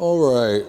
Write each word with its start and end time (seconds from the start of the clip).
All 0.00 0.32
right. 0.32 0.64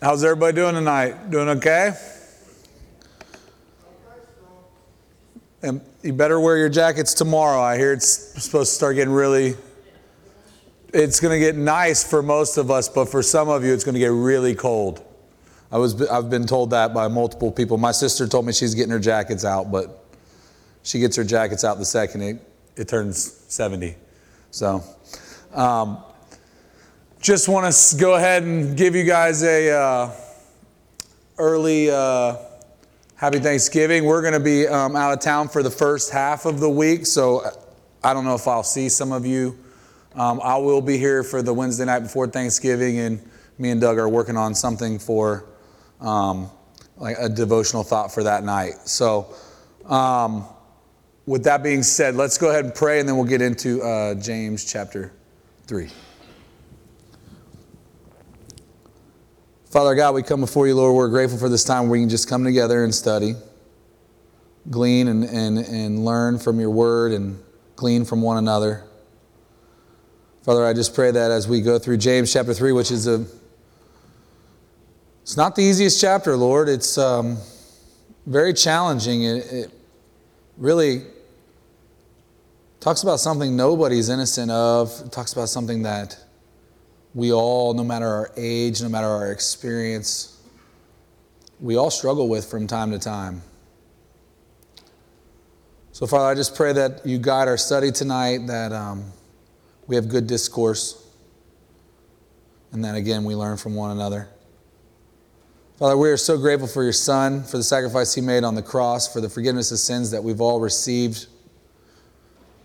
How's 0.00 0.22
everybody 0.22 0.54
doing 0.54 0.76
tonight? 0.76 1.28
Doing 1.30 1.48
okay? 1.48 1.94
And 5.64 5.80
you 6.04 6.12
better 6.12 6.38
wear 6.38 6.56
your 6.56 6.68
jackets 6.68 7.14
tomorrow. 7.14 7.60
I 7.60 7.78
hear 7.78 7.92
it's 7.92 8.06
supposed 8.06 8.70
to 8.70 8.76
start 8.76 8.94
getting 8.94 9.12
really 9.12 9.56
it's 10.92 11.20
going 11.20 11.32
to 11.32 11.38
get 11.38 11.56
nice 11.56 12.08
for 12.08 12.22
most 12.22 12.58
of 12.58 12.70
us, 12.70 12.88
but 12.88 13.06
for 13.06 13.22
some 13.22 13.48
of 13.48 13.64
you, 13.64 13.72
it's 13.72 13.84
going 13.84 13.94
to 13.94 14.00
get 14.00 14.12
really 14.12 14.54
cold. 14.54 15.02
I 15.70 15.78
was, 15.78 16.06
I've 16.08 16.28
been 16.28 16.46
told 16.46 16.70
that 16.70 16.92
by 16.92 17.08
multiple 17.08 17.50
people. 17.50 17.78
My 17.78 17.92
sister 17.92 18.28
told 18.28 18.44
me 18.44 18.52
she's 18.52 18.74
getting 18.74 18.90
her 18.90 18.98
jackets 18.98 19.44
out, 19.44 19.72
but 19.72 20.04
she 20.82 21.00
gets 21.00 21.16
her 21.16 21.24
jackets 21.24 21.64
out 21.64 21.78
the 21.78 21.84
second 21.84 22.22
it, 22.22 22.46
it 22.76 22.88
turns 22.88 23.32
70. 23.48 23.94
So, 24.50 24.84
um, 25.54 26.02
just 27.20 27.48
want 27.48 27.72
to 27.72 27.96
go 27.96 28.16
ahead 28.16 28.42
and 28.42 28.76
give 28.76 28.94
you 28.94 29.04
guys 29.04 29.42
a 29.44 29.70
uh, 29.70 30.10
early 31.38 31.90
uh, 31.90 32.36
happy 33.16 33.38
Thanksgiving. 33.38 34.04
We're 34.04 34.20
going 34.20 34.34
to 34.34 34.40
be 34.40 34.66
um, 34.66 34.94
out 34.94 35.12
of 35.12 35.20
town 35.20 35.48
for 35.48 35.62
the 35.62 35.70
first 35.70 36.10
half 36.10 36.44
of 36.44 36.60
the 36.60 36.68
week, 36.68 37.06
so 37.06 37.42
I 38.04 38.12
don't 38.12 38.24
know 38.24 38.34
if 38.34 38.46
I'll 38.46 38.62
see 38.62 38.88
some 38.90 39.12
of 39.12 39.24
you 39.24 39.56
um, 40.14 40.40
I 40.42 40.56
will 40.58 40.82
be 40.82 40.98
here 40.98 41.22
for 41.22 41.42
the 41.42 41.54
Wednesday 41.54 41.84
night 41.84 42.00
before 42.00 42.26
Thanksgiving, 42.26 42.98
and 42.98 43.30
me 43.58 43.70
and 43.70 43.80
Doug 43.80 43.98
are 43.98 44.08
working 44.08 44.36
on 44.36 44.54
something 44.54 44.98
for 44.98 45.46
um, 46.00 46.50
like 46.96 47.16
a 47.18 47.28
devotional 47.28 47.82
thought 47.82 48.12
for 48.12 48.22
that 48.22 48.44
night. 48.44 48.74
So, 48.84 49.34
um, 49.86 50.44
with 51.24 51.44
that 51.44 51.62
being 51.62 51.82
said, 51.82 52.16
let's 52.16 52.36
go 52.36 52.50
ahead 52.50 52.64
and 52.64 52.74
pray, 52.74 53.00
and 53.00 53.08
then 53.08 53.16
we'll 53.16 53.24
get 53.24 53.40
into 53.40 53.80
uh, 53.82 54.14
James 54.14 54.64
chapter 54.64 55.12
3. 55.66 55.88
Father 59.66 59.94
God, 59.94 60.14
we 60.14 60.22
come 60.22 60.40
before 60.40 60.66
you, 60.66 60.74
Lord. 60.74 60.94
We're 60.94 61.08
grateful 61.08 61.38
for 61.38 61.48
this 61.48 61.64
time 61.64 61.84
where 61.84 61.92
we 61.92 62.00
can 62.00 62.10
just 62.10 62.28
come 62.28 62.44
together 62.44 62.84
and 62.84 62.94
study, 62.94 63.34
glean 64.68 65.08
and, 65.08 65.24
and, 65.24 65.58
and 65.58 66.04
learn 66.04 66.38
from 66.38 66.60
your 66.60 66.70
word, 66.70 67.12
and 67.12 67.42
glean 67.76 68.04
from 68.04 68.20
one 68.20 68.36
another. 68.36 68.84
Father, 70.42 70.66
I 70.66 70.72
just 70.72 70.92
pray 70.92 71.12
that 71.12 71.30
as 71.30 71.46
we 71.46 71.60
go 71.60 71.78
through 71.78 71.98
James 71.98 72.32
chapter 72.32 72.52
3, 72.52 72.72
which 72.72 72.90
is 72.90 73.06
a 73.06 73.24
it's 75.22 75.36
not 75.36 75.54
the 75.54 75.62
easiest 75.62 76.00
chapter, 76.00 76.36
Lord. 76.36 76.68
It's 76.68 76.98
um, 76.98 77.38
very 78.26 78.52
challenging. 78.52 79.22
It, 79.22 79.52
it 79.52 79.70
really 80.56 81.02
talks 82.80 83.04
about 83.04 83.20
something 83.20 83.54
nobody's 83.54 84.08
innocent 84.08 84.50
of. 84.50 84.90
It 85.06 85.12
talks 85.12 85.32
about 85.32 85.48
something 85.48 85.82
that 85.82 86.18
we 87.14 87.32
all, 87.32 87.72
no 87.72 87.84
matter 87.84 88.08
our 88.08 88.32
age, 88.36 88.82
no 88.82 88.88
matter 88.88 89.06
our 89.06 89.30
experience, 89.30 90.42
we 91.60 91.76
all 91.76 91.90
struggle 91.92 92.28
with 92.28 92.50
from 92.50 92.66
time 92.66 92.90
to 92.90 92.98
time. 92.98 93.42
So, 95.92 96.04
Father, 96.04 96.24
I 96.24 96.34
just 96.34 96.56
pray 96.56 96.72
that 96.72 97.06
you 97.06 97.18
guide 97.18 97.46
our 97.46 97.56
study 97.56 97.92
tonight, 97.92 98.48
that 98.48 98.72
um, 98.72 99.04
we 99.86 99.96
have 99.96 100.08
good 100.08 100.26
discourse. 100.26 101.06
And 102.72 102.84
then 102.84 102.94
again, 102.94 103.24
we 103.24 103.34
learn 103.34 103.56
from 103.56 103.74
one 103.74 103.90
another. 103.90 104.28
Father, 105.78 105.96
we 105.96 106.08
are 106.10 106.16
so 106.16 106.38
grateful 106.38 106.68
for 106.68 106.82
your 106.82 106.92
Son, 106.92 107.42
for 107.42 107.56
the 107.56 107.62
sacrifice 107.62 108.14
he 108.14 108.20
made 108.20 108.44
on 108.44 108.54
the 108.54 108.62
cross, 108.62 109.12
for 109.12 109.20
the 109.20 109.28
forgiveness 109.28 109.72
of 109.72 109.78
sins 109.78 110.10
that 110.12 110.22
we've 110.22 110.40
all 110.40 110.60
received 110.60 111.26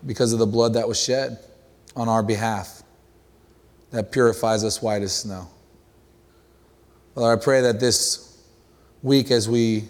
because 0.06 0.32
of 0.32 0.38
the 0.38 0.46
blood 0.46 0.74
that 0.74 0.86
was 0.86 1.02
shed 1.02 1.38
on 1.96 2.08
our 2.08 2.22
behalf 2.22 2.82
that 3.90 4.12
purifies 4.12 4.64
us 4.64 4.80
white 4.80 5.02
as 5.02 5.14
snow. 5.14 5.48
Father, 7.14 7.32
I 7.32 7.42
pray 7.42 7.62
that 7.62 7.80
this 7.80 8.40
week, 9.02 9.30
as 9.30 9.48
we 9.48 9.84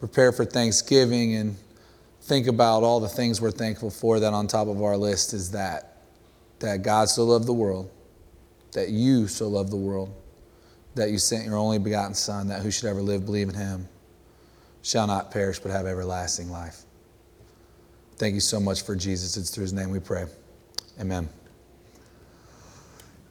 prepare 0.00 0.32
for 0.32 0.44
Thanksgiving 0.44 1.36
and 1.36 1.56
think 2.22 2.46
about 2.46 2.82
all 2.82 2.98
the 2.98 3.08
things 3.08 3.40
we're 3.40 3.50
thankful 3.50 3.90
for, 3.90 4.20
that 4.20 4.32
on 4.32 4.46
top 4.46 4.68
of 4.68 4.82
our 4.82 4.96
list 4.96 5.34
is 5.34 5.52
that 5.52 5.91
that 6.62 6.82
God 6.82 7.08
so 7.08 7.24
loved 7.24 7.46
the 7.46 7.52
world, 7.52 7.90
that 8.72 8.88
you 8.88 9.28
so 9.28 9.48
loved 9.48 9.70
the 9.70 9.76
world, 9.76 10.12
that 10.94 11.10
you 11.10 11.18
sent 11.18 11.44
your 11.44 11.56
only 11.56 11.78
begotten 11.78 12.14
Son, 12.14 12.48
that 12.48 12.62
who 12.62 12.70
should 12.70 12.88
ever 12.88 13.02
live, 13.02 13.26
believe 13.26 13.48
in 13.48 13.54
him, 13.54 13.88
shall 14.82 15.06
not 15.06 15.30
perish 15.30 15.58
but 15.58 15.70
have 15.70 15.86
everlasting 15.86 16.50
life. 16.50 16.82
Thank 18.16 18.34
you 18.34 18.40
so 18.40 18.60
much 18.60 18.82
for 18.82 18.94
Jesus. 18.94 19.36
It's 19.36 19.50
through 19.50 19.62
his 19.62 19.72
name 19.72 19.90
we 19.90 20.00
pray. 20.00 20.26
Amen. 21.00 21.28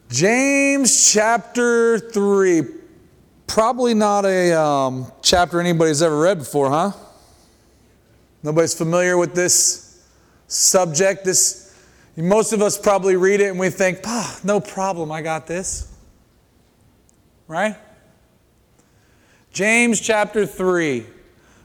James 0.09 1.11
chapter 1.13 1.99
3. 1.99 2.63
Probably 3.47 3.93
not 3.93 4.25
a 4.25 4.53
um, 4.59 5.11
chapter 5.21 5.59
anybody's 5.59 6.01
ever 6.01 6.17
read 6.19 6.39
before, 6.39 6.69
huh? 6.69 6.91
Nobody's 8.43 8.73
familiar 8.73 9.17
with 9.17 9.35
this 9.35 10.05
subject, 10.47 11.23
this 11.23 11.60
most 12.17 12.53
of 12.53 12.61
us 12.61 12.77
probably 12.77 13.15
read 13.15 13.39
it 13.39 13.49
and 13.49 13.59
we 13.59 13.69
think, 13.69 13.99
ah, 14.05 14.39
no 14.43 14.59
problem, 14.59 15.11
I 15.11 15.21
got 15.21 15.47
this. 15.47 15.87
Right? 17.47 17.75
James 19.51 19.99
chapter 19.99 20.45
3, 20.45 21.05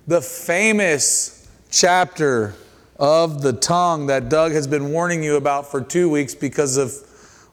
the 0.06 0.20
famous 0.20 1.48
chapter 1.70 2.54
of 2.98 3.42
the 3.42 3.52
tongue 3.52 4.06
that 4.06 4.28
Doug 4.28 4.52
has 4.52 4.66
been 4.66 4.90
warning 4.90 5.22
you 5.22 5.36
about 5.36 5.70
for 5.70 5.80
two 5.80 6.08
weeks 6.08 6.34
because 6.34 6.76
of 6.76 6.92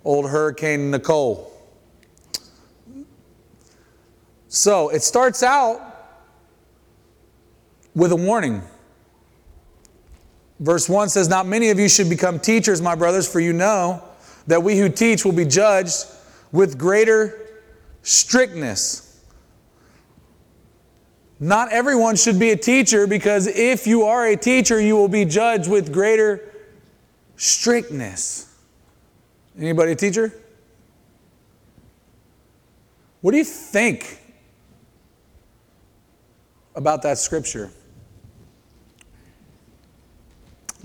old 0.03 0.29
Hurricane 0.29 0.91
Nicole. 0.91 1.49
So 4.47 4.89
it 4.89 5.01
starts 5.01 5.43
out 5.43 5.81
with 7.95 8.11
a 8.11 8.15
warning. 8.15 8.61
Verse 10.59 10.87
1 10.87 11.09
says, 11.09 11.29
Not 11.29 11.45
many 11.45 11.69
of 11.69 11.79
you 11.79 11.89
should 11.89 12.09
become 12.09 12.39
teachers, 12.39 12.81
my 12.81 12.95
brothers, 12.95 13.31
for 13.31 13.39
you 13.39 13.53
know 13.53 14.03
that 14.47 14.61
we 14.61 14.77
who 14.77 14.89
teach 14.89 15.25
will 15.25 15.31
be 15.31 15.45
judged 15.45 16.05
with 16.51 16.77
greater 16.77 17.39
strictness. 18.01 19.09
Not 21.39 21.71
everyone 21.71 22.15
should 22.15 22.39
be 22.39 22.51
a 22.51 22.55
teacher 22.55 23.07
because 23.07 23.47
if 23.47 23.85
you 23.87 24.03
are 24.03 24.27
a 24.27 24.37
teacher, 24.37 24.79
you 24.79 24.95
will 24.95 25.07
be 25.09 25.25
judged 25.25 25.69
with 25.69 25.91
greater 25.91 26.53
strictness. 27.35 28.53
Anybody 29.59 29.91
a 29.91 29.95
teacher? 29.95 30.31
What 33.21 33.31
do 33.31 33.37
you 33.37 33.43
think 33.43 34.19
about 36.75 37.01
that 37.03 37.17
scripture? 37.17 37.71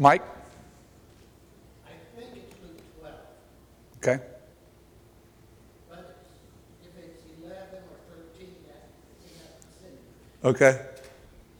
Mike? 0.00 0.22
I 1.84 1.90
think 2.16 2.30
it's 2.36 2.54
Luke 2.62 2.80
12. 3.00 3.14
Okay. 3.96 4.22
But 5.90 6.16
if 6.84 7.04
it's 7.04 7.24
11 7.42 7.58
or 7.82 7.98
13, 8.38 8.54
that's 8.64 9.82
in 9.82 9.90
that. 10.40 10.48
Okay. 10.50 10.86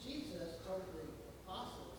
Jesus 0.01 0.63
told 0.65 0.83
the 0.95 1.03
apostles, 1.43 1.99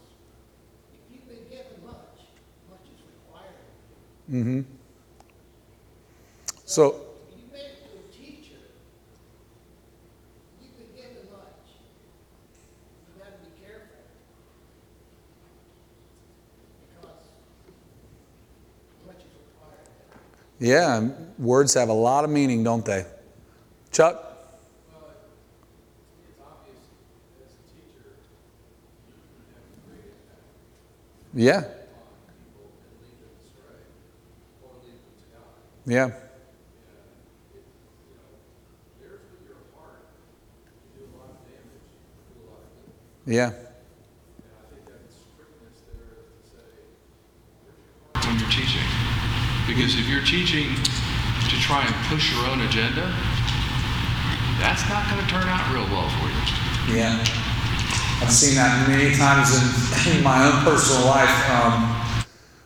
if 0.94 1.12
you've 1.12 1.28
been 1.28 1.44
given 1.50 1.86
much, 1.86 2.32
much 2.70 2.88
is 2.88 3.02
required. 3.04 3.60
Mm-hmm. 4.32 4.62
So 6.64 7.09
Yeah, 20.60 21.10
words 21.38 21.74
have 21.76 21.90
a 21.90 21.94
lot 21.94 22.26
of 22.26 22.30
meaning, 22.30 22.64
don't 22.64 22.86
they? 22.86 23.06
Chuck? 23.92 24.26
Yeah. 31.34 31.64
Yeah. 35.86 36.12
Yeah. 43.26 43.69
Because 49.80 49.98
if 49.98 50.10
you're 50.10 50.26
teaching 50.26 50.76
to 50.76 51.56
try 51.62 51.86
and 51.86 51.96
push 52.12 52.36
your 52.36 52.46
own 52.48 52.60
agenda, 52.60 53.16
that's 54.60 54.84
not 54.90 55.10
going 55.10 55.24
to 55.24 55.32
turn 55.32 55.48
out 55.48 55.74
real 55.74 55.88
well 55.88 56.10
for 56.20 56.28
you. 56.28 57.00
Yeah. 57.00 57.16
I've 58.20 58.30
seen 58.30 58.56
that 58.56 58.90
many 58.90 59.16
times 59.16 59.56
in, 59.56 60.18
in 60.18 60.22
my 60.22 60.44
own 60.44 60.66
personal 60.66 61.06
life 61.06 61.32
um, 61.50 61.96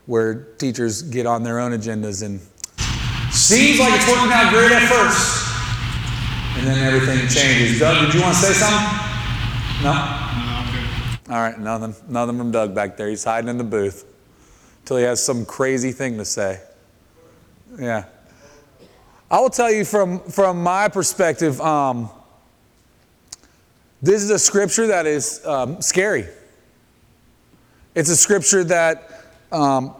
where 0.08 0.55
teachers 0.58 1.03
get 1.03 1.27
on 1.27 1.43
their 1.43 1.60
own 1.60 1.74
agendas 1.74 2.25
and 2.25 2.41
seems 3.32 3.79
like 3.79 3.93
it's 3.93 4.10
working 4.10 4.32
out 4.34 4.51
great 4.51 4.72
at 4.72 4.89
first. 4.89 5.53
And 6.58 6.65
then 6.65 6.82
everything 6.82 7.27
changes. 7.29 7.79
Doug, 7.79 8.08
did 8.08 8.15
you 8.15 8.22
want 8.24 8.36
to 8.38 8.41
say 8.41 8.53
something? 8.53 8.89
No? 9.84 9.93
No, 9.93 10.65
okay. 10.65 11.29
All 11.29 11.41
right, 11.43 11.60
nothing, 11.60 11.93
nothing 12.10 12.39
from 12.39 12.50
Doug 12.50 12.74
back 12.74 12.98
there. 12.98 13.08
He's 13.08 13.24
hiding 13.24 13.51
in 13.51 13.60
the 13.60 13.63
booth 13.63 14.03
until 14.79 14.98
he 14.98 15.03
has 15.03 15.24
some 15.24 15.46
crazy 15.46 15.91
thing 15.91 16.17
to 16.17 16.25
say. 16.25 16.60
Yeah. 17.79 18.05
I 19.31 19.39
will 19.39 19.49
tell 19.49 19.71
you 19.71 19.83
from, 19.83 20.19
from 20.19 20.61
my 20.61 20.87
perspective, 20.89 21.59
um, 21.59 22.09
this 24.01 24.21
is 24.21 24.29
a 24.29 24.37
scripture 24.37 24.87
that 24.87 25.07
is 25.07 25.43
um, 25.45 25.81
scary. 25.81 26.27
It's 27.95 28.09
a 28.09 28.15
scripture 28.15 28.63
that 28.65 29.23
um, 29.51 29.93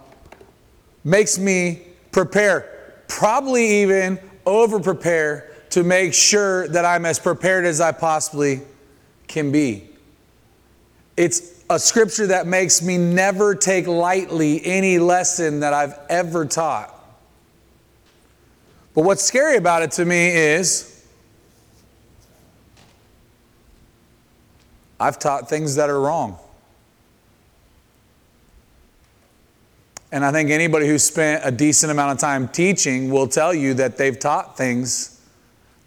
makes 1.03 1.39
me 1.39 1.81
prepare, 2.11 3.01
probably 3.07 3.81
even 3.81 4.19
over 4.45 4.79
prepare 4.79 5.51
to 5.71 5.83
make 5.83 6.13
sure 6.13 6.67
that 6.67 6.85
I'm 6.85 7.05
as 7.05 7.17
prepared 7.17 7.65
as 7.65 7.81
I 7.81 7.91
possibly 7.91 8.61
can 9.27 9.51
be. 9.51 9.89
It's 11.17 11.63
a 11.69 11.79
scripture 11.79 12.27
that 12.27 12.45
makes 12.45 12.83
me 12.83 12.97
never 12.97 13.55
take 13.55 13.87
lightly 13.87 14.63
any 14.63 14.99
lesson 14.99 15.61
that 15.61 15.73
I've 15.73 15.97
ever 16.09 16.45
taught. 16.45 16.92
But 18.93 19.03
what's 19.03 19.23
scary 19.23 19.57
about 19.57 19.81
it 19.81 19.91
to 19.91 20.05
me 20.05 20.29
is 20.29 21.05
I've 25.00 25.19
taught 25.19 25.50
things 25.50 25.75
that 25.75 25.89
are 25.89 26.00
wrong. 26.00 26.38
And 30.12 30.23
I 30.23 30.31
think 30.31 30.51
anybody 30.51 30.88
who 30.88 31.00
spent 31.00 31.41
a 31.43 31.51
decent 31.51 31.91
amount 31.91 32.12
of 32.12 32.19
time 32.19 32.47
teaching 32.47 33.09
will 33.09 33.27
tell 33.27 33.51
you 33.51 33.73
that 33.73 33.97
they've 33.97 34.17
taught 34.17 34.55
things 34.55 35.19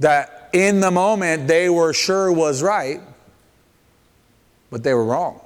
that 0.01 0.51
in 0.53 0.81
the 0.81 0.91
moment 0.91 1.47
they 1.47 1.69
were 1.71 1.93
sure 1.93 2.33
was 2.33 2.61
right, 2.61 3.01
but 4.69 4.83
they 4.83 4.93
were 4.93 5.05
wrong. 5.05 5.41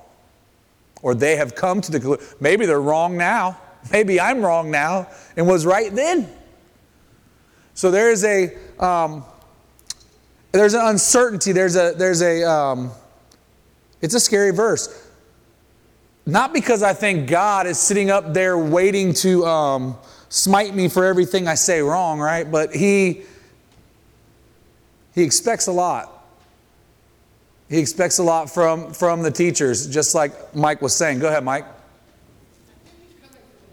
Or 1.03 1.15
they 1.15 1.37
have 1.37 1.55
come 1.55 1.83
to 1.83 1.93
the 1.93 2.01
conclusion, 2.01 2.37
maybe 2.41 2.65
they're 2.65 2.81
wrong 2.81 3.19
now. 3.19 3.59
Maybe 3.93 4.21
I'm 4.21 4.43
wrong 4.43 4.71
now 4.71 5.09
and 5.37 5.47
was 5.47 5.65
right 5.67 5.95
then. 5.95 6.29
So 7.75 7.91
there 7.91 8.11
is 8.11 8.25
a 8.25 8.57
um, 8.79 9.25
there's 10.53 10.75
an 10.75 10.87
uncertainty. 10.87 11.53
There's 11.53 11.77
a 11.77 11.95
there's 11.97 12.23
a 12.23 12.43
um, 12.49 12.91
it's 14.01 14.15
a 14.15 14.21
scary 14.21 14.51
verse. 14.51 15.09
Not 16.27 16.53
because 16.53 16.83
I 16.83 16.93
think 16.93 17.29
God 17.29 17.67
is 17.67 17.79
sitting 17.79 18.11
up 18.11 18.35
there 18.35 18.57
waiting 18.59 19.15
to 19.15 19.45
um, 19.47 19.97
smite 20.29 20.75
me 20.75 20.89
for 20.89 21.05
everything 21.05 21.49
I 21.49 21.55
say 21.55 21.81
wrong, 21.81 22.21
right? 22.21 22.51
But 22.51 22.75
he 22.75 23.23
he 25.15 25.23
expects 25.23 25.67
a 25.67 25.73
lot. 25.73 26.17
He 27.69 27.79
expects 27.79 28.19
a 28.19 28.23
lot 28.23 28.51
from 28.51 28.93
from 28.93 29.23
the 29.23 29.31
teachers, 29.31 29.87
just 29.87 30.15
like 30.15 30.55
Mike 30.55 30.83
was 30.83 30.95
saying. 30.95 31.21
Go 31.21 31.29
ahead, 31.29 31.45
Mike. 31.45 31.67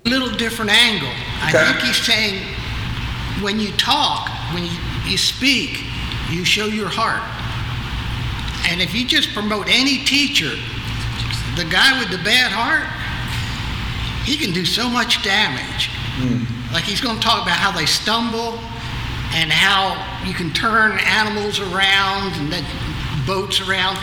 A 0.06 0.10
little 0.10 0.30
different 0.30 0.72
angle. 0.72 1.10
I 1.42 1.52
think 1.52 1.82
he's 1.82 1.98
saying 1.98 2.42
when 3.42 3.60
you 3.60 3.72
talk, 3.74 4.30
when 4.54 4.64
you, 4.64 4.72
you 5.06 5.18
speak, 5.18 5.84
you 6.30 6.44
show 6.44 6.66
your 6.66 6.90
heart. 6.90 7.24
And 8.70 8.82
if 8.82 8.94
you 8.94 9.06
just 9.06 9.34
promote 9.34 9.68
any 9.68 10.04
teacher, 10.04 10.52
the 11.56 11.66
guy 11.70 11.98
with 12.00 12.12
the 12.12 12.24
bad 12.24 12.52
heart, 12.52 12.86
he 14.26 14.38
can 14.38 14.54
do 14.54 14.66
so 14.66 14.90
much 14.90 15.24
damage. 15.24 15.90
Hmm. 16.20 16.74
Like 16.74 16.84
he's 16.84 17.00
going 17.00 17.16
to 17.16 17.22
talk 17.22 17.44
about 17.44 17.58
how 17.58 17.72
they 17.72 17.86
stumble 17.86 18.60
and 19.34 19.52
how 19.52 19.96
you 20.28 20.34
can 20.34 20.52
turn 20.52 21.00
animals 21.00 21.60
around 21.60 22.34
and 22.36 22.52
then 22.52 22.66
boats 23.26 23.62
around. 23.62 23.98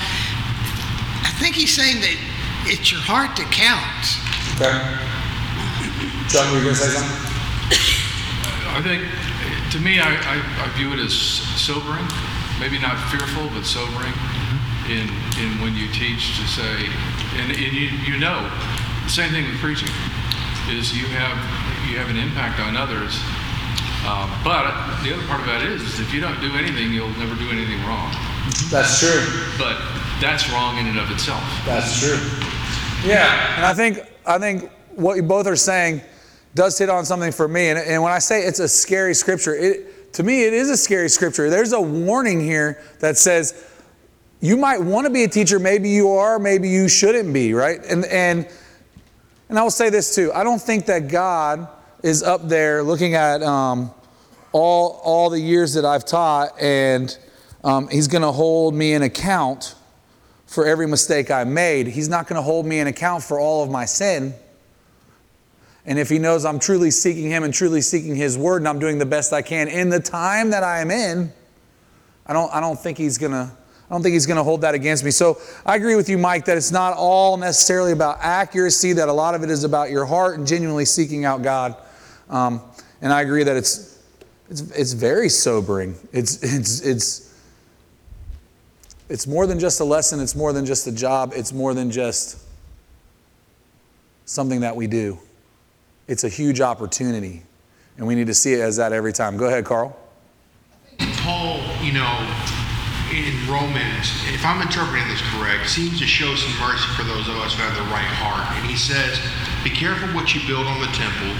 I 1.25 1.33
think 1.39 1.57
he's 1.57 1.75
saying 1.75 2.01
that 2.01 2.17
it's 2.65 2.91
your 2.91 3.01
heart 3.01 3.37
that 3.37 3.51
counts. 3.53 4.17
Okay. 4.57 4.73
John, 6.29 6.51
were 6.53 6.59
you 6.59 6.65
going 6.65 6.75
to 6.75 6.81
say 6.81 6.89
something? 6.89 7.34
I 8.75 8.83
think, 8.83 9.07
to 9.71 9.79
me, 9.79 10.01
I, 10.01 10.11
I, 10.11 10.37
I 10.43 10.69
view 10.75 10.93
it 10.93 10.99
as 10.99 11.15
sobering, 11.15 12.05
maybe 12.59 12.79
not 12.83 12.99
fearful, 13.07 13.47
but 13.55 13.63
sobering 13.63 14.13
in, 14.91 15.07
in 15.39 15.63
when 15.63 15.79
you 15.79 15.87
teach 15.95 16.35
to 16.43 16.45
say, 16.51 16.91
and, 17.39 17.55
and 17.55 17.73
you, 17.73 17.89
you 18.03 18.19
know, 18.19 18.43
the 19.07 19.15
same 19.15 19.31
thing 19.31 19.47
with 19.47 19.63
preaching, 19.63 19.89
is 20.75 20.91
you 20.91 21.07
have, 21.15 21.39
you 21.89 21.99
have 21.99 22.11
an 22.11 22.17
impact 22.17 22.59
on 22.59 22.77
others. 22.77 23.15
Uh, 24.07 24.27
but 24.43 24.67
the 25.07 25.15
other 25.15 25.27
part 25.31 25.41
of 25.41 25.47
that 25.47 25.63
is, 25.63 25.81
is 25.83 26.01
if 26.01 26.13
you 26.13 26.21
don't 26.21 26.41
do 26.41 26.53
anything, 26.57 26.93
you'll 26.93 27.15
never 27.17 27.35
do 27.37 27.49
anything 27.51 27.79
wrong. 27.87 28.11
That's 28.71 28.99
true. 28.99 29.23
But 29.57 29.79
that's 30.21 30.51
wrong 30.51 30.79
in 30.79 30.87
and 30.87 30.99
of 30.99 31.11
itself. 31.11 31.43
That's 31.65 32.01
true. 32.01 32.19
Yeah, 33.07 33.57
and 33.57 33.65
I 33.65 33.73
think 33.73 34.01
I 34.27 34.39
think 34.39 34.71
what 34.95 35.17
you 35.17 35.23
both 35.23 35.47
are 35.47 35.57
saying 35.57 36.01
does 36.55 36.79
hit 36.79 36.89
on 36.89 37.05
something 37.05 37.33
for 37.33 37.49
me. 37.49 37.69
And, 37.69 37.79
and 37.79 38.03
when 38.03 38.13
I 38.13 38.19
say 38.19 38.43
it's 38.43 38.61
a 38.61 38.69
scary 38.69 39.15
scripture, 39.15 39.55
it 39.55 40.13
to 40.15 40.23
me 40.23 40.45
it 40.45 40.53
is 40.53 40.71
a 40.71 40.77
scary 40.77 41.09
scripture. 41.09 41.51
There's 41.51 41.73
a 41.73 41.81
warning 41.81 42.41
here 42.41 42.83
that 43.01 43.17
says 43.17 43.71
you 44.41 44.57
might 44.57 44.81
want 44.81 45.07
to 45.07 45.13
be 45.13 45.25
a 45.25 45.29
teacher, 45.29 45.59
maybe 45.59 45.89
you 45.89 46.11
are, 46.11 46.39
maybe 46.39 46.69
you 46.69 46.89
shouldn't 46.89 47.33
be, 47.33 47.55
right? 47.55 47.81
And 47.85 48.05
and 48.07 48.49
and 49.49 49.59
I 49.59 49.63
will 49.63 49.71
say 49.71 49.91
this 49.91 50.15
too. 50.15 50.33
I 50.33 50.45
don't 50.45 50.61
think 50.61 50.87
that 50.87 51.09
God 51.09 51.69
is 52.03 52.23
up 52.23 52.49
there 52.49 52.83
looking 52.83 53.15
at 53.15 53.43
um, 53.43 53.91
all 54.53 55.01
all 55.03 55.31
the 55.31 55.41
years 55.41 55.75
that 55.75 55.85
I've 55.85 56.05
taught, 56.05 56.61
and 56.61 57.17
um, 57.65 57.89
He's 57.89 58.09
going 58.09 58.23
to 58.23 58.33
hold 58.33 58.75
me 58.75 58.93
in 58.93 59.03
account 59.03 59.75
for 60.47 60.67
every 60.67 60.87
mistake 60.87 61.31
I 61.31 61.45
made. 61.45 61.89
He's 61.89 62.09
not 62.09 62.29
going 62.29 62.37
to 62.37 62.43
hold 62.43 62.67
me 62.67 62.79
in 62.79 62.87
account 62.87 63.25
for 63.25 63.41
all 63.41 63.65
of 63.65 63.71
my 63.71 63.87
sin. 63.87 64.35
And 65.87 65.99
if 65.99 66.09
he 66.09 66.19
knows 66.19 66.45
I'm 66.45 66.59
truly 66.59 66.91
seeking 66.91 67.31
him 67.31 67.45
and 67.45 67.53
truly 67.53 67.81
seeking 67.81 68.17
his 68.17 68.39
word 68.39 68.59
and 68.59 68.69
I'm 68.69 68.79
doing 68.79 68.99
the 68.99 69.07
best 69.07 69.33
I 69.33 69.43
can 69.43 69.69
in 69.69 69.91
the 69.91 70.01
time 70.01 70.51
that 70.51 70.63
I 70.63 70.81
am 70.81 70.91
in, 70.91 71.33
I 72.27 72.33
don't, 72.33 72.53
I 72.55 72.61
don't 72.61 72.79
think 72.79 72.99
he's 72.99 73.19
going 73.19 73.33
to. 73.33 73.51
I 73.85 73.93
don't 73.95 74.03
think 74.03 74.15
he's 74.15 74.25
going 74.25 74.39
to 74.39 74.43
hold 74.43 74.63
that 74.63 74.75
against 74.75 75.05
me. 75.05 75.11
So 75.11 75.39
I 75.67 75.77
agree 75.77 75.95
with 75.95 76.09
you, 76.09 76.17
Mike, 76.17 76.47
that 76.47 76.57
it's 76.57 76.73
not 76.73 76.97
all 76.97 77.37
necessarily 77.37 77.93
about 77.93 78.17
accuracy, 78.23 78.95
that 78.95 79.11
a 79.11 79.13
lot 79.13 79.35
of 79.35 79.43
it 79.43 79.51
is 79.51 79.63
about 79.63 79.91
your 79.91 80.07
heart 80.07 80.39
and 80.39 80.47
genuinely 80.47 80.87
seeking 80.87 81.27
out 81.27 81.43
God. 81.43 81.77
Um, 82.31 82.63
and 83.03 83.13
I 83.13 83.21
agree 83.21 83.45
that 83.45 83.59
it's, 83.59 84.03
it's, 84.49 84.63
it's 84.71 84.93
very 84.95 85.29
sobering. 85.29 85.97
It's, 86.13 86.43
it's, 86.43 86.81
it's, 86.81 87.35
it's 89.11 89.27
more 89.27 89.47
than 89.47 89.61
just 89.61 89.81
a 89.81 89.85
lesson, 89.85 90.19
it's 90.19 90.35
more 90.35 90.55
than 90.55 90.65
just 90.65 90.87
a 90.87 90.93
job, 90.93 91.33
it's 91.37 91.53
more 91.53 91.75
than 91.75 91.91
just 91.91 92.39
something 94.25 94.61
that 94.61 94.75
we 94.75 94.87
do. 94.87 95.19
It's 96.07 96.25
a 96.25 96.29
huge 96.29 96.61
opportunity, 96.61 97.43
and 97.97 98.07
we 98.07 98.15
need 98.15 98.27
to 98.27 98.35
see 98.35 98.53
it 98.53 98.61
as 98.61 98.77
that 98.77 98.93
every 98.93 99.13
time. 99.13 99.37
Go 99.37 99.47
ahead, 99.47 99.65
Carl. 99.65 99.97
Paul, 101.25 101.61
you 101.81 101.93
know, 101.93 102.13
in 103.09 103.33
Romans, 103.49 104.13
if 104.29 104.45
I'm 104.45 104.61
interpreting 104.61 105.09
this 105.09 105.23
correct, 105.33 105.69
seems 105.71 105.99
to 105.99 106.07
show 106.07 106.35
some 106.35 106.53
mercy 106.61 106.89
for 106.97 107.05
those 107.05 107.29
of 107.29 107.37
us 107.41 107.55
who 107.55 107.63
have 107.63 107.75
the 107.75 107.89
right 107.89 108.13
heart. 108.21 108.45
And 108.59 108.67
he 108.69 108.77
says, 108.77 109.17
be 109.65 109.71
careful 109.71 110.09
what 110.13 110.35
you 110.35 110.45
build 110.47 110.67
on 110.67 110.81
the 110.81 110.93
temple 110.93 111.33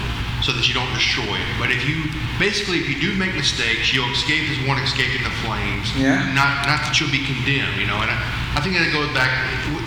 so 0.45 0.53
that 0.53 0.69
you 0.69 0.77
don't 0.77 0.93
destroy 0.93 1.25
it. 1.25 1.49
But 1.57 1.73
if 1.73 1.81
you, 1.89 2.05
basically, 2.37 2.77
if 2.77 2.85
you 2.85 3.01
do 3.01 3.17
make 3.17 3.33
mistakes, 3.33 3.89
you'll 3.89 4.13
escape 4.13 4.45
as 4.53 4.61
one 4.69 4.77
escaping 4.77 5.25
the 5.25 5.33
flames. 5.41 5.89
Yeah. 5.97 6.21
Not, 6.37 6.69
not 6.69 6.85
that 6.85 7.01
you'll 7.01 7.09
be 7.09 7.25
condemned, 7.25 7.81
you 7.81 7.89
know. 7.89 7.97
And 7.97 8.13
I, 8.13 8.17
I 8.53 8.61
think 8.61 8.77
that 8.77 8.93
goes 8.93 9.09
back, 9.17 9.33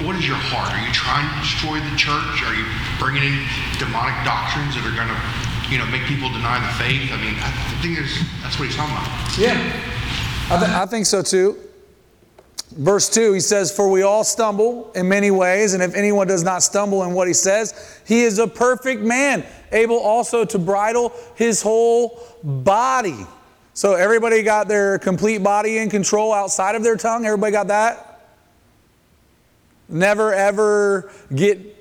what 0.03 0.18
is 0.18 0.27
your 0.27 0.35
heart? 0.35 0.75
Are 0.75 0.83
you 0.83 0.90
trying 0.90 1.31
to 1.31 1.37
destroy 1.38 1.79
the 1.79 1.94
church? 1.94 2.42
Are 2.42 2.59
you 2.59 2.66
bringing 2.99 3.23
in 3.23 3.38
demonic 3.79 4.18
doctrines 4.27 4.75
that 4.75 4.83
are 4.83 4.97
going 4.99 5.07
to, 5.07 5.21
you 5.71 5.79
know, 5.79 5.87
make 5.94 6.03
people 6.11 6.27
deny 6.27 6.59
the 6.59 6.73
faith? 6.75 7.07
I 7.14 7.18
mean, 7.23 7.38
I 7.38 7.55
think 7.79 7.94
there's, 7.94 8.18
that's 8.42 8.59
what 8.59 8.66
he's 8.66 8.75
talking 8.75 8.99
about. 8.99 9.07
Yeah. 9.38 9.55
I, 10.51 10.59
th- 10.59 10.75
I 10.75 10.87
think 10.90 11.07
so 11.07 11.23
too. 11.23 11.55
Verse 12.75 13.09
2, 13.09 13.33
he 13.33 13.40
says, 13.40 13.71
For 13.71 13.88
we 13.88 14.03
all 14.03 14.25
stumble 14.25 14.92
in 14.92 15.09
many 15.09 15.31
ways, 15.31 15.75
and 15.75 15.83
if 15.83 15.94
anyone 15.94 16.27
does 16.27 16.42
not 16.42 16.62
stumble 16.62 17.03
in 17.05 17.14
what 17.14 17.27
he 17.27 17.35
says, 17.35 18.01
he 18.07 18.23
is 18.23 18.38
a 18.38 18.47
perfect 18.47 19.03
man, 19.03 19.47
able 19.72 19.98
also 19.98 20.44
to 20.44 20.59
bridle 20.59 21.12
his 21.35 21.62
whole 21.62 22.22
body. 22.42 23.26
So, 23.74 23.94
everybody 23.94 24.42
got 24.42 24.68
their 24.68 24.98
complete 24.98 25.38
body 25.42 25.78
in 25.78 25.90
control 25.90 26.33
outside 26.33 26.74
of 26.74 26.83
their 26.83 26.96
tongue? 26.96 27.24
Everybody 27.26 27.52
got 27.52 27.68
that? 27.68 28.20
Never 29.88 30.35
ever 30.35 31.11
get 31.35 31.76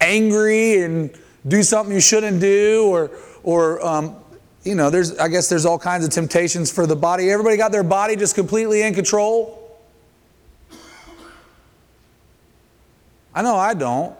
angry 0.00 0.82
and 0.82 1.10
do 1.46 1.62
something 1.62 1.94
you 1.94 2.00
shouldn't 2.00 2.40
do, 2.40 2.86
or, 2.88 3.10
or 3.42 3.84
um, 3.84 4.16
you 4.64 4.74
know, 4.74 4.90
there's, 4.90 5.16
I 5.18 5.28
guess 5.28 5.48
there's 5.48 5.64
all 5.64 5.78
kinds 5.78 6.04
of 6.04 6.10
temptations 6.10 6.70
for 6.70 6.86
the 6.86 6.96
body. 6.96 7.30
Everybody 7.30 7.56
got 7.56 7.72
their 7.72 7.82
body 7.82 8.16
just 8.16 8.34
completely 8.34 8.82
in 8.82 8.94
control? 8.94 9.56
I 13.34 13.42
know 13.42 13.56
I 13.56 13.74
don't. 13.74 14.14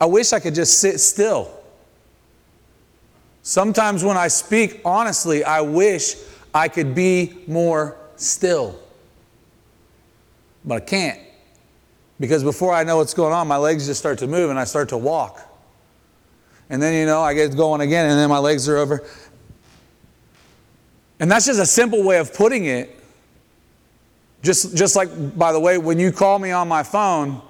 I 0.00 0.06
wish 0.06 0.32
I 0.32 0.40
could 0.40 0.54
just 0.54 0.78
sit 0.80 0.98
still. 0.98 1.50
Sometimes 3.42 4.02
when 4.02 4.16
I 4.16 4.28
speak, 4.28 4.80
honestly, 4.84 5.44
I 5.44 5.60
wish 5.60 6.14
I 6.54 6.68
could 6.68 6.94
be 6.94 7.34
more 7.46 7.96
still. 8.16 8.78
But 10.64 10.82
I 10.82 10.84
can't. 10.84 11.20
Because 12.18 12.44
before 12.44 12.74
I 12.74 12.84
know 12.84 12.98
what's 12.98 13.14
going 13.14 13.32
on, 13.32 13.48
my 13.48 13.56
legs 13.56 13.86
just 13.86 13.98
start 13.98 14.18
to 14.18 14.26
move 14.26 14.50
and 14.50 14.58
I 14.58 14.64
start 14.64 14.90
to 14.90 14.98
walk. 14.98 15.40
And 16.68 16.80
then, 16.80 16.94
you 16.94 17.06
know, 17.06 17.20
I 17.20 17.34
get 17.34 17.56
going 17.56 17.80
again 17.80 18.10
and 18.10 18.18
then 18.18 18.28
my 18.28 18.38
legs 18.38 18.68
are 18.68 18.76
over. 18.76 19.04
And 21.18 21.30
that's 21.30 21.46
just 21.46 21.60
a 21.60 21.66
simple 21.66 22.02
way 22.02 22.18
of 22.18 22.32
putting 22.32 22.66
it. 22.66 22.96
Just, 24.42 24.76
just 24.76 24.96
like, 24.96 25.36
by 25.36 25.52
the 25.52 25.60
way, 25.60 25.76
when 25.76 25.98
you 25.98 26.12
call 26.12 26.38
me 26.38 26.50
on 26.50 26.68
my 26.68 26.82
phone, 26.82 27.42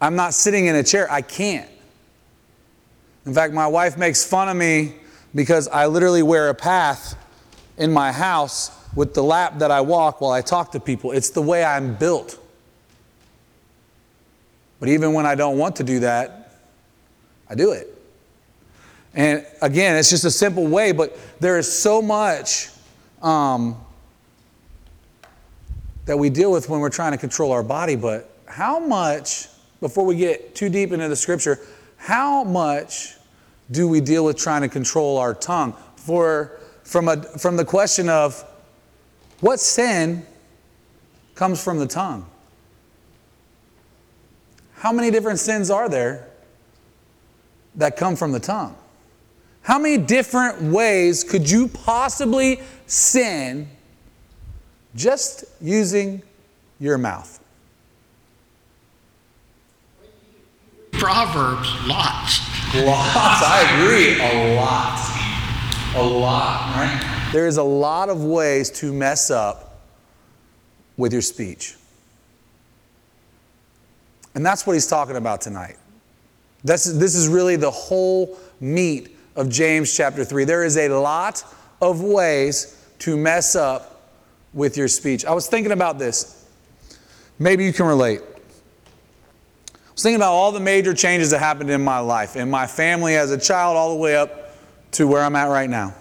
I'm 0.00 0.14
not 0.14 0.34
sitting 0.34 0.66
in 0.66 0.76
a 0.76 0.82
chair. 0.82 1.10
I 1.10 1.22
can't. 1.22 1.68
In 3.28 3.34
fact, 3.34 3.52
my 3.52 3.66
wife 3.66 3.98
makes 3.98 4.24
fun 4.24 4.48
of 4.48 4.56
me 4.56 4.94
because 5.34 5.68
I 5.68 5.84
literally 5.84 6.22
wear 6.22 6.48
a 6.48 6.54
path 6.54 7.14
in 7.76 7.92
my 7.92 8.10
house 8.10 8.70
with 8.94 9.12
the 9.12 9.22
lap 9.22 9.58
that 9.58 9.70
I 9.70 9.82
walk 9.82 10.22
while 10.22 10.30
I 10.32 10.40
talk 10.40 10.72
to 10.72 10.80
people. 10.80 11.12
It's 11.12 11.28
the 11.28 11.42
way 11.42 11.62
I'm 11.62 11.94
built. 11.94 12.42
But 14.80 14.88
even 14.88 15.12
when 15.12 15.26
I 15.26 15.34
don't 15.34 15.58
want 15.58 15.76
to 15.76 15.84
do 15.84 16.00
that, 16.00 16.58
I 17.50 17.54
do 17.54 17.72
it. 17.72 17.94
And 19.12 19.44
again, 19.60 19.96
it's 19.96 20.08
just 20.08 20.24
a 20.24 20.30
simple 20.30 20.66
way, 20.66 20.92
but 20.92 21.14
there 21.38 21.58
is 21.58 21.70
so 21.70 22.00
much 22.00 22.70
um, 23.20 23.76
that 26.06 26.16
we 26.16 26.30
deal 26.30 26.50
with 26.50 26.70
when 26.70 26.80
we're 26.80 26.88
trying 26.88 27.12
to 27.12 27.18
control 27.18 27.52
our 27.52 27.62
body. 27.62 27.94
But 27.94 28.34
how 28.46 28.78
much, 28.78 29.48
before 29.80 30.06
we 30.06 30.16
get 30.16 30.54
too 30.54 30.70
deep 30.70 30.92
into 30.92 31.08
the 31.08 31.16
scripture, 31.16 31.58
how 31.98 32.42
much 32.42 33.17
do 33.70 33.88
we 33.88 34.00
deal 34.00 34.24
with 34.24 34.36
trying 34.36 34.62
to 34.62 34.68
control 34.68 35.18
our 35.18 35.34
tongue? 35.34 35.74
For, 35.96 36.58
from, 36.84 37.08
a, 37.08 37.22
from 37.22 37.56
the 37.56 37.64
question 37.64 38.08
of 38.08 38.44
what 39.40 39.60
sin 39.60 40.26
comes 41.34 41.62
from 41.62 41.78
the 41.78 41.86
tongue? 41.86 42.26
How 44.74 44.92
many 44.92 45.10
different 45.10 45.38
sins 45.38 45.70
are 45.70 45.88
there 45.88 46.28
that 47.74 47.96
come 47.96 48.16
from 48.16 48.32
the 48.32 48.40
tongue? 48.40 48.76
How 49.62 49.78
many 49.78 49.98
different 49.98 50.62
ways 50.62 51.24
could 51.24 51.50
you 51.50 51.68
possibly 51.68 52.60
sin 52.86 53.68
just 54.94 55.44
using 55.60 56.22
your 56.80 56.96
mouth? 56.96 57.38
Proverbs, 60.92 61.68
lots. 61.86 62.57
Lots, 62.74 63.42
I 63.42 63.80
agree. 63.80 64.20
A 64.20 64.54
lot. 64.54 64.98
A 65.96 66.02
lot, 66.02 66.76
right? 66.76 67.30
There 67.32 67.46
is 67.46 67.56
a 67.56 67.62
lot 67.62 68.10
of 68.10 68.22
ways 68.22 68.70
to 68.80 68.92
mess 68.92 69.30
up 69.30 69.80
with 70.98 71.12
your 71.12 71.22
speech. 71.22 71.76
And 74.34 74.44
that's 74.44 74.66
what 74.66 74.74
he's 74.74 74.86
talking 74.86 75.16
about 75.16 75.40
tonight. 75.40 75.76
This, 76.62 76.84
this 76.84 77.14
is 77.14 77.26
really 77.26 77.56
the 77.56 77.70
whole 77.70 78.38
meat 78.60 79.16
of 79.34 79.48
James 79.48 79.96
chapter 79.96 80.22
3. 80.22 80.44
There 80.44 80.64
is 80.64 80.76
a 80.76 80.88
lot 80.88 81.42
of 81.80 82.02
ways 82.02 82.84
to 83.00 83.16
mess 83.16 83.56
up 83.56 84.12
with 84.52 84.76
your 84.76 84.88
speech. 84.88 85.24
I 85.24 85.32
was 85.32 85.48
thinking 85.48 85.72
about 85.72 85.98
this. 85.98 86.46
Maybe 87.38 87.64
you 87.64 87.72
can 87.72 87.86
relate. 87.86 88.20
Was 89.98 90.04
thinking 90.04 90.20
about 90.20 90.30
all 90.30 90.52
the 90.52 90.60
major 90.60 90.94
changes 90.94 91.32
that 91.32 91.40
happened 91.40 91.70
in 91.70 91.82
my 91.82 91.98
life, 91.98 92.36
in 92.36 92.48
my 92.48 92.68
family 92.68 93.16
as 93.16 93.32
a 93.32 93.36
child, 93.36 93.76
all 93.76 93.90
the 93.90 94.00
way 94.00 94.14
up 94.14 94.54
to 94.92 95.08
where 95.08 95.20
I'm 95.20 95.34
at 95.34 95.46
right 95.46 95.68
now. 95.68 95.92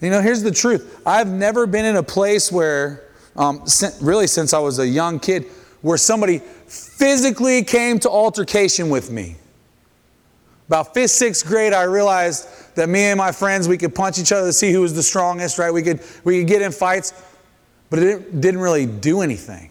You 0.00 0.08
know, 0.08 0.22
here's 0.22 0.40
the 0.40 0.50
truth 0.50 1.02
I've 1.04 1.28
never 1.28 1.66
been 1.66 1.84
in 1.84 1.96
a 1.96 2.02
place 2.02 2.50
where, 2.50 3.10
um, 3.36 3.62
really 4.00 4.26
since 4.26 4.54
I 4.54 4.58
was 4.58 4.78
a 4.78 4.88
young 4.88 5.20
kid, 5.20 5.44
where 5.82 5.98
somebody 5.98 6.38
physically 6.38 7.62
came 7.62 7.98
to 7.98 8.08
altercation 8.08 8.88
with 8.88 9.10
me. 9.10 9.36
About 10.68 10.94
fifth, 10.94 11.10
sixth 11.10 11.46
grade, 11.46 11.74
I 11.74 11.82
realized 11.82 12.74
that 12.74 12.88
me 12.88 13.00
and 13.00 13.18
my 13.18 13.32
friends, 13.32 13.68
we 13.68 13.76
could 13.76 13.94
punch 13.94 14.18
each 14.18 14.32
other 14.32 14.48
to 14.48 14.52
see 14.54 14.72
who 14.72 14.80
was 14.80 14.94
the 14.94 15.02
strongest, 15.02 15.58
right? 15.58 15.70
We 15.70 15.82
could, 15.82 16.00
we 16.24 16.38
could 16.38 16.48
get 16.48 16.62
in 16.62 16.72
fights, 16.72 17.12
but 17.90 17.98
it 17.98 18.40
didn't 18.40 18.60
really 18.60 18.86
do 18.86 19.20
anything. 19.20 19.68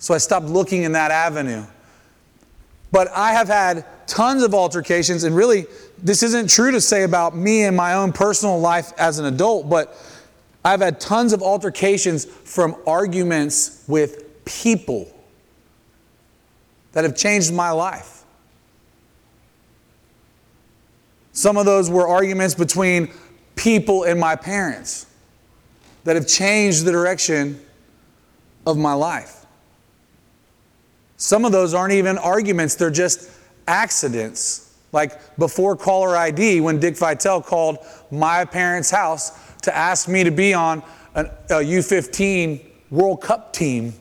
So 0.00 0.12
I 0.12 0.18
stopped 0.18 0.46
looking 0.46 0.82
in 0.82 0.90
that 0.90 1.12
avenue. 1.12 1.62
But 2.92 3.08
I 3.08 3.32
have 3.32 3.48
had 3.48 3.84
tons 4.06 4.42
of 4.42 4.54
altercations, 4.54 5.24
and 5.24 5.34
really, 5.34 5.66
this 5.98 6.22
isn't 6.22 6.50
true 6.50 6.70
to 6.72 6.80
say 6.80 7.04
about 7.04 7.36
me 7.36 7.64
and 7.64 7.76
my 7.76 7.94
own 7.94 8.12
personal 8.12 8.58
life 8.58 8.92
as 8.98 9.18
an 9.18 9.26
adult, 9.26 9.68
but 9.68 9.96
I've 10.64 10.80
had 10.80 11.00
tons 11.00 11.32
of 11.32 11.42
altercations 11.42 12.24
from 12.24 12.76
arguments 12.86 13.84
with 13.86 14.44
people 14.44 15.08
that 16.92 17.04
have 17.04 17.16
changed 17.16 17.52
my 17.52 17.70
life. 17.70 18.24
Some 21.32 21.56
of 21.56 21.64
those 21.64 21.88
were 21.88 22.08
arguments 22.08 22.54
between 22.54 23.10
people 23.54 24.02
and 24.02 24.18
my 24.18 24.34
parents 24.34 25.06
that 26.04 26.16
have 26.16 26.26
changed 26.26 26.84
the 26.84 26.92
direction 26.92 27.60
of 28.66 28.76
my 28.76 28.92
life. 28.94 29.39
Some 31.20 31.44
of 31.44 31.52
those 31.52 31.74
aren't 31.74 31.92
even 31.92 32.16
arguments, 32.16 32.76
they're 32.76 32.90
just 32.90 33.30
accidents. 33.66 34.74
Like 34.90 35.36
before 35.36 35.76
caller 35.76 36.16
ID, 36.16 36.62
when 36.62 36.80
Dick 36.80 36.96
Vitale 36.96 37.42
called 37.42 37.76
my 38.10 38.46
parents' 38.46 38.90
house 38.90 39.38
to 39.60 39.76
ask 39.76 40.08
me 40.08 40.24
to 40.24 40.30
be 40.30 40.54
on 40.54 40.82
a 41.14 41.60
U-15 41.60 42.64
World 42.90 43.20
Cup 43.20 43.52
team 43.52 43.92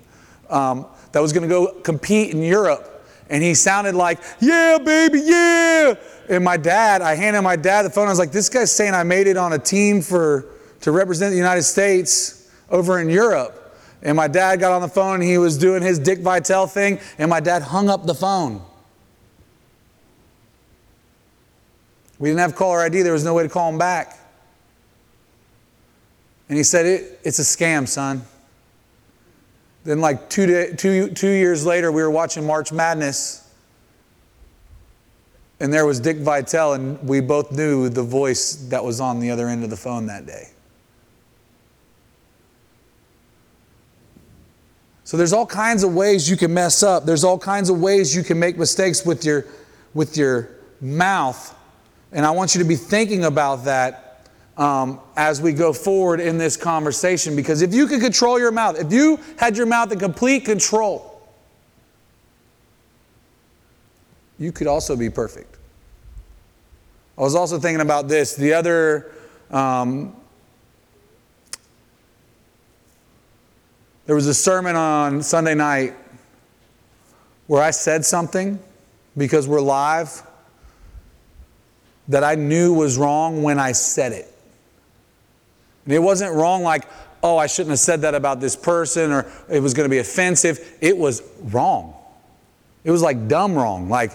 um, 0.49 0.86
that 1.12 1.19
was 1.19 1.34
going 1.34 1.43
to 1.43 1.49
go 1.49 1.73
compete 1.82 2.34
in 2.34 2.41
Europe. 2.41 3.05
And 3.29 3.43
he 3.43 3.53
sounded 3.53 3.95
like, 3.95 4.19
yeah, 4.39 4.77
baby, 4.77 5.19
yeah. 5.25 5.95
And 6.29 6.41
my 6.41 6.55
dad, 6.55 7.01
I 7.01 7.15
handed 7.15 7.41
my 7.41 7.58
dad 7.58 7.84
the 7.84 7.89
phone. 7.89 8.08
I 8.08 8.12
was 8.12 8.17
like, 8.17 8.32
this 8.32 8.47
guy's 8.47 8.71
saying 8.71 8.93
I 8.93 9.03
made 9.03 9.27
it 9.27 9.36
on 9.36 9.51
a 9.51 9.60
team 9.60 10.01
for 10.01 10.45
to 10.79 10.91
represent 10.93 11.32
the 11.32 11.38
United 11.38 11.63
States 11.63 12.49
over 12.69 12.97
in 12.99 13.10
Europe. 13.10 13.59
And 14.01 14.15
my 14.15 14.27
dad 14.27 14.59
got 14.59 14.71
on 14.71 14.81
the 14.81 14.88
phone 14.88 15.15
and 15.15 15.23
he 15.23 15.38
was 15.38 15.57
doing 15.57 15.81
his 15.81 15.99
Dick 15.99 16.19
Vitale 16.19 16.67
thing, 16.67 16.99
and 17.17 17.29
my 17.29 17.39
dad 17.39 17.63
hung 17.63 17.89
up 17.89 18.05
the 18.05 18.15
phone. 18.15 18.62
We 22.17 22.29
didn't 22.29 22.39
have 22.39 22.55
caller 22.55 22.79
ID, 22.79 23.01
there 23.01 23.13
was 23.13 23.23
no 23.23 23.33
way 23.33 23.43
to 23.43 23.49
call 23.49 23.69
him 23.69 23.77
back. 23.77 24.17
And 26.49 26.57
he 26.57 26.63
said, 26.63 26.85
it, 26.85 27.19
It's 27.23 27.39
a 27.39 27.43
scam, 27.43 27.88
son. 27.88 28.23
Then, 29.83 30.01
like 30.01 30.29
two, 30.29 30.45
day, 30.45 30.73
two, 30.75 31.09
two 31.12 31.29
years 31.29 31.65
later, 31.65 31.91
we 31.91 32.01
were 32.01 32.12
watching 32.12 32.45
March 32.45 32.71
Madness, 32.71 33.49
and 35.62 35.73
there 35.73 35.85
was 35.85 35.99
Dick 35.99 36.17
Vitale, 36.17 36.73
and 36.73 37.07
we 37.07 37.21
both 37.21 37.51
knew 37.51 37.88
the 37.88 38.03
voice 38.03 38.55
that 38.69 38.83
was 38.83 38.99
on 38.99 39.19
the 39.19 39.31
other 39.31 39.47
end 39.47 39.63
of 39.63 39.69
the 39.69 39.77
phone 39.77 40.05
that 40.07 40.25
day. 40.25 40.49
So 45.10 45.17
there's 45.17 45.34
all 45.34 45.48
kinds 45.48 45.84
of 45.84 45.95
ways 45.95 46.30
you 46.30 46.38
can 46.38 46.54
mess 46.54 46.84
up. 46.84 47.04
There's 47.04 47.24
all 47.24 47.39
kinds 47.39 47.72
of 47.72 47.82
ways 47.82 48.15
you 48.15 48.22
can 48.22 48.38
make 48.38 48.60
mistakes 48.60 49.04
with 49.04 49.26
your 49.26 49.43
with 49.95 50.15
your 50.15 50.52
mouth. 50.82 51.56
And 52.12 52.28
I 52.28 52.30
want 52.30 52.54
you 52.54 52.62
to 52.62 52.67
be 52.67 52.76
thinking 52.76 53.26
about 53.26 53.65
that 53.65 54.28
um, 54.56 55.00
as 55.17 55.41
we 55.41 55.52
go 55.52 55.74
forward 55.74 56.19
in 56.19 56.38
this 56.38 56.56
conversation. 56.56 57.36
Because 57.36 57.63
if 57.63 57.74
you 57.74 57.88
could 57.88 58.02
control 58.02 58.39
your 58.39 58.52
mouth, 58.52 58.80
if 58.80 58.93
you 58.93 59.19
had 59.38 59.58
your 59.58 59.65
mouth 59.65 59.91
in 59.91 59.98
complete 59.98 60.45
control, 60.45 61.28
you 64.38 64.52
could 64.52 64.67
also 64.67 64.95
be 64.95 65.10
perfect. 65.10 65.58
I 67.17 67.22
was 67.22 67.34
also 67.34 67.58
thinking 67.58 67.82
about 67.82 68.10
this. 68.10 68.36
The 68.36 68.54
other 68.54 69.12
um, 69.50 70.15
There 74.10 74.15
was 74.15 74.26
a 74.26 74.34
sermon 74.34 74.76
on 74.76 75.22
Sunday 75.22 75.54
night 75.54 75.93
where 77.45 77.62
I 77.62 77.69
said 77.69 78.04
something 78.04 78.58
because 79.15 79.48
we're 79.48 79.62
live 79.62 80.24
that 82.08 82.24
I 82.24 82.34
knew 82.34 82.74
was 82.74 82.98
wrong 82.98 83.43
when 83.43 83.60
I 83.60 83.74
said 83.74 84.13
it. 84.13 84.28
And 85.86 85.93
it 85.93 86.00
wasn't 86.00 86.34
wrong 86.34 86.63
like, 86.63 86.86
oh, 87.22 87.38
I 87.38 87.45
shouldn't 87.45 87.69
have 87.69 87.78
said 87.78 88.02
that 88.02 88.15
about 88.15 88.39
this 88.39 88.56
person 88.56 89.12
or 89.12 89.32
it 89.48 89.60
was 89.60 89.76
going 89.76 89.86
to 89.86 89.91
be 89.91 90.00
offensive. 90.00 90.60
It 90.82 90.98
was 90.98 91.22
wrong. 91.43 91.93
It 92.84 92.89
was 92.89 93.04
like 93.04 93.28
dumb 93.28 93.54
wrong. 93.56 93.89
Like, 93.89 94.13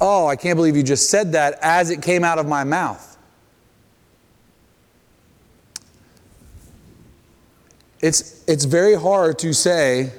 oh, 0.00 0.26
I 0.26 0.34
can't 0.34 0.56
believe 0.56 0.76
you 0.76 0.82
just 0.82 1.10
said 1.10 1.30
that 1.34 1.60
as 1.62 1.90
it 1.90 2.02
came 2.02 2.24
out 2.24 2.40
of 2.40 2.48
my 2.48 2.64
mouth. 2.64 3.09
It's, 8.00 8.44
it's 8.48 8.64
very 8.64 8.94
hard 8.94 9.38
to 9.40 9.52
say 9.52 10.12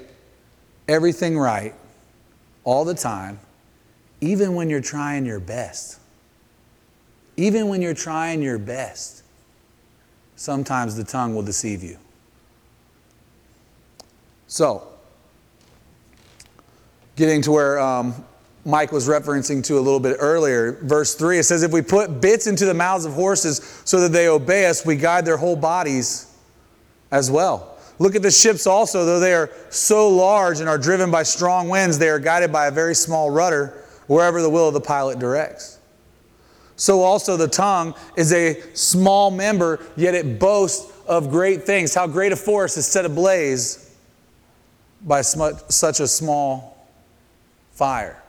everything 0.88 1.38
right 1.38 1.74
all 2.64 2.86
the 2.86 2.94
time, 2.94 3.40
even 4.20 4.54
when 4.54 4.70
you're 4.70 4.82
trying 4.82 5.26
your 5.26 5.40
best. 5.40 6.00
Even 7.38 7.70
when 7.70 7.82
you're 7.82 7.96
trying 7.96 8.42
your 8.42 8.60
best, 8.60 9.24
sometimes 10.36 10.96
the 10.96 11.04
tongue 11.04 11.34
will 11.34 11.42
deceive 11.42 11.82
you. 11.82 11.98
So, 14.48 14.88
getting 17.16 17.42
to 17.44 17.52
where 17.52 17.80
um, 17.80 18.14
Mike 18.66 18.92
was 18.92 19.08
referencing 19.08 19.64
to 19.64 19.80
a 19.80 19.82
little 19.82 20.00
bit 20.00 20.18
earlier, 20.20 20.74
verse 20.84 21.16
3, 21.16 21.40
it 21.40 21.44
says, 21.44 21.64
If 21.64 21.72
we 21.72 21.82
put 21.82 22.22
bits 22.22 22.48
into 22.48 22.66
the 22.66 22.74
mouths 22.74 23.06
of 23.06 23.14
horses 23.14 23.82
so 23.86 24.02
that 24.02 24.12
they 24.12 24.28
obey 24.28 24.68
us, 24.68 24.86
we 24.86 24.98
guide 24.98 25.26
their 25.26 25.38
whole 25.38 25.56
bodies 25.56 26.36
as 27.12 27.32
well. 27.32 27.71
Look 28.02 28.16
at 28.16 28.24
the 28.24 28.32
ships 28.32 28.66
also, 28.66 29.06
though 29.06 29.20
they 29.20 29.36
are 29.36 29.52
so 29.70 30.10
large 30.10 30.60
and 30.60 30.68
are 30.68 30.80
driven 30.80 31.12
by 31.12 31.22
strong 31.22 31.70
winds, 31.70 32.00
they 32.00 32.10
are 32.10 32.18
guided 32.18 32.52
by 32.52 32.66
a 32.66 32.72
very 32.72 32.96
small 32.96 33.30
rudder 33.30 33.84
wherever 34.08 34.42
the 34.42 34.50
will 34.50 34.68
of 34.68 34.74
the 34.74 34.82
pilot 34.82 35.20
directs. 35.20 35.78
So 36.78 37.02
also 37.02 37.38
the 37.38 37.48
tongue 37.48 37.94
is 38.18 38.34
a 38.34 38.60
small 38.74 39.30
member, 39.30 39.86
yet 39.96 40.16
it 40.16 40.40
boasts 40.40 40.92
of 41.06 41.30
great 41.30 41.62
things. 41.62 41.94
How 41.94 42.08
great 42.08 42.32
a 42.32 42.36
forest 42.36 42.76
is 42.76 42.88
set 42.88 43.06
ablaze 43.06 43.96
by 45.04 45.22
such 45.22 46.00
a 46.00 46.08
small 46.08 46.88
fire. 47.74 48.20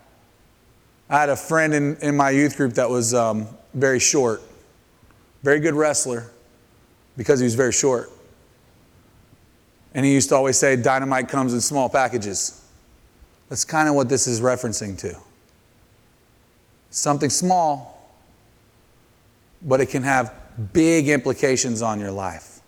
I 1.08 1.18
had 1.18 1.30
a 1.30 1.36
friend 1.36 1.72
in, 1.72 1.96
in 2.02 2.14
my 2.14 2.28
youth 2.28 2.58
group 2.58 2.74
that 2.74 2.90
was 2.90 3.14
um, 3.14 3.48
very 3.72 4.00
short, 4.00 4.42
very 5.42 5.60
good 5.60 5.72
wrestler 5.72 6.30
because 7.16 7.40
he 7.40 7.44
was 7.44 7.54
very 7.54 7.72
short. 7.72 8.11
And 9.94 10.06
he 10.06 10.12
used 10.12 10.30
to 10.30 10.36
always 10.36 10.56
say, 10.56 10.76
dynamite 10.76 11.28
comes 11.28 11.52
in 11.52 11.60
small 11.60 11.88
packages. 11.88 12.64
That's 13.48 13.64
kind 13.64 13.88
of 13.88 13.94
what 13.94 14.08
this 14.08 14.26
is 14.26 14.40
referencing 14.40 14.98
to. 15.00 15.16
Something 16.90 17.30
small, 17.30 18.10
but 19.60 19.80
it 19.80 19.86
can 19.86 20.02
have 20.02 20.34
big 20.72 21.08
implications 21.08 21.82
on 21.82 22.00
your 22.00 22.10
life. 22.10 22.60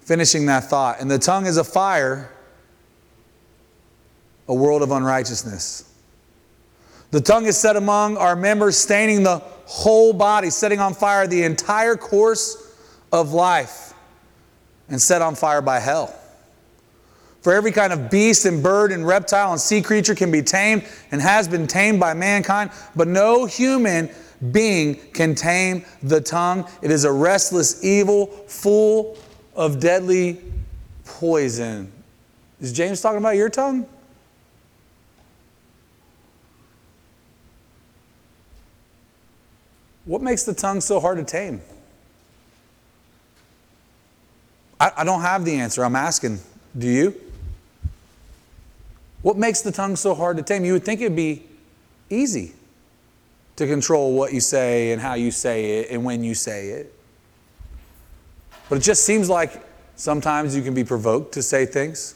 Finishing 0.00 0.46
that 0.46 0.64
thought. 0.64 1.00
And 1.00 1.10
the 1.10 1.18
tongue 1.18 1.46
is 1.46 1.56
a 1.56 1.64
fire 1.64 2.30
a 4.48 4.54
world 4.54 4.82
of 4.82 4.90
unrighteousness. 4.90 5.92
The 7.10 7.20
tongue 7.20 7.46
is 7.46 7.56
set 7.56 7.76
among 7.76 8.16
our 8.16 8.36
members, 8.36 8.76
staining 8.76 9.22
the 9.22 9.38
whole 9.66 10.12
body, 10.12 10.50
setting 10.50 10.80
on 10.80 10.94
fire 10.94 11.26
the 11.26 11.42
entire 11.42 11.96
course 11.96 12.74
of 13.12 13.32
life, 13.32 13.94
and 14.88 15.00
set 15.00 15.22
on 15.22 15.34
fire 15.34 15.62
by 15.62 15.80
hell. 15.80 16.14
For 17.42 17.52
every 17.52 17.70
kind 17.70 17.92
of 17.92 18.10
beast 18.10 18.44
and 18.44 18.60
bird 18.60 18.90
and 18.90 19.06
reptile 19.06 19.52
and 19.52 19.60
sea 19.60 19.80
creature 19.80 20.16
can 20.16 20.32
be 20.32 20.42
tamed 20.42 20.84
and 21.12 21.22
has 21.22 21.46
been 21.46 21.68
tamed 21.68 22.00
by 22.00 22.12
mankind, 22.12 22.70
but 22.96 23.06
no 23.06 23.44
human 23.46 24.10
being 24.50 24.96
can 25.12 25.34
tame 25.34 25.84
the 26.02 26.20
tongue. 26.20 26.68
It 26.82 26.90
is 26.90 27.04
a 27.04 27.12
restless 27.12 27.84
evil 27.84 28.26
full 28.48 29.16
of 29.54 29.80
deadly 29.80 30.42
poison. 31.04 31.92
Is 32.60 32.72
James 32.72 33.00
talking 33.00 33.18
about 33.18 33.36
your 33.36 33.48
tongue? 33.48 33.86
What 40.06 40.22
makes 40.22 40.44
the 40.44 40.54
tongue 40.54 40.80
so 40.80 41.00
hard 41.00 41.18
to 41.18 41.24
tame? 41.24 41.60
I, 44.80 44.92
I, 44.98 45.04
don't 45.04 45.20
have 45.20 45.44
the 45.44 45.54
answer. 45.56 45.84
I'm 45.84 45.96
asking. 45.96 46.38
Do 46.78 46.88
you? 46.88 47.20
What 49.22 49.36
makes 49.36 49.62
the 49.62 49.72
tongue 49.72 49.96
so 49.96 50.14
hard 50.14 50.36
to 50.36 50.42
tame? 50.42 50.64
You 50.64 50.74
would 50.74 50.84
think 50.84 51.00
it'd 51.00 51.16
be 51.16 51.42
easy 52.08 52.52
to 53.56 53.66
control 53.66 54.14
what 54.14 54.32
you 54.32 54.40
say 54.40 54.92
and 54.92 55.02
how 55.02 55.14
you 55.14 55.30
say 55.30 55.80
it 55.80 55.90
and 55.90 56.04
when 56.04 56.22
you 56.22 56.34
say 56.34 56.68
it. 56.68 56.92
But 58.68 58.78
it 58.78 58.82
just 58.82 59.04
seems 59.04 59.28
like 59.28 59.64
sometimes 59.96 60.54
you 60.54 60.62
can 60.62 60.74
be 60.74 60.84
provoked 60.84 61.32
to 61.34 61.42
say 61.42 61.66
things. 61.66 62.14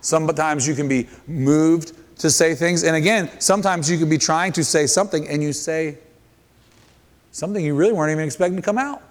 Sometimes 0.00 0.68
you 0.68 0.74
can 0.74 0.88
be 0.88 1.08
moved 1.26 1.92
to 2.18 2.30
say 2.30 2.54
things. 2.54 2.82
And 2.82 2.96
again, 2.96 3.30
sometimes 3.40 3.90
you 3.90 3.96
can 3.96 4.10
be 4.10 4.18
trying 4.18 4.52
to 4.52 4.64
say 4.64 4.86
something 4.86 5.26
and 5.28 5.42
you 5.42 5.52
say 5.52 5.98
something 7.34 7.64
you 7.64 7.74
really 7.74 7.92
weren't 7.92 8.12
even 8.12 8.24
expecting 8.24 8.56
to 8.56 8.62
come 8.62 8.78
out. 8.78 9.02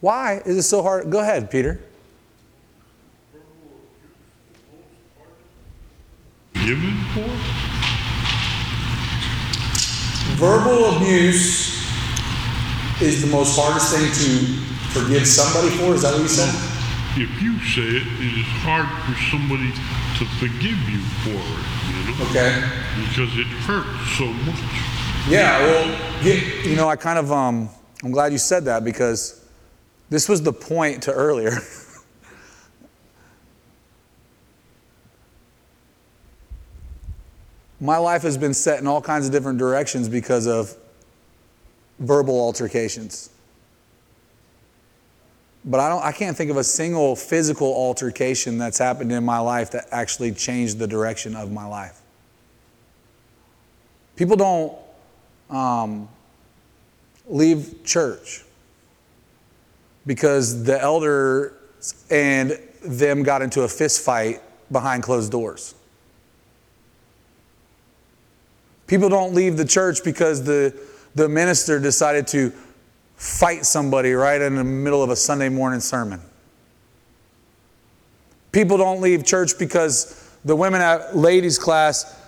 Why 0.00 0.42
is 0.44 0.56
it 0.56 0.62
so 0.64 0.82
hard? 0.82 1.08
Go 1.10 1.20
ahead, 1.20 1.48
Peter. 1.48 1.80
Given 6.54 6.96
for? 7.14 7.28
Verbal 10.42 10.96
abuse 10.96 11.86
is 13.00 13.22
the 13.22 13.28
most 13.28 13.56
hardest 13.56 13.94
thing 13.94 14.10
to 14.10 14.46
forgive 14.90 15.24
somebody 15.24 15.70
for. 15.76 15.94
Is 15.94 16.02
that 16.02 16.14
what 16.14 16.22
you 16.22 16.28
said? 16.28 16.52
If 17.14 17.40
you 17.40 17.60
say 17.60 17.82
it, 17.82 18.02
it 18.02 18.38
is 18.40 18.46
hard 18.66 18.88
for 19.06 19.14
somebody 19.30 19.70
to 20.18 20.24
forgive 20.38 20.78
you 20.88 21.00
for 21.22 21.30
it, 21.30 21.38
you 21.88 22.04
know? 22.06 22.30
Okay. 22.30 22.50
Because 23.08 23.38
it 23.38 23.46
hurts 23.46 24.18
so 24.18 24.26
much. 24.26 24.60
Yeah, 25.28 25.60
well, 25.60 26.22
get, 26.22 26.66
you 26.66 26.76
know, 26.76 26.88
I 26.88 26.96
kind 26.96 27.18
of, 27.18 27.30
um, 27.30 27.68
I'm 28.02 28.10
glad 28.10 28.32
you 28.32 28.38
said 28.38 28.64
that 28.64 28.84
because 28.84 29.44
this 30.10 30.28
was 30.28 30.42
the 30.42 30.52
point 30.52 31.04
to 31.04 31.12
earlier. 31.12 31.58
My 37.80 37.96
life 37.96 38.22
has 38.22 38.38
been 38.38 38.54
set 38.54 38.78
in 38.78 38.86
all 38.86 39.02
kinds 39.02 39.26
of 39.26 39.32
different 39.32 39.58
directions 39.58 40.08
because 40.08 40.46
of 40.46 40.76
verbal 41.98 42.40
altercations. 42.40 43.30
But 45.64 45.78
I, 45.80 45.88
don't, 45.88 46.02
I 46.02 46.12
can't 46.12 46.36
think 46.36 46.50
of 46.50 46.56
a 46.56 46.64
single 46.64 47.14
physical 47.14 47.68
altercation 47.68 48.58
that's 48.58 48.78
happened 48.78 49.12
in 49.12 49.24
my 49.24 49.38
life 49.38 49.70
that 49.72 49.86
actually 49.92 50.32
changed 50.32 50.78
the 50.78 50.86
direction 50.86 51.36
of 51.36 51.52
my 51.52 51.66
life. 51.66 52.00
People 54.16 54.36
don't 54.36 54.76
um, 55.50 56.08
leave 57.26 57.84
church 57.84 58.44
because 60.04 60.64
the 60.64 60.80
elder 60.80 61.54
and 62.10 62.58
them 62.84 63.22
got 63.22 63.42
into 63.42 63.62
a 63.62 63.68
fist 63.68 64.04
fight 64.04 64.40
behind 64.72 65.02
closed 65.02 65.30
doors. 65.30 65.74
People 68.88 69.08
don't 69.08 69.32
leave 69.32 69.56
the 69.56 69.64
church 69.64 70.02
because 70.04 70.42
the, 70.44 70.74
the 71.14 71.28
minister 71.28 71.78
decided 71.78 72.26
to 72.28 72.52
fight 73.22 73.64
somebody 73.64 74.14
right 74.14 74.40
in 74.40 74.56
the 74.56 74.64
middle 74.64 75.00
of 75.00 75.08
a 75.08 75.14
Sunday 75.14 75.48
morning 75.48 75.78
sermon. 75.78 76.20
People 78.50 78.76
don't 78.76 79.00
leave 79.00 79.24
church 79.24 79.56
because 79.60 80.28
the 80.44 80.56
women 80.56 80.80
at 80.80 81.16
ladies' 81.16 81.56
class 81.56 82.18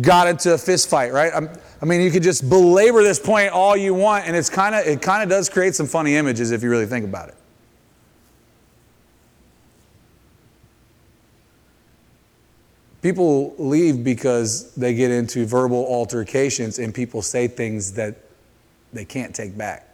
got 0.00 0.28
into 0.28 0.54
a 0.54 0.58
fist 0.58 0.88
fight, 0.88 1.12
right? 1.12 1.32
I'm, 1.34 1.50
i 1.82 1.84
mean, 1.86 2.00
you 2.00 2.10
could 2.12 2.22
just 2.22 2.48
belabor 2.48 3.02
this 3.02 3.18
point 3.18 3.50
all 3.50 3.76
you 3.76 3.94
want, 3.94 4.28
and 4.28 4.36
it's 4.36 4.48
kind 4.48 4.76
of 4.76 4.86
it 4.86 5.02
kind 5.02 5.24
of 5.24 5.28
does 5.28 5.48
create 5.48 5.74
some 5.74 5.88
funny 5.88 6.14
images 6.14 6.52
if 6.52 6.62
you 6.62 6.70
really 6.70 6.86
think 6.86 7.04
about 7.04 7.30
it. 7.30 7.34
People 13.02 13.56
leave 13.58 14.04
because 14.04 14.72
they 14.76 14.94
get 14.94 15.10
into 15.10 15.46
verbal 15.46 15.84
altercations 15.84 16.78
and 16.78 16.94
people 16.94 17.22
say 17.22 17.48
things 17.48 17.94
that 17.94 18.14
they 18.92 19.04
can't 19.04 19.34
take 19.34 19.58
back. 19.58 19.93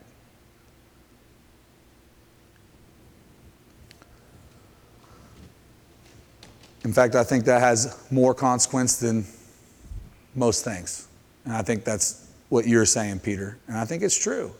In 6.90 6.94
fact, 6.94 7.14
I 7.14 7.22
think 7.22 7.44
that 7.44 7.60
has 7.60 7.96
more 8.10 8.34
consequence 8.34 8.96
than 8.96 9.24
most 10.34 10.64
things. 10.64 11.06
And 11.44 11.54
I 11.54 11.62
think 11.62 11.84
that's 11.84 12.28
what 12.48 12.66
you're 12.66 12.84
saying, 12.84 13.20
Peter. 13.20 13.58
And 13.68 13.78
I 13.78 13.84
think 13.84 14.02
it's 14.02 14.18
true. 14.18 14.50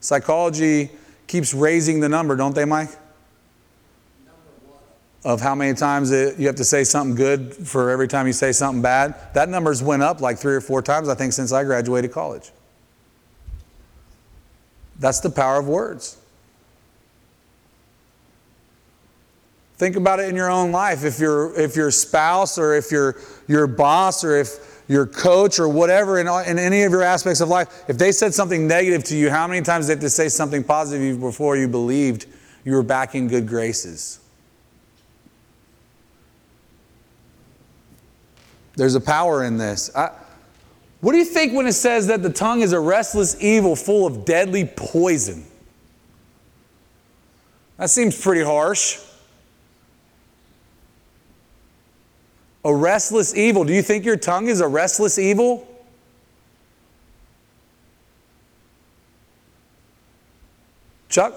Psychology 0.00 0.88
keeps 1.26 1.52
raising 1.52 2.00
the 2.00 2.08
number, 2.08 2.36
don't 2.36 2.54
they, 2.54 2.64
Mike? 2.64 2.88
Of 5.26 5.42
how 5.42 5.54
many 5.54 5.74
times 5.74 6.10
it, 6.10 6.38
you 6.38 6.46
have 6.46 6.56
to 6.56 6.64
say 6.64 6.84
something 6.84 7.16
good 7.16 7.52
for 7.52 7.90
every 7.90 8.08
time 8.08 8.26
you 8.26 8.32
say 8.32 8.52
something 8.52 8.80
bad. 8.80 9.14
That 9.34 9.50
number's 9.50 9.82
went 9.82 10.02
up 10.02 10.22
like 10.22 10.38
three 10.38 10.54
or 10.54 10.62
four 10.62 10.80
times, 10.80 11.10
I 11.10 11.14
think, 11.14 11.34
since 11.34 11.52
I 11.52 11.64
graduated 11.64 12.12
college. 12.12 12.50
That's 14.98 15.20
the 15.20 15.28
power 15.28 15.58
of 15.58 15.68
words. 15.68 16.16
Think 19.76 19.96
about 19.96 20.20
it 20.20 20.28
in 20.28 20.36
your 20.36 20.50
own 20.50 20.70
life. 20.70 21.04
If 21.04 21.18
your 21.18 21.58
if 21.58 21.74
your 21.74 21.90
spouse 21.90 22.58
or 22.58 22.74
if 22.74 22.92
your 22.92 23.16
your 23.48 23.66
boss 23.66 24.24
or 24.24 24.36
if 24.36 24.82
your 24.86 25.06
coach 25.06 25.58
or 25.58 25.68
whatever 25.68 26.18
in, 26.18 26.28
in 26.28 26.58
any 26.58 26.82
of 26.82 26.92
your 26.92 27.02
aspects 27.02 27.40
of 27.40 27.48
life, 27.48 27.84
if 27.88 27.98
they 27.98 28.12
said 28.12 28.34
something 28.34 28.68
negative 28.68 29.02
to 29.04 29.16
you, 29.16 29.30
how 29.30 29.46
many 29.46 29.62
times 29.62 29.86
did 29.86 29.90
they 29.90 29.94
have 29.94 30.02
to 30.02 30.10
say 30.10 30.28
something 30.28 30.62
positive 30.62 31.18
before 31.18 31.56
you 31.56 31.66
believed 31.66 32.26
you 32.64 32.72
were 32.72 32.82
back 32.82 33.14
in 33.14 33.26
good 33.26 33.48
graces? 33.48 34.20
There's 38.76 38.94
a 38.94 39.00
power 39.00 39.44
in 39.44 39.56
this. 39.56 39.94
I, 39.96 40.10
what 41.00 41.12
do 41.12 41.18
you 41.18 41.24
think 41.24 41.52
when 41.52 41.66
it 41.66 41.74
says 41.74 42.06
that 42.08 42.22
the 42.22 42.30
tongue 42.30 42.60
is 42.60 42.72
a 42.72 42.80
restless 42.80 43.40
evil 43.42 43.76
full 43.76 44.06
of 44.06 44.24
deadly 44.24 44.64
poison? 44.64 45.44
That 47.76 47.90
seems 47.90 48.20
pretty 48.20 48.42
harsh. 48.42 48.98
A 52.64 52.74
restless 52.74 53.34
evil. 53.34 53.64
Do 53.64 53.72
you 53.72 53.82
think 53.82 54.04
your 54.04 54.16
tongue 54.16 54.48
is 54.48 54.60
a 54.60 54.68
restless 54.68 55.18
evil? 55.18 55.68
Chuck? 61.08 61.34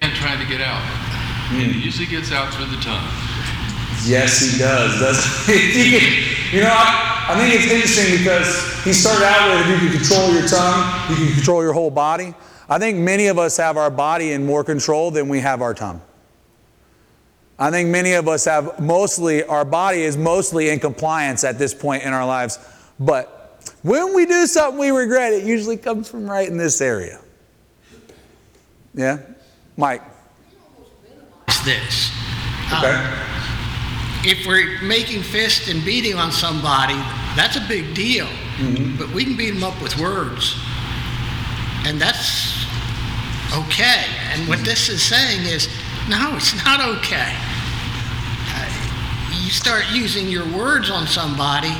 And 0.00 0.12
trying 0.14 0.38
to 0.38 0.50
get 0.50 0.60
out. 0.60 0.80
Hmm. 0.80 1.60
And 1.60 1.70
it 1.72 1.84
usually 1.84 2.06
gets 2.06 2.32
out 2.32 2.54
through 2.54 2.66
the 2.66 2.80
tongue. 2.80 3.06
Yes, 4.06 4.40
he 4.40 4.58
does. 4.58 4.94
He? 5.46 6.56
you 6.56 6.62
know, 6.62 6.70
I, 6.70 7.26
I 7.28 7.38
think 7.38 7.54
it's 7.54 7.70
interesting 7.70 8.18
because 8.18 8.84
he 8.84 8.92
started 8.92 9.24
out 9.24 9.50
with 9.50 9.76
if 9.76 9.82
you 9.82 9.88
can 9.88 9.98
control 9.98 10.32
your 10.32 10.46
tongue, 10.46 11.10
you 11.10 11.16
can 11.16 11.34
control 11.34 11.62
your 11.62 11.72
whole 11.72 11.90
body. 11.90 12.34
I 12.68 12.78
think 12.78 12.98
many 12.98 13.26
of 13.26 13.38
us 13.38 13.56
have 13.56 13.76
our 13.76 13.90
body 13.90 14.32
in 14.32 14.46
more 14.46 14.64
control 14.64 15.10
than 15.10 15.28
we 15.28 15.40
have 15.40 15.60
our 15.60 15.74
tongue. 15.74 16.00
I 17.58 17.70
think 17.70 17.88
many 17.88 18.14
of 18.14 18.26
us 18.26 18.44
have 18.46 18.80
mostly, 18.80 19.44
our 19.44 19.64
body 19.64 20.02
is 20.02 20.16
mostly 20.16 20.70
in 20.70 20.80
compliance 20.80 21.44
at 21.44 21.58
this 21.58 21.72
point 21.72 22.02
in 22.02 22.12
our 22.12 22.26
lives. 22.26 22.58
But 22.98 23.62
when 23.82 24.14
we 24.14 24.26
do 24.26 24.46
something 24.46 24.78
we 24.78 24.90
regret, 24.90 25.32
it 25.32 25.44
usually 25.44 25.76
comes 25.76 26.08
from 26.08 26.28
right 26.28 26.48
in 26.48 26.56
this 26.56 26.80
area. 26.80 27.20
Yeah? 28.92 29.20
Mike? 29.76 30.02
It's 31.48 31.64
this. 31.64 32.10
Okay. 32.72 33.20
If 34.26 34.46
we're 34.46 34.80
making 34.82 35.22
fists 35.22 35.68
and 35.68 35.84
beating 35.84 36.14
on 36.14 36.32
somebody, 36.32 36.94
that's 37.36 37.56
a 37.56 37.64
big 37.68 37.94
deal. 37.94 38.26
Mm-hmm. 38.56 38.96
But 38.96 39.12
we 39.12 39.24
can 39.24 39.36
beat 39.36 39.50
them 39.50 39.62
up 39.62 39.80
with 39.82 39.98
words. 39.98 40.56
And 41.86 42.00
that's 42.00 42.64
okay. 43.54 44.06
And 44.32 44.48
what 44.48 44.58
mm-hmm. 44.58 44.64
this 44.64 44.88
is 44.88 45.02
saying 45.02 45.44
is, 45.46 45.68
no, 46.08 46.36
it's 46.36 46.54
not 46.64 46.80
okay. 46.98 47.34
Uh, 48.52 49.30
you 49.42 49.50
start 49.50 49.84
using 49.90 50.28
your 50.28 50.44
words 50.56 50.90
on 50.90 51.06
somebody, 51.06 51.72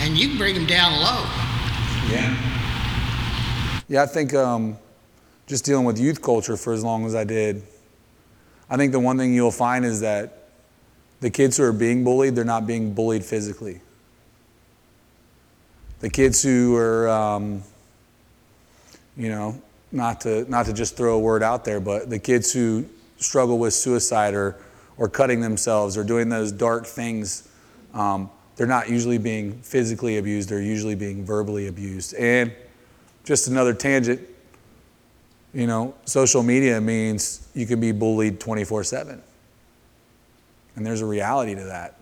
and 0.00 0.16
you 0.16 0.36
bring 0.36 0.54
them 0.54 0.66
down 0.66 0.92
low. 0.92 1.24
Yeah. 2.10 2.36
Yeah, 3.88 4.02
I 4.02 4.06
think 4.06 4.34
um, 4.34 4.76
just 5.46 5.64
dealing 5.64 5.86
with 5.86 5.98
youth 5.98 6.20
culture 6.20 6.56
for 6.56 6.72
as 6.72 6.84
long 6.84 7.06
as 7.06 7.14
I 7.14 7.24
did, 7.24 7.62
I 8.68 8.76
think 8.76 8.92
the 8.92 9.00
one 9.00 9.16
thing 9.16 9.32
you'll 9.32 9.50
find 9.50 9.84
is 9.84 10.00
that 10.00 10.50
the 11.20 11.30
kids 11.30 11.56
who 11.56 11.62
are 11.64 11.72
being 11.72 12.04
bullied, 12.04 12.34
they're 12.34 12.44
not 12.44 12.66
being 12.66 12.92
bullied 12.92 13.24
physically. 13.24 13.80
The 16.00 16.10
kids 16.10 16.42
who 16.42 16.76
are, 16.76 17.08
um, 17.08 17.62
you 19.16 19.30
know, 19.30 19.60
not 19.92 20.20
to 20.22 20.48
not 20.50 20.66
to 20.66 20.74
just 20.74 20.96
throw 20.96 21.14
a 21.14 21.18
word 21.18 21.42
out 21.42 21.64
there, 21.64 21.80
but 21.80 22.10
the 22.10 22.18
kids 22.18 22.52
who 22.52 22.84
struggle 23.18 23.58
with 23.58 23.74
suicide 23.74 24.34
or 24.34 24.56
or 24.98 25.08
cutting 25.08 25.40
themselves 25.40 25.96
or 25.96 26.04
doing 26.04 26.28
those 26.28 26.52
dark 26.52 26.86
things, 26.86 27.48
um, 27.94 28.30
they're 28.56 28.66
not 28.66 28.88
usually 28.88 29.18
being 29.18 29.60
physically 29.60 30.18
abused. 30.18 30.48
They're 30.48 30.62
usually 30.62 30.94
being 30.94 31.24
verbally 31.24 31.66
abused. 31.66 32.14
And 32.14 32.52
just 33.24 33.48
another 33.48 33.74
tangent. 33.74 34.20
You 35.52 35.66
know, 35.66 35.94
social 36.04 36.42
media 36.42 36.80
means 36.80 37.48
you 37.54 37.66
can 37.66 37.80
be 37.80 37.92
bullied 37.92 38.40
24 38.40 38.84
7. 38.84 39.22
And 40.76 40.86
there's 40.86 41.00
a 41.00 41.06
reality 41.06 41.54
to 41.54 41.64
that. 41.64 41.98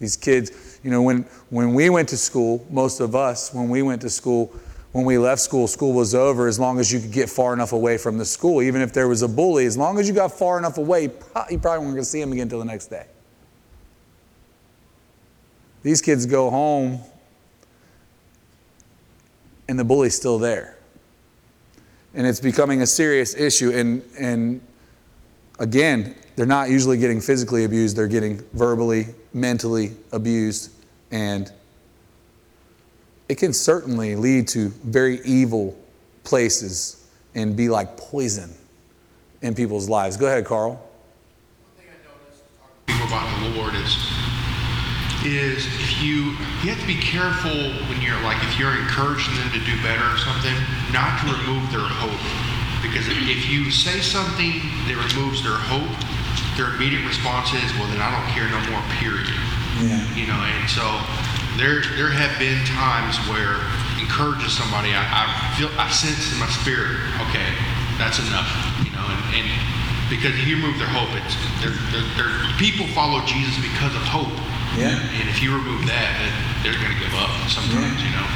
These 0.00 0.16
kids, 0.16 0.80
you 0.82 0.90
know, 0.90 1.02
when, 1.02 1.22
when 1.50 1.72
we 1.74 1.88
went 1.88 2.08
to 2.08 2.16
school, 2.16 2.66
most 2.70 3.00
of 3.00 3.14
us, 3.14 3.54
when 3.54 3.68
we 3.68 3.82
went 3.82 4.02
to 4.02 4.10
school, 4.10 4.52
when 4.94 5.04
we 5.04 5.18
left 5.18 5.42
school, 5.42 5.66
school 5.66 5.92
was 5.92 6.14
over 6.14 6.46
as 6.46 6.60
long 6.60 6.78
as 6.78 6.92
you 6.92 7.00
could 7.00 7.10
get 7.10 7.28
far 7.28 7.52
enough 7.52 7.72
away 7.72 7.98
from 7.98 8.16
the 8.16 8.24
school. 8.24 8.62
Even 8.62 8.80
if 8.80 8.92
there 8.92 9.08
was 9.08 9.22
a 9.22 9.28
bully, 9.28 9.66
as 9.66 9.76
long 9.76 9.98
as 9.98 10.06
you 10.06 10.14
got 10.14 10.30
far 10.30 10.56
enough 10.56 10.78
away, 10.78 11.02
you 11.02 11.58
probably 11.58 11.78
weren't 11.80 11.80
going 11.80 11.96
to 11.96 12.04
see 12.04 12.20
him 12.20 12.30
again 12.30 12.44
until 12.44 12.60
the 12.60 12.64
next 12.64 12.86
day. 12.86 13.04
These 15.82 16.00
kids 16.00 16.26
go 16.26 16.48
home 16.48 17.00
and 19.66 19.76
the 19.76 19.82
bully's 19.82 20.14
still 20.14 20.38
there. 20.38 20.78
And 22.14 22.24
it's 22.24 22.38
becoming 22.38 22.80
a 22.80 22.86
serious 22.86 23.34
issue. 23.34 23.72
And, 23.72 24.00
and 24.16 24.60
again, 25.58 26.14
they're 26.36 26.46
not 26.46 26.70
usually 26.70 26.98
getting 26.98 27.20
physically 27.20 27.64
abused, 27.64 27.96
they're 27.96 28.06
getting 28.06 28.44
verbally, 28.52 29.08
mentally 29.32 29.96
abused. 30.12 30.70
And 31.10 31.52
it 33.28 33.36
can 33.36 33.52
certainly 33.52 34.16
lead 34.16 34.48
to 34.48 34.68
very 34.68 35.20
evil 35.24 35.76
places 36.24 37.06
and 37.34 37.56
be 37.56 37.68
like 37.68 37.96
poison 37.96 38.52
in 39.42 39.54
people's 39.54 39.88
lives. 39.88 40.16
Go 40.16 40.26
ahead, 40.26 40.44
Carl. 40.44 40.72
One 40.72 40.80
thing 41.76 41.86
I 41.88 41.96
noticed 42.08 42.42
people 42.86 43.06
about 43.06 43.28
the 43.42 43.60
Lord 43.60 43.74
is 43.74 43.96
is 45.24 45.64
if 45.80 46.04
you 46.04 46.36
you 46.60 46.68
have 46.68 46.80
to 46.80 46.86
be 46.86 47.00
careful 47.00 47.56
when 47.88 48.00
you're 48.04 48.20
like 48.28 48.36
if 48.44 48.58
you're 48.60 48.76
encouraging 48.76 49.32
them 49.40 49.48
to 49.56 49.60
do 49.64 49.72
better 49.80 50.04
or 50.04 50.20
something, 50.20 50.52
not 50.92 51.16
to 51.24 51.32
remove 51.32 51.64
their 51.72 51.84
hope. 51.84 52.20
Because 52.84 53.08
if, 53.08 53.16
if 53.24 53.48
you 53.48 53.72
say 53.72 54.04
something 54.04 54.60
that 54.84 54.96
removes 55.00 55.40
their 55.40 55.56
hope, 55.56 55.88
their 56.60 56.76
immediate 56.76 57.08
response 57.08 57.56
is, 57.56 57.72
well 57.80 57.88
then 57.88 58.04
I 58.04 58.12
don't 58.12 58.28
care 58.36 58.44
no 58.52 58.60
more, 58.68 58.84
period. 59.00 59.32
Yeah. 59.80 60.04
You 60.12 60.28
know, 60.28 60.36
and 60.36 60.68
so 60.68 60.84
there 61.56 61.82
there 61.96 62.10
have 62.10 62.38
been 62.38 62.58
times 62.66 63.18
where 63.30 63.62
encouraging 64.02 64.50
somebody 64.50 64.92
I, 64.92 65.02
I 65.02 65.24
feel 65.56 65.70
I 65.78 65.90
sense 65.90 66.32
in 66.34 66.38
my 66.38 66.50
spirit, 66.50 66.98
okay, 67.30 67.48
that's 67.98 68.18
enough. 68.18 68.50
You 68.82 68.92
know, 68.94 69.06
and, 69.06 69.42
and 69.42 69.46
because 70.10 70.36
if 70.36 70.46
you 70.46 70.60
remove 70.60 70.78
their 70.78 70.90
hope, 70.90 71.10
it's 71.16 71.34
they're, 71.62 71.74
they're, 71.90 72.06
they're, 72.18 72.34
people 72.60 72.86
follow 72.92 73.24
Jesus 73.24 73.56
because 73.62 73.94
of 73.96 74.04
hope. 74.04 74.34
Yeah. 74.76 74.94
And 74.94 75.26
if 75.30 75.40
you 75.42 75.54
remove 75.54 75.86
that, 75.86 76.12
they're 76.62 76.76
going 76.76 76.92
to 76.92 77.00
give 77.00 77.14
up 77.14 77.30
sometimes, 77.46 77.98
you 78.02 78.10
know. 78.10 78.26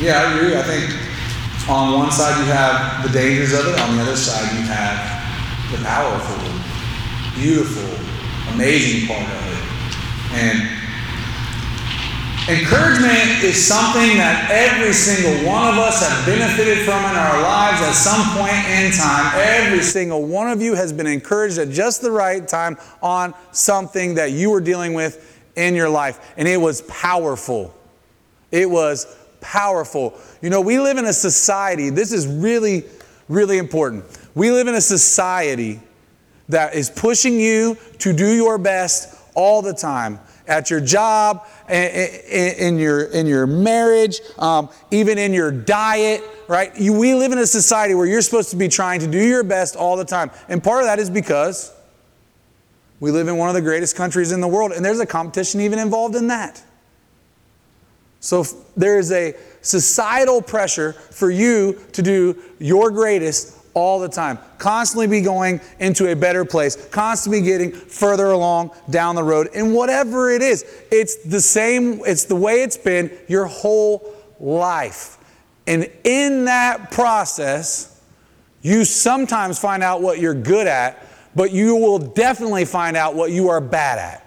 Yeah, 0.00 0.18
I 0.18 0.24
agree. 0.34 0.56
I 0.56 0.64
think 0.64 0.88
on 1.68 1.94
one 1.94 2.10
side 2.10 2.40
you 2.40 2.48
have 2.50 3.04
the 3.04 3.12
dangers 3.12 3.52
of 3.52 3.68
it, 3.68 3.78
on 3.80 3.96
the 3.96 4.02
other 4.02 4.16
side 4.16 4.50
you 4.56 4.64
have 4.66 4.98
the 5.70 5.78
powerful, 5.84 6.40
beautiful, 7.38 7.86
amazing 8.54 9.06
part 9.06 9.28
of 9.28 9.42
it. 9.52 9.64
And 10.32 10.81
encouragement 12.48 13.44
is 13.44 13.64
something 13.64 14.16
that 14.16 14.50
every 14.50 14.92
single 14.92 15.46
one 15.48 15.68
of 15.68 15.78
us 15.78 16.02
have 16.06 16.26
benefited 16.26 16.84
from 16.84 16.98
in 17.04 17.16
our 17.16 17.40
lives 17.40 17.80
at 17.82 17.92
some 17.92 18.36
point 18.36 18.56
in 18.68 18.90
time. 18.90 19.32
Every 19.36 19.82
single 19.82 20.26
one 20.26 20.48
of 20.50 20.60
you 20.60 20.74
has 20.74 20.92
been 20.92 21.06
encouraged 21.06 21.58
at 21.58 21.70
just 21.70 22.02
the 22.02 22.10
right 22.10 22.46
time 22.46 22.76
on 23.00 23.32
something 23.52 24.16
that 24.16 24.32
you 24.32 24.50
were 24.50 24.60
dealing 24.60 24.92
with 24.94 25.40
in 25.54 25.76
your 25.76 25.88
life. 25.88 26.34
And 26.36 26.48
it 26.48 26.56
was 26.56 26.82
powerful. 26.82 27.72
It 28.50 28.68
was 28.68 29.06
powerful. 29.40 30.18
You 30.40 30.50
know, 30.50 30.60
we 30.60 30.80
live 30.80 30.98
in 30.98 31.04
a 31.04 31.12
society, 31.12 31.90
this 31.90 32.10
is 32.10 32.26
really, 32.26 32.82
really 33.28 33.58
important. 33.58 34.04
We 34.34 34.50
live 34.50 34.66
in 34.66 34.74
a 34.74 34.80
society 34.80 35.80
that 36.48 36.74
is 36.74 36.90
pushing 36.90 37.38
you 37.38 37.76
to 37.98 38.12
do 38.12 38.34
your 38.34 38.58
best 38.58 39.16
all 39.34 39.62
the 39.62 39.72
time 39.72 40.18
at 40.46 40.70
your 40.70 40.80
job, 40.80 41.46
in 41.68 42.78
your, 42.78 43.04
in 43.04 43.26
your 43.26 43.46
marriage, 43.46 44.20
um, 44.38 44.68
even 44.90 45.18
in 45.18 45.32
your 45.32 45.50
diet, 45.50 46.22
right? 46.48 46.76
You, 46.78 46.92
we 46.92 47.14
live 47.14 47.32
in 47.32 47.38
a 47.38 47.46
society 47.46 47.94
where 47.94 48.06
you're 48.06 48.22
supposed 48.22 48.50
to 48.50 48.56
be 48.56 48.68
trying 48.68 49.00
to 49.00 49.06
do 49.06 49.24
your 49.24 49.44
best 49.44 49.76
all 49.76 49.96
the 49.96 50.04
time. 50.04 50.30
And 50.48 50.62
part 50.62 50.80
of 50.80 50.86
that 50.86 50.98
is 50.98 51.10
because 51.10 51.72
we 53.00 53.10
live 53.10 53.28
in 53.28 53.36
one 53.36 53.48
of 53.48 53.54
the 53.54 53.60
greatest 53.60 53.96
countries 53.96 54.32
in 54.32 54.40
the 54.40 54.48
world, 54.48 54.72
and 54.72 54.84
there's 54.84 55.00
a 55.00 55.06
competition 55.06 55.60
even 55.60 55.78
involved 55.78 56.14
in 56.14 56.28
that. 56.28 56.62
So 58.20 58.44
there 58.76 58.98
is 58.98 59.10
a 59.10 59.34
societal 59.62 60.40
pressure 60.40 60.92
for 60.92 61.30
you 61.30 61.80
to 61.92 62.02
do 62.02 62.40
your 62.58 62.90
greatest 62.90 63.58
all 63.74 63.98
the 63.98 64.08
time. 64.08 64.38
Constantly 64.58 65.06
be 65.06 65.20
going 65.20 65.60
into 65.78 66.10
a 66.12 66.16
better 66.16 66.44
place, 66.44 66.76
constantly 66.88 67.42
getting 67.42 67.72
further 67.72 68.26
along 68.26 68.70
down 68.90 69.14
the 69.14 69.24
road. 69.24 69.48
And 69.54 69.74
whatever 69.74 70.30
it 70.30 70.42
is, 70.42 70.64
it's 70.90 71.16
the 71.24 71.40
same, 71.40 72.00
it's 72.04 72.24
the 72.24 72.36
way 72.36 72.62
it's 72.62 72.76
been 72.76 73.10
your 73.28 73.46
whole 73.46 74.14
life. 74.38 75.18
And 75.66 75.90
in 76.04 76.44
that 76.46 76.90
process, 76.90 77.88
You 78.62 78.84
sometimes 78.84 79.58
find 79.58 79.82
out 79.82 80.00
what 80.00 80.20
you're 80.20 80.34
good 80.34 80.68
at, 80.68 81.04
but 81.34 81.50
you 81.50 81.74
will 81.76 81.98
definitely 81.98 82.64
find 82.64 82.96
out 82.96 83.14
what 83.14 83.32
you 83.32 83.48
are 83.48 83.60
bad 83.60 83.98
at. 83.98 84.26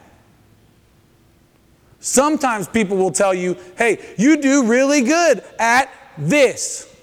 Sometimes 2.01 2.67
people 2.67 2.97
will 2.97 3.11
tell 3.11 3.33
you, 3.33 3.57
hey, 3.77 4.13
you 4.17 4.41
do 4.41 4.65
really 4.65 5.01
good 5.01 5.43
at 5.57 5.89
this. 6.17 6.94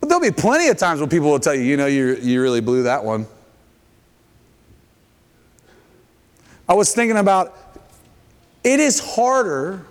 But 0.00 0.08
there'll 0.08 0.22
be 0.22 0.30
plenty 0.30 0.68
of 0.68 0.76
times 0.76 1.00
when 1.00 1.08
people 1.08 1.30
will 1.30 1.40
tell 1.40 1.54
you, 1.54 1.62
you 1.62 1.76
know, 1.76 1.86
you, 1.86 2.16
you 2.16 2.40
really 2.40 2.60
blew 2.60 2.84
that 2.84 3.04
one. 3.04 3.26
I 6.68 6.74
was 6.74 6.94
thinking 6.94 7.16
about 7.16 7.56
it 8.62 8.80
is 8.80 9.00
harder 9.00 9.86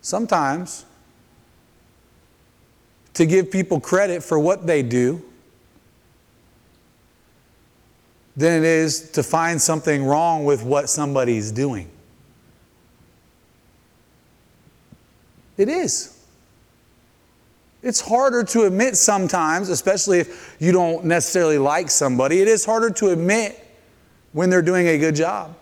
sometimes 0.00 0.84
to 3.14 3.26
give 3.26 3.50
people 3.50 3.80
credit 3.80 4.22
for 4.22 4.38
what 4.38 4.66
they 4.66 4.82
do 4.82 5.22
than 8.36 8.62
it 8.62 8.64
is 8.64 9.10
to 9.12 9.22
find 9.22 9.60
something 9.60 10.04
wrong 10.04 10.44
with 10.44 10.62
what 10.62 10.88
somebody's 10.88 11.52
doing. 11.52 11.88
It 15.56 15.68
is. 15.68 16.13
It's 17.84 18.00
harder 18.00 18.42
to 18.44 18.62
admit 18.62 18.96
sometimes, 18.96 19.68
especially 19.68 20.18
if 20.20 20.56
you 20.58 20.72
don't 20.72 21.04
necessarily 21.04 21.58
like 21.58 21.90
somebody. 21.90 22.40
It 22.40 22.48
is 22.48 22.64
harder 22.64 22.88
to 22.88 23.10
admit 23.10 23.62
when 24.32 24.48
they're 24.48 24.62
doing 24.62 24.88
a 24.88 24.96
good 24.96 25.14
job. 25.14 25.54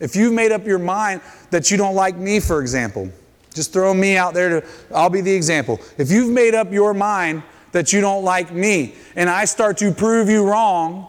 If 0.00 0.16
you've 0.16 0.32
made 0.32 0.50
up 0.50 0.66
your 0.66 0.80
mind 0.80 1.20
that 1.50 1.70
you 1.70 1.76
don't 1.76 1.94
like 1.94 2.16
me, 2.16 2.40
for 2.40 2.60
example, 2.60 3.08
just 3.54 3.72
throw 3.72 3.94
me 3.94 4.16
out 4.16 4.34
there 4.34 4.60
to, 4.60 4.66
I'll 4.92 5.08
be 5.08 5.20
the 5.20 5.32
example. 5.32 5.80
If 5.96 6.10
you've 6.10 6.30
made 6.30 6.56
up 6.56 6.72
your 6.72 6.92
mind 6.92 7.44
that 7.70 7.92
you 7.92 8.00
don't 8.00 8.24
like 8.24 8.52
me 8.52 8.96
and 9.14 9.30
I 9.30 9.44
start 9.44 9.78
to 9.78 9.92
prove 9.92 10.28
you 10.28 10.44
wrong 10.44 11.06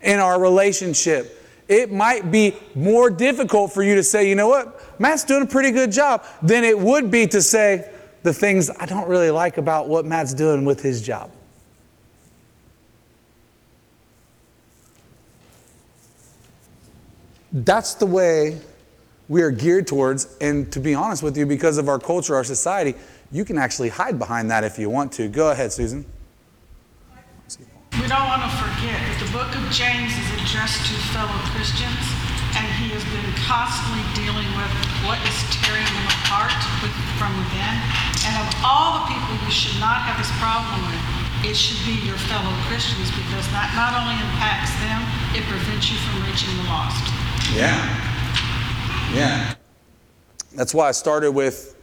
in 0.00 0.20
our 0.20 0.40
relationship, 0.40 1.44
it 1.66 1.90
might 1.90 2.30
be 2.30 2.54
more 2.76 3.10
difficult 3.10 3.72
for 3.72 3.82
you 3.82 3.96
to 3.96 4.04
say, 4.04 4.28
you 4.28 4.36
know 4.36 4.48
what, 4.48 5.00
Matt's 5.00 5.24
doing 5.24 5.42
a 5.42 5.46
pretty 5.46 5.72
good 5.72 5.90
job 5.90 6.24
than 6.40 6.62
it 6.62 6.78
would 6.78 7.10
be 7.10 7.26
to 7.26 7.42
say 7.42 7.90
the 8.22 8.32
things 8.32 8.70
I 8.70 8.86
don't 8.86 9.08
really 9.08 9.30
like 9.30 9.58
about 9.58 9.88
what 9.88 10.04
Matt's 10.04 10.34
doing 10.34 10.64
with 10.64 10.82
his 10.82 11.00
job. 11.00 11.30
That's 17.52 17.94
the 17.94 18.06
way 18.06 18.60
we 19.28 19.42
are 19.42 19.50
geared 19.50 19.86
towards. 19.86 20.36
And 20.40 20.70
to 20.72 20.80
be 20.80 20.94
honest 20.94 21.22
with 21.22 21.36
you, 21.36 21.46
because 21.46 21.78
of 21.78 21.88
our 21.88 21.98
culture, 21.98 22.36
our 22.36 22.44
society, 22.44 22.94
you 23.32 23.44
can 23.44 23.58
actually 23.58 23.88
hide 23.88 24.18
behind 24.18 24.50
that 24.50 24.64
if 24.64 24.78
you 24.78 24.90
want 24.90 25.12
to. 25.12 25.28
Go 25.28 25.50
ahead, 25.50 25.72
Susan. 25.72 26.04
We 27.98 28.06
don't 28.06 28.26
want 28.26 28.42
to 28.42 28.50
forget 28.54 28.98
that 29.02 29.18
the 29.18 29.30
book 29.34 29.50
of 29.50 29.66
James 29.70 30.14
is 30.14 30.28
addressed 30.38 30.78
to 30.78 30.94
fellow 31.10 31.34
Christians, 31.50 31.98
and 32.54 32.66
he 32.78 32.94
has 32.94 33.02
been 33.10 33.30
constantly 33.46 34.02
dealing 34.14 34.46
with 34.54 34.72
what 35.02 35.18
is 35.26 35.38
tearing 35.58 35.86
them 35.86 36.06
apart 36.22 36.54
with, 36.82 36.94
from 37.20 37.36
within. 37.36 37.74
And 38.24 38.32
of 38.40 38.48
all 38.64 39.04
the 39.04 39.12
people 39.12 39.36
you 39.44 39.52
should 39.52 39.76
not 39.78 40.08
have 40.08 40.16
this 40.16 40.32
problem 40.40 40.80
with, 40.88 41.04
it 41.44 41.54
should 41.54 41.76
be 41.84 42.00
your 42.08 42.16
fellow 42.16 42.48
Christians 42.64 43.12
because 43.12 43.44
that 43.52 43.68
not 43.76 43.92
only 43.92 44.16
impacts 44.24 44.72
them, 44.80 45.04
it 45.36 45.44
prevents 45.44 45.92
you 45.92 45.96
from 46.00 46.24
reaching 46.24 46.48
the 46.56 46.64
lost. 46.64 47.04
Yeah. 47.52 47.76
Yeah. 49.12 49.54
That's 50.56 50.72
why 50.72 50.88
I 50.88 50.92
started 50.92 51.32
with 51.32 51.76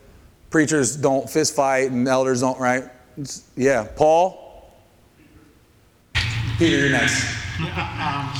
preachers 0.50 0.96
don't 0.96 1.30
fist 1.30 1.56
fight 1.56 1.92
and 1.92 2.08
elders 2.08 2.42
don't, 2.42 2.60
right? 2.60 2.84
It's- 3.18 3.44
yeah. 3.56 3.86
Paul? 3.96 4.74
Peter, 6.58 6.78
you're 6.78 6.90
next. 6.90 7.36
Um, 7.68 8.34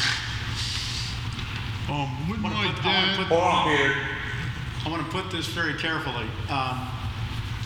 um, 1.90 2.30
with 2.30 2.40
my 2.40 2.50
put- 2.50 2.58
I 2.58 2.66
wanna 2.66 2.82
dad, 2.84 3.18
put- 3.18 3.28
Hold 3.28 3.42
on, 3.44 3.78
Peter. 3.78 3.96
I 4.88 4.90
want 4.90 5.06
to 5.06 5.12
put 5.12 5.30
this 5.30 5.48
very 5.48 5.74
carefully. 5.74 6.24
Um, 6.48 6.88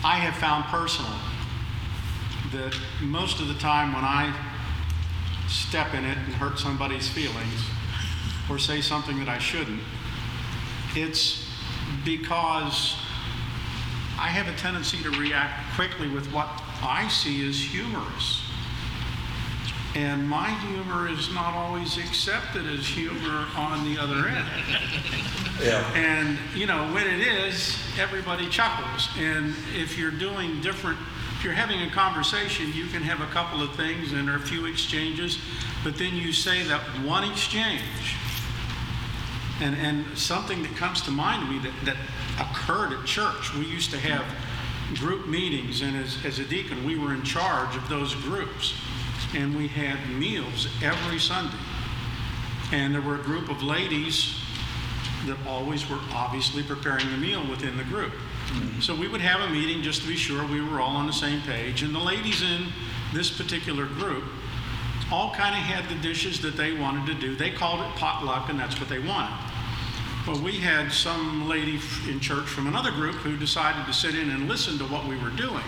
I 0.03 0.15
have 0.15 0.35
found 0.37 0.65
personally 0.65 1.19
that 2.51 2.75
most 2.99 3.39
of 3.39 3.47
the 3.47 3.53
time 3.53 3.93
when 3.93 4.03
I 4.03 4.35
step 5.47 5.93
in 5.93 6.03
it 6.03 6.17
and 6.17 6.33
hurt 6.33 6.57
somebody's 6.57 7.07
feelings 7.07 7.63
or 8.49 8.57
say 8.57 8.81
something 8.81 9.19
that 9.19 9.29
I 9.29 9.37
shouldn't, 9.37 9.83
it's 10.95 11.47
because 12.03 12.95
I 14.17 14.29
have 14.29 14.47
a 14.47 14.57
tendency 14.57 14.97
to 15.03 15.11
react 15.11 15.75
quickly 15.75 16.09
with 16.09 16.25
what 16.33 16.47
I 16.81 17.07
see 17.07 17.47
as 17.47 17.55
humorous. 17.61 18.41
And 19.95 20.27
my 20.27 20.49
humor 20.49 21.09
is 21.09 21.33
not 21.33 21.53
always 21.53 21.97
accepted 21.97 22.65
as 22.65 22.87
humor 22.87 23.45
on 23.57 23.83
the 23.91 24.01
other 24.01 24.27
end. 24.27 24.47
Yeah. 25.61 25.93
And, 25.93 26.39
you 26.55 26.65
know, 26.65 26.91
when 26.91 27.05
it 27.05 27.19
is, 27.19 27.77
everybody 27.99 28.49
chuckles. 28.49 29.07
And 29.19 29.53
if 29.75 29.95
you're 29.95 30.09
doing 30.09 30.59
different, 30.59 30.97
if 31.37 31.43
you're 31.43 31.53
having 31.53 31.83
a 31.83 31.89
conversation, 31.91 32.73
you 32.73 32.87
can 32.87 33.03
have 33.03 33.21
a 33.21 33.31
couple 33.31 33.61
of 33.61 33.75
things 33.75 34.11
and 34.11 34.27
a 34.27 34.39
few 34.39 34.65
exchanges, 34.65 35.37
but 35.83 35.99
then 35.99 36.15
you 36.15 36.33
say 36.33 36.63
that 36.63 36.81
one 37.05 37.29
exchange. 37.29 38.15
And, 39.61 39.75
and 39.75 40.17
something 40.17 40.63
that 40.63 40.75
comes 40.75 41.01
to 41.03 41.11
mind 41.11 41.45
to 41.45 41.53
me 41.53 41.59
that, 41.59 41.85
that 41.85 41.97
occurred 42.39 42.93
at 42.93 43.05
church, 43.05 43.53
we 43.53 43.65
used 43.65 43.91
to 43.91 43.99
have 43.99 44.25
group 44.97 45.27
meetings, 45.27 45.81
and 45.81 45.95
as, 45.95 46.17
as 46.25 46.39
a 46.39 46.43
deacon, 46.43 46.83
we 46.83 46.97
were 46.97 47.13
in 47.13 47.23
charge 47.23 47.75
of 47.75 47.87
those 47.87 48.15
groups. 48.15 48.73
And 49.35 49.55
we 49.55 49.67
had 49.67 50.09
meals 50.09 50.67
every 50.83 51.19
Sunday. 51.19 51.57
And 52.71 52.93
there 52.93 53.01
were 53.01 53.15
a 53.15 53.23
group 53.23 53.49
of 53.49 53.63
ladies 53.63 54.35
that 55.25 55.37
always 55.47 55.89
were 55.89 55.99
obviously 56.13 56.63
preparing 56.63 57.09
the 57.11 57.17
meal 57.17 57.47
within 57.49 57.77
the 57.77 57.83
group. 57.83 58.13
Mm-hmm. 58.13 58.81
So 58.81 58.95
we 58.95 59.07
would 59.07 59.21
have 59.21 59.41
a 59.41 59.53
meeting 59.53 59.81
just 59.81 60.01
to 60.01 60.07
be 60.07 60.15
sure 60.15 60.45
we 60.47 60.61
were 60.61 60.81
all 60.81 60.95
on 60.95 61.07
the 61.07 61.13
same 61.13 61.41
page. 61.41 61.83
And 61.83 61.93
the 61.93 61.99
ladies 61.99 62.41
in 62.41 62.67
this 63.13 63.29
particular 63.29 63.85
group 63.85 64.23
all 65.11 65.33
kind 65.33 65.53
of 65.53 65.61
had 65.61 65.89
the 65.89 66.01
dishes 66.01 66.41
that 66.41 66.55
they 66.55 66.73
wanted 66.73 67.05
to 67.07 67.13
do. 67.13 67.35
They 67.35 67.51
called 67.51 67.81
it 67.81 67.95
potluck, 67.97 68.49
and 68.49 68.59
that's 68.59 68.79
what 68.79 68.89
they 68.89 68.99
wanted. 68.99 69.37
Well, 70.25 70.41
we 70.41 70.59
had 70.59 70.91
some 70.91 71.49
lady 71.49 71.79
in 72.07 72.19
church 72.19 72.45
from 72.45 72.67
another 72.67 72.91
group 72.91 73.15
who 73.15 73.35
decided 73.35 73.85
to 73.87 73.93
sit 73.93 74.15
in 74.15 74.29
and 74.29 74.47
listen 74.47 74.77
to 74.77 74.85
what 74.85 75.05
we 75.07 75.17
were 75.17 75.31
doing, 75.31 75.63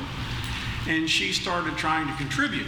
and 0.88 1.10
she 1.10 1.34
started 1.34 1.76
trying 1.76 2.08
to 2.08 2.14
contribute. 2.14 2.68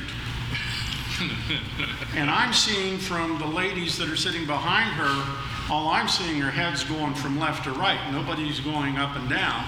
And 2.15 2.29
I'm 2.29 2.53
seeing 2.53 2.97
from 2.97 3.39
the 3.39 3.45
ladies 3.45 3.97
that 3.97 4.09
are 4.09 4.15
sitting 4.15 4.45
behind 4.45 4.91
her, 4.95 5.73
all 5.73 5.89
I'm 5.89 6.07
seeing 6.07 6.41
are 6.41 6.51
heads 6.51 6.83
going 6.83 7.15
from 7.15 7.39
left 7.39 7.63
to 7.65 7.71
right. 7.71 7.99
Nobody's 8.11 8.59
going 8.59 8.97
up 8.97 9.15
and 9.15 9.29
down. 9.29 9.65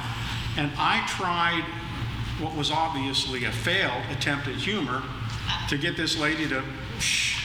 And 0.57 0.71
I 0.77 1.05
tried 1.07 1.63
what 2.39 2.55
was 2.55 2.71
obviously 2.71 3.45
a 3.45 3.51
failed 3.51 4.03
attempt 4.11 4.47
at 4.47 4.55
humor 4.55 5.03
to 5.69 5.77
get 5.77 5.97
this 5.97 6.17
lady 6.19 6.47
to 6.49 6.63
shh. 6.99 7.43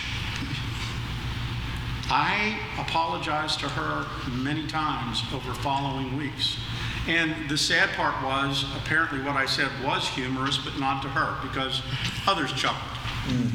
I 2.10 2.58
apologized 2.78 3.60
to 3.60 3.68
her 3.68 4.06
many 4.30 4.66
times 4.66 5.22
over 5.32 5.54
following 5.54 6.16
weeks. 6.16 6.58
And 7.08 7.48
the 7.48 7.56
sad 7.56 7.90
part 7.90 8.22
was, 8.22 8.64
apparently 8.76 9.20
what 9.22 9.34
I 9.34 9.46
said 9.46 9.70
was 9.82 10.06
humorous, 10.08 10.58
but 10.58 10.78
not 10.78 11.02
to 11.02 11.08
her, 11.08 11.40
because 11.48 11.82
others 12.26 12.52
chuckled. 12.52 12.82
Mm. 13.28 13.52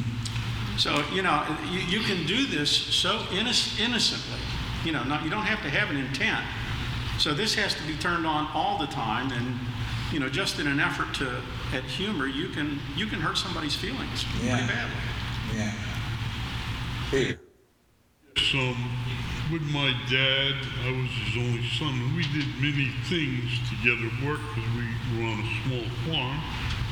So, 0.78 1.02
you 1.12 1.22
know, 1.22 1.44
you, 1.72 1.80
you 1.80 2.00
can 2.00 2.24
do 2.26 2.46
this 2.46 2.70
so 2.70 3.18
innoc- 3.30 3.80
innocently. 3.80 4.38
You 4.84 4.92
know, 4.92 5.02
not, 5.02 5.24
you 5.24 5.30
don't 5.30 5.42
have 5.42 5.60
to 5.62 5.70
have 5.70 5.90
an 5.90 5.96
intent. 5.96 6.44
So 7.18 7.34
this 7.34 7.52
has 7.56 7.74
to 7.74 7.82
be 7.82 7.94
turned 7.96 8.24
on 8.26 8.48
all 8.54 8.78
the 8.78 8.86
time, 8.86 9.32
and 9.32 9.58
you 10.12 10.20
know, 10.20 10.28
just 10.28 10.60
in 10.60 10.68
an 10.68 10.78
effort 10.78 11.12
to 11.14 11.42
at 11.74 11.82
humor, 11.82 12.28
you 12.28 12.48
can 12.48 12.78
you 12.96 13.06
can 13.06 13.20
hurt 13.20 13.36
somebody's 13.36 13.74
feelings 13.74 14.24
Yeah. 14.40 14.56
pretty 14.56 14.72
badly. 14.72 14.96
Yeah. 15.56 15.72
Peter. 17.10 17.40
um, 18.54 18.90
with 19.50 19.62
my 19.62 19.90
dad, 20.08 20.54
I 20.86 20.92
was 20.92 21.10
his 21.10 21.36
only 21.42 21.66
son, 21.76 21.90
and 21.90 22.14
we 22.16 22.22
did 22.22 22.46
many 22.62 22.92
things 23.10 23.50
together 23.68 24.06
at 24.06 24.24
work 24.24 24.40
because 24.54 24.70
we 24.78 25.18
were 25.18 25.26
on 25.26 25.40
a 25.42 25.48
small 25.66 25.84
farm. 26.06 26.40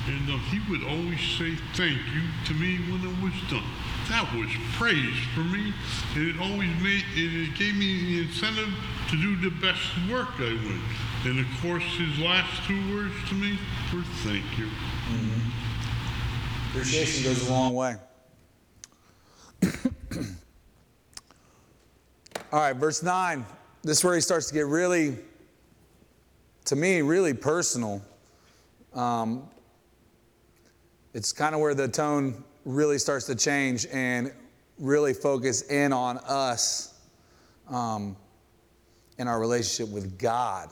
And 0.06 0.30
um, 0.30 0.40
he 0.50 0.60
would 0.70 0.84
always 0.84 1.20
say 1.36 1.56
thank 1.74 1.98
you 2.14 2.22
to 2.46 2.54
me 2.54 2.78
when 2.90 3.02
it 3.02 3.22
was 3.22 3.34
done. 3.50 3.64
That 4.08 4.32
was 4.36 4.48
praise 4.74 5.16
for 5.34 5.40
me, 5.40 5.74
and 6.14 6.28
it 6.28 6.40
always 6.40 6.70
made 6.80 7.02
it, 7.16 7.48
it 7.48 7.58
gave 7.58 7.74
me 7.74 8.00
the 8.02 8.22
incentive 8.22 8.72
to 9.10 9.16
do 9.16 9.34
the 9.36 9.50
best 9.60 9.82
work 10.08 10.28
I 10.38 10.54
went. 10.64 10.82
And 11.24 11.40
of 11.40 11.46
course, 11.60 11.82
his 11.98 12.16
last 12.20 12.64
two 12.68 12.94
words 12.94 13.14
to 13.30 13.34
me 13.34 13.58
were 13.92 14.02
thank 14.22 14.44
you. 14.56 14.68
Appreciation 16.70 17.24
goes 17.24 17.48
a 17.48 17.52
long 17.52 17.74
way. 17.74 17.96
All 22.52 22.60
right, 22.60 22.76
verse 22.76 23.02
9. 23.02 23.44
This 23.82 23.98
is 23.98 24.04
where 24.04 24.14
he 24.14 24.20
starts 24.20 24.46
to 24.48 24.54
get 24.54 24.66
really, 24.66 25.16
to 26.66 26.76
me, 26.76 27.02
really 27.02 27.34
personal. 27.34 28.02
um, 28.94 29.48
it's 31.16 31.32
kind 31.32 31.54
of 31.54 31.62
where 31.62 31.74
the 31.74 31.88
tone 31.88 32.44
really 32.66 32.98
starts 32.98 33.24
to 33.24 33.34
change 33.34 33.86
and 33.90 34.30
really 34.78 35.14
focus 35.14 35.62
in 35.62 35.90
on 35.90 36.18
us 36.18 36.92
um, 37.70 38.14
and 39.16 39.26
our 39.26 39.40
relationship 39.40 39.90
with 39.90 40.18
God 40.18 40.68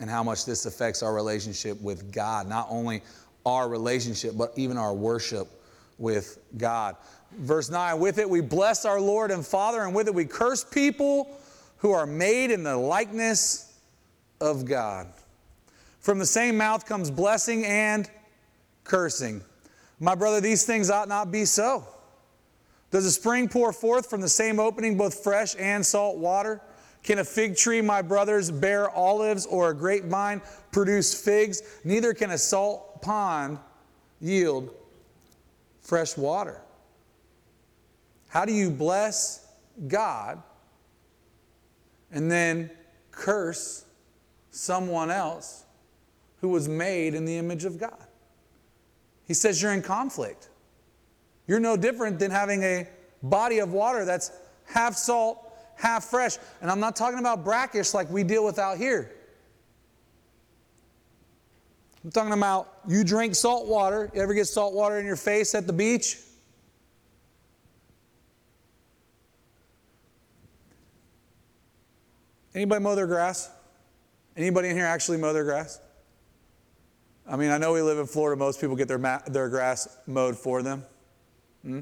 and 0.00 0.08
how 0.08 0.22
much 0.22 0.46
this 0.46 0.64
affects 0.64 1.02
our 1.02 1.12
relationship 1.12 1.78
with 1.82 2.10
God. 2.10 2.48
Not 2.48 2.66
only 2.70 3.02
our 3.44 3.68
relationship, 3.68 4.38
but 4.38 4.54
even 4.56 4.78
our 4.78 4.94
worship 4.94 5.48
with 5.98 6.38
God. 6.56 6.96
Verse 7.32 7.68
9 7.68 8.00
With 8.00 8.16
it 8.16 8.28
we 8.28 8.40
bless 8.40 8.86
our 8.86 8.98
Lord 8.98 9.30
and 9.30 9.46
Father, 9.46 9.82
and 9.82 9.94
with 9.94 10.08
it 10.08 10.14
we 10.14 10.24
curse 10.24 10.64
people 10.64 11.38
who 11.76 11.90
are 11.90 12.06
made 12.06 12.50
in 12.50 12.62
the 12.62 12.74
likeness 12.74 13.78
of 14.40 14.64
God. 14.64 15.08
From 16.00 16.18
the 16.18 16.26
same 16.26 16.56
mouth 16.56 16.86
comes 16.86 17.10
blessing 17.10 17.66
and 17.66 18.08
cursing. 18.84 19.42
My 20.04 20.14
brother, 20.14 20.38
these 20.38 20.66
things 20.66 20.90
ought 20.90 21.08
not 21.08 21.32
be 21.32 21.46
so. 21.46 21.82
Does 22.90 23.06
a 23.06 23.10
spring 23.10 23.48
pour 23.48 23.72
forth 23.72 24.10
from 24.10 24.20
the 24.20 24.28
same 24.28 24.60
opening 24.60 24.98
both 24.98 25.24
fresh 25.24 25.56
and 25.58 25.84
salt 25.84 26.18
water? 26.18 26.60
Can 27.02 27.20
a 27.20 27.24
fig 27.24 27.56
tree, 27.56 27.80
my 27.80 28.02
brothers, 28.02 28.50
bear 28.50 28.90
olives 28.90 29.46
or 29.46 29.70
a 29.70 29.74
grapevine 29.74 30.42
produce 30.72 31.18
figs? 31.18 31.62
Neither 31.84 32.12
can 32.12 32.32
a 32.32 32.36
salt 32.36 33.00
pond 33.00 33.58
yield 34.20 34.68
fresh 35.80 36.18
water. 36.18 36.60
How 38.28 38.44
do 38.44 38.52
you 38.52 38.70
bless 38.70 39.46
God 39.88 40.42
and 42.12 42.30
then 42.30 42.70
curse 43.10 43.86
someone 44.50 45.10
else 45.10 45.64
who 46.42 46.50
was 46.50 46.68
made 46.68 47.14
in 47.14 47.24
the 47.24 47.38
image 47.38 47.64
of 47.64 47.78
God? 47.78 48.03
He 49.26 49.34
says 49.34 49.60
you're 49.60 49.72
in 49.72 49.82
conflict. 49.82 50.48
You're 51.46 51.60
no 51.60 51.76
different 51.76 52.18
than 52.18 52.30
having 52.30 52.62
a 52.62 52.88
body 53.22 53.58
of 53.58 53.72
water 53.72 54.04
that's 54.04 54.30
half 54.66 54.94
salt, 54.96 55.52
half 55.76 56.04
fresh. 56.04 56.36
And 56.60 56.70
I'm 56.70 56.80
not 56.80 56.96
talking 56.96 57.18
about 57.18 57.44
brackish 57.44 57.94
like 57.94 58.10
we 58.10 58.22
deal 58.22 58.44
with 58.44 58.58
out 58.58 58.78
here. 58.78 59.10
I'm 62.04 62.10
talking 62.10 62.34
about 62.34 62.68
you 62.86 63.02
drink 63.02 63.34
salt 63.34 63.66
water. 63.66 64.10
You 64.14 64.20
ever 64.20 64.34
get 64.34 64.46
salt 64.46 64.74
water 64.74 64.98
in 64.98 65.06
your 65.06 65.16
face 65.16 65.54
at 65.54 65.66
the 65.66 65.72
beach? 65.72 66.18
Anybody 72.54 72.82
mow 72.82 72.94
their 72.94 73.06
grass? 73.06 73.50
Anybody 74.36 74.68
in 74.68 74.76
here 74.76 74.84
actually 74.84 75.16
mow 75.16 75.32
their 75.32 75.44
grass? 75.44 75.80
I 77.26 77.36
mean, 77.36 77.50
I 77.50 77.58
know 77.58 77.72
we 77.72 77.82
live 77.82 77.98
in 77.98 78.06
Florida. 78.06 78.38
Most 78.38 78.60
people 78.60 78.76
get 78.76 78.88
their, 78.88 78.98
ma- 78.98 79.20
their 79.26 79.48
grass 79.48 79.88
mowed 80.06 80.36
for 80.36 80.62
them. 80.62 80.84
Hmm? 81.62 81.80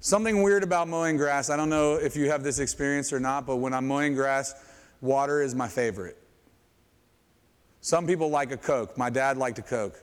Something 0.00 0.42
weird 0.42 0.62
about 0.62 0.88
mowing 0.88 1.16
grass, 1.16 1.48
I 1.48 1.56
don't 1.56 1.70
know 1.70 1.94
if 1.94 2.14
you 2.14 2.30
have 2.30 2.42
this 2.42 2.58
experience 2.58 3.12
or 3.12 3.20
not, 3.20 3.46
but 3.46 3.56
when 3.56 3.72
I'm 3.72 3.86
mowing 3.86 4.14
grass, 4.14 4.54
water 5.00 5.40
is 5.40 5.54
my 5.54 5.68
favorite. 5.68 6.18
Some 7.80 8.06
people 8.06 8.28
like 8.30 8.50
a 8.52 8.56
Coke. 8.56 8.96
My 8.98 9.10
dad 9.10 9.38
liked 9.38 9.58
a 9.58 9.62
Coke. 9.62 10.00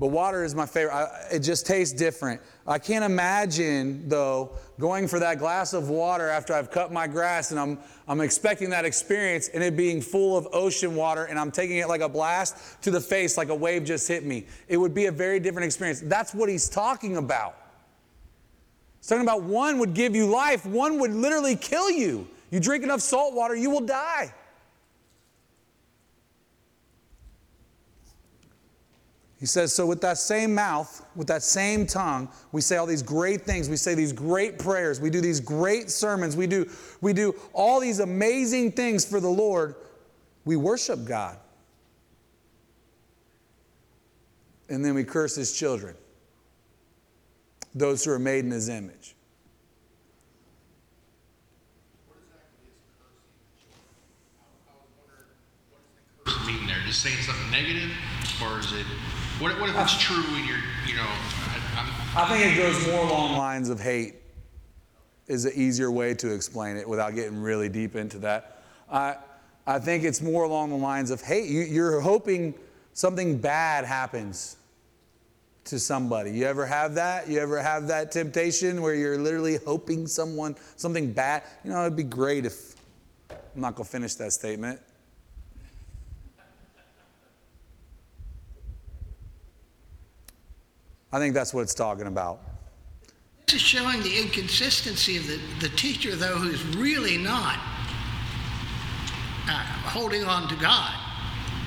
But 0.00 0.06
water 0.06 0.44
is 0.44 0.54
my 0.54 0.64
favorite. 0.64 0.94
I, 0.94 1.26
it 1.30 1.40
just 1.40 1.66
tastes 1.66 1.94
different. 1.94 2.40
I 2.66 2.78
can't 2.78 3.04
imagine, 3.04 4.08
though, 4.08 4.56
going 4.78 5.06
for 5.06 5.18
that 5.18 5.38
glass 5.38 5.74
of 5.74 5.90
water 5.90 6.26
after 6.26 6.54
I've 6.54 6.70
cut 6.70 6.90
my 6.90 7.06
grass 7.06 7.50
and 7.50 7.60
I'm, 7.60 7.78
I'm 8.08 8.22
expecting 8.22 8.70
that 8.70 8.86
experience 8.86 9.48
and 9.48 9.62
it 9.62 9.76
being 9.76 10.00
full 10.00 10.38
of 10.38 10.48
ocean 10.54 10.96
water 10.96 11.24
and 11.24 11.38
I'm 11.38 11.50
taking 11.50 11.76
it 11.76 11.86
like 11.86 12.00
a 12.00 12.08
blast 12.08 12.80
to 12.80 12.90
the 12.90 13.00
face, 13.00 13.36
like 13.36 13.50
a 13.50 13.54
wave 13.54 13.84
just 13.84 14.08
hit 14.08 14.24
me. 14.24 14.46
It 14.68 14.78
would 14.78 14.94
be 14.94 15.04
a 15.04 15.12
very 15.12 15.38
different 15.38 15.66
experience. 15.66 16.00
That's 16.00 16.32
what 16.32 16.48
he's 16.48 16.70
talking 16.70 17.18
about. 17.18 17.54
He's 19.00 19.08
talking 19.08 19.22
about 19.22 19.42
one 19.42 19.78
would 19.80 19.92
give 19.92 20.16
you 20.16 20.24
life, 20.24 20.64
one 20.64 20.98
would 21.00 21.12
literally 21.12 21.56
kill 21.56 21.90
you. 21.90 22.26
You 22.50 22.58
drink 22.58 22.84
enough 22.84 23.02
salt 23.02 23.34
water, 23.34 23.54
you 23.54 23.68
will 23.68 23.84
die. 23.84 24.32
He 29.40 29.46
says, 29.46 29.74
So 29.74 29.86
with 29.86 30.02
that 30.02 30.18
same 30.18 30.54
mouth, 30.54 31.02
with 31.16 31.26
that 31.28 31.42
same 31.42 31.86
tongue, 31.86 32.28
we 32.52 32.60
say 32.60 32.76
all 32.76 32.84
these 32.86 33.02
great 33.02 33.40
things. 33.40 33.70
We 33.70 33.76
say 33.76 33.94
these 33.94 34.12
great 34.12 34.58
prayers. 34.58 35.00
We 35.00 35.08
do 35.08 35.22
these 35.22 35.40
great 35.40 35.90
sermons. 35.90 36.36
We 36.36 36.46
do, 36.46 36.68
we 37.00 37.14
do 37.14 37.34
all 37.54 37.80
these 37.80 38.00
amazing 38.00 38.72
things 38.72 39.02
for 39.04 39.18
the 39.18 39.30
Lord. 39.30 39.76
We 40.44 40.56
worship 40.56 41.06
God. 41.06 41.38
And 44.68 44.84
then 44.84 44.94
we 44.94 45.04
curse 45.04 45.34
his 45.34 45.52
children, 45.52 45.96
those 47.74 48.04
who 48.04 48.12
are 48.12 48.20
made 48.20 48.44
in 48.44 48.50
his 48.50 48.68
image. 48.68 49.16
Mean 56.46 56.66
there? 56.66 56.76
Just 56.86 57.02
saying 57.02 57.16
something 57.16 57.50
negative, 57.50 57.90
or 58.42 58.60
is 58.60 58.72
it? 58.72 58.86
What, 59.40 59.58
what 59.58 59.70
if 59.70 59.80
it's 59.80 59.98
true 59.98 60.22
and 60.36 60.46
you're, 60.46 60.58
you 60.86 60.96
know, 60.96 61.06
I, 61.06 62.14
I 62.14 62.28
think 62.28 62.54
it 62.54 62.58
goes 62.58 62.86
more 62.86 63.06
along 63.06 63.38
lines 63.38 63.70
of 63.70 63.80
hate 63.80 64.16
is 65.28 65.46
an 65.46 65.52
easier 65.54 65.90
way 65.90 66.12
to 66.16 66.34
explain 66.34 66.76
it 66.76 66.86
without 66.86 67.14
getting 67.14 67.40
really 67.40 67.70
deep 67.70 67.96
into 67.96 68.18
that. 68.18 68.62
I, 68.92 69.16
I 69.66 69.78
think 69.78 70.04
it's 70.04 70.20
more 70.20 70.44
along 70.44 70.68
the 70.68 70.76
lines 70.76 71.10
of 71.10 71.22
hate. 71.22 71.48
You, 71.48 71.62
you're 71.62 72.00
hoping 72.00 72.52
something 72.92 73.38
bad 73.38 73.86
happens 73.86 74.58
to 75.64 75.78
somebody. 75.78 76.32
You 76.32 76.44
ever 76.44 76.66
have 76.66 76.94
that? 76.96 77.26
You 77.26 77.38
ever 77.38 77.62
have 77.62 77.88
that 77.88 78.12
temptation 78.12 78.82
where 78.82 78.94
you're 78.94 79.16
literally 79.16 79.56
hoping 79.64 80.06
someone, 80.06 80.54
something 80.76 81.14
bad? 81.14 81.44
You 81.64 81.70
know, 81.70 81.80
it'd 81.86 81.96
be 81.96 82.02
great 82.02 82.44
if, 82.44 82.74
I'm 83.30 83.62
not 83.62 83.74
going 83.74 83.86
to 83.86 83.90
finish 83.90 84.16
that 84.16 84.32
statement. 84.32 84.80
I 91.12 91.18
think 91.18 91.34
that's 91.34 91.52
what 91.52 91.62
it's 91.62 91.74
talking 91.74 92.06
about. 92.06 92.40
This 93.46 93.56
is 93.56 93.60
showing 93.62 94.00
the 94.02 94.16
inconsistency 94.16 95.16
of 95.16 95.26
the, 95.26 95.40
the 95.60 95.74
teacher, 95.74 96.14
though, 96.14 96.36
who's 96.36 96.64
really 96.76 97.18
not 97.18 97.58
uh, 99.48 99.64
holding 99.88 100.24
on 100.24 100.48
to 100.48 100.54
God. 100.56 100.94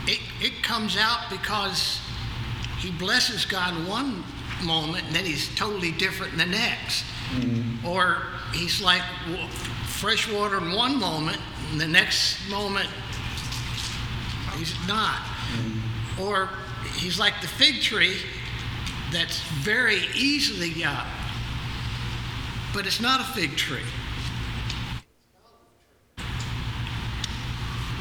It, 0.07 0.21
it 0.41 0.63
comes 0.63 0.95
out 0.97 1.29
because 1.29 1.99
he 2.79 2.91
blesses 2.91 3.45
God 3.45 3.87
one 3.87 4.23
moment 4.63 5.05
and 5.07 5.15
then 5.15 5.25
he's 5.25 5.53
totally 5.55 5.91
different 5.91 6.33
in 6.33 6.39
the 6.39 6.45
next. 6.45 7.03
Or 7.85 8.23
he's 8.53 8.81
like 8.81 9.01
fresh 9.85 10.31
water 10.31 10.57
in 10.57 10.71
one 10.71 10.99
moment 10.99 11.39
and 11.71 11.81
the 11.81 11.87
next 11.87 12.49
moment 12.49 12.87
he's 14.57 14.75
not. 14.87 15.21
Or 16.21 16.49
he's 16.95 17.19
like 17.19 17.41
the 17.41 17.47
fig 17.47 17.81
tree 17.81 18.17
that's 19.13 19.39
very 19.61 20.01
easily 20.15 20.71
got, 20.81 21.05
but 22.73 22.87
it's 22.87 22.99
not 22.99 23.21
a 23.21 23.23
fig 23.23 23.55
tree. 23.55 23.79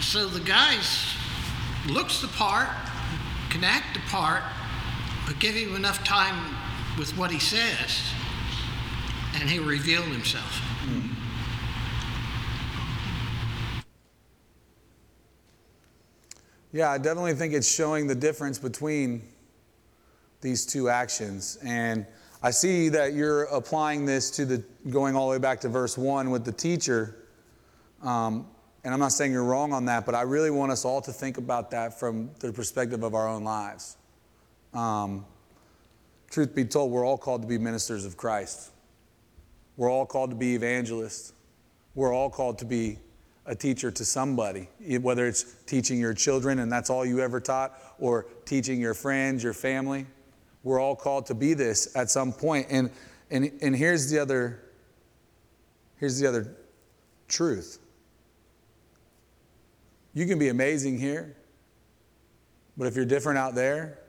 So 0.00 0.26
the 0.26 0.40
guy's 0.40 1.14
looks 1.88 2.20
the 2.20 2.28
part, 2.28 2.68
can 3.50 3.64
act 3.64 3.94
the 3.94 4.00
part, 4.08 4.42
but 5.26 5.38
give 5.38 5.54
him 5.54 5.76
enough 5.76 6.02
time 6.04 6.56
with 6.98 7.16
what 7.16 7.30
he 7.30 7.38
says, 7.38 8.02
and 9.34 9.48
he'll 9.48 9.64
reveal 9.64 10.02
himself. 10.02 10.60
Yeah, 16.72 16.90
I 16.90 16.98
definitely 16.98 17.34
think 17.34 17.52
it's 17.52 17.70
showing 17.70 18.06
the 18.06 18.14
difference 18.14 18.58
between 18.58 19.22
these 20.42 20.66
two 20.66 20.88
actions. 20.88 21.58
And 21.64 22.06
I 22.42 22.50
see 22.50 22.88
that 22.90 23.14
you're 23.14 23.44
applying 23.44 24.04
this 24.04 24.30
to 24.32 24.44
the 24.44 24.64
going 24.90 25.16
all 25.16 25.28
the 25.28 25.32
way 25.32 25.38
back 25.38 25.60
to 25.60 25.68
verse 25.68 25.96
1 25.96 26.30
with 26.30 26.44
the 26.44 26.52
teacher. 26.52 27.16
Um, 28.02 28.48
and 28.84 28.92
I'm 28.92 28.98
not 28.98 29.12
saying 29.12 29.32
you're 29.32 29.44
wrong 29.44 29.72
on 29.72 29.84
that, 29.86 30.04
but 30.04 30.16
I 30.16 30.22
really 30.22 30.50
want 30.50 30.72
us 30.72 30.84
all 30.84 31.00
to 31.02 31.12
think 31.12 31.38
about 31.38 31.70
that 31.70 31.98
from 31.98 32.30
the 32.40 32.52
perspective 32.52 33.04
of 33.04 33.14
our 33.14 33.28
own 33.28 33.44
lives. 33.44 33.96
Um, 34.74 35.24
truth 36.30 36.54
be 36.54 36.64
told, 36.64 36.90
we're 36.90 37.06
all 37.06 37.18
called 37.18 37.42
to 37.42 37.48
be 37.48 37.58
ministers 37.58 38.04
of 38.04 38.16
Christ. 38.16 38.72
We're 39.76 39.90
all 39.90 40.04
called 40.04 40.30
to 40.30 40.36
be 40.36 40.54
evangelists. 40.56 41.32
We're 41.94 42.12
all 42.12 42.28
called 42.28 42.58
to 42.58 42.64
be 42.64 42.98
a 43.46 43.54
teacher 43.54 43.90
to 43.90 44.04
somebody, 44.04 44.68
whether 45.00 45.26
it's 45.26 45.54
teaching 45.66 45.98
your 45.98 46.14
children 46.14 46.58
and 46.60 46.70
that's 46.70 46.90
all 46.90 47.04
you 47.04 47.20
ever 47.20 47.40
taught, 47.40 47.78
or 47.98 48.26
teaching 48.44 48.80
your 48.80 48.94
friends, 48.94 49.44
your 49.44 49.52
family. 49.52 50.06
We're 50.62 50.80
all 50.80 50.96
called 50.96 51.26
to 51.26 51.34
be 51.34 51.54
this 51.54 51.94
at 51.96 52.10
some 52.10 52.32
point. 52.32 52.68
And, 52.70 52.90
and, 53.30 53.50
and 53.62 53.74
here's 53.74 54.10
the 54.10 54.18
other 54.18 54.60
here's 55.96 56.18
the 56.18 56.26
other 56.26 56.56
truth. 57.28 57.78
You 60.14 60.26
can 60.26 60.38
be 60.38 60.48
amazing 60.48 60.98
here, 60.98 61.36
but 62.76 62.82
But 62.82 62.88
if 62.88 62.96
you're 62.96 63.04
different 63.04 63.38
out 63.38 63.54
there, 63.54 64.00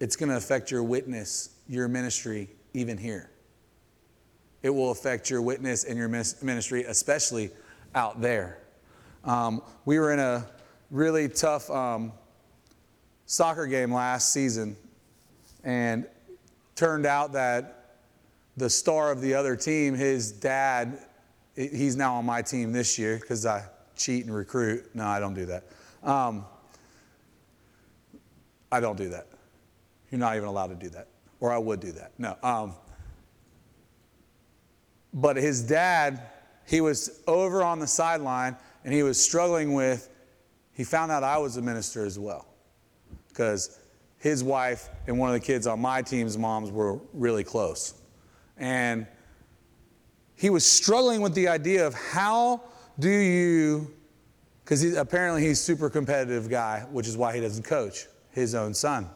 it's 0.00 0.16
going 0.16 0.30
to 0.30 0.36
affect 0.36 0.70
your 0.70 0.82
witness, 0.82 1.50
your 1.68 1.86
ministry, 1.86 2.48
even 2.72 2.96
here. 2.96 3.30
It 4.62 4.70
will 4.70 4.90
affect 4.90 5.28
your 5.28 5.42
witness 5.42 5.84
and 5.84 5.98
your 5.98 6.08
ministry, 6.08 6.84
especially 6.84 7.50
out 7.94 8.20
there. 8.20 8.58
Um, 9.24 9.62
we 9.84 9.98
were 9.98 10.12
in 10.12 10.18
a 10.18 10.46
really 10.90 11.28
tough 11.28 11.68
um, 11.70 12.12
soccer 13.26 13.66
game 13.66 13.92
last 13.92 14.32
season, 14.32 14.76
and 15.66 16.06
turned 16.76 17.04
out 17.04 17.32
that 17.32 17.98
the 18.56 18.70
star 18.70 19.10
of 19.10 19.20
the 19.20 19.34
other 19.34 19.56
team, 19.56 19.94
his 19.94 20.30
dad, 20.30 20.98
he's 21.56 21.96
now 21.96 22.14
on 22.14 22.24
my 22.24 22.40
team 22.40 22.72
this 22.72 22.98
year 22.98 23.18
because 23.20 23.44
I 23.44 23.64
cheat 23.96 24.24
and 24.24 24.34
recruit. 24.34 24.88
No, 24.94 25.04
I 25.04 25.18
don't 25.18 25.34
do 25.34 25.44
that. 25.46 25.64
Um, 26.04 26.46
I 28.70 28.78
don't 28.78 28.96
do 28.96 29.08
that. 29.08 29.26
You're 30.10 30.20
not 30.20 30.36
even 30.36 30.48
allowed 30.48 30.68
to 30.68 30.76
do 30.76 30.88
that. 30.90 31.08
Or 31.40 31.52
I 31.52 31.58
would 31.58 31.80
do 31.80 31.92
that. 31.92 32.12
No. 32.16 32.36
Um, 32.44 32.74
but 35.12 35.36
his 35.36 35.62
dad, 35.62 36.22
he 36.64 36.80
was 36.80 37.22
over 37.26 37.62
on 37.64 37.80
the 37.80 37.86
sideline 37.88 38.56
and 38.84 38.94
he 38.94 39.02
was 39.02 39.22
struggling 39.22 39.74
with, 39.74 40.10
he 40.72 40.84
found 40.84 41.10
out 41.10 41.24
I 41.24 41.38
was 41.38 41.56
a 41.56 41.62
minister 41.62 42.06
as 42.06 42.18
well. 42.18 42.46
Because 43.28 43.78
his 44.26 44.42
wife 44.42 44.90
and 45.06 45.18
one 45.18 45.28
of 45.28 45.34
the 45.34 45.46
kids 45.46 45.66
on 45.66 45.80
my 45.80 46.02
team's 46.02 46.36
moms 46.36 46.70
were 46.70 46.98
really 47.12 47.44
close. 47.44 47.94
And 48.56 49.06
he 50.34 50.50
was 50.50 50.66
struggling 50.66 51.20
with 51.20 51.34
the 51.34 51.46
idea 51.48 51.86
of 51.86 51.94
how 51.94 52.62
do 52.98 53.08
you, 53.08 53.94
because 54.64 54.80
he, 54.80 54.96
apparently 54.96 55.42
he's 55.42 55.60
super 55.60 55.88
competitive 55.88 56.50
guy, 56.50 56.86
which 56.90 57.06
is 57.06 57.16
why 57.16 57.34
he 57.34 57.40
doesn't 57.40 57.62
coach 57.62 58.06
his 58.32 58.54
own 58.54 58.74
son. 58.74 59.08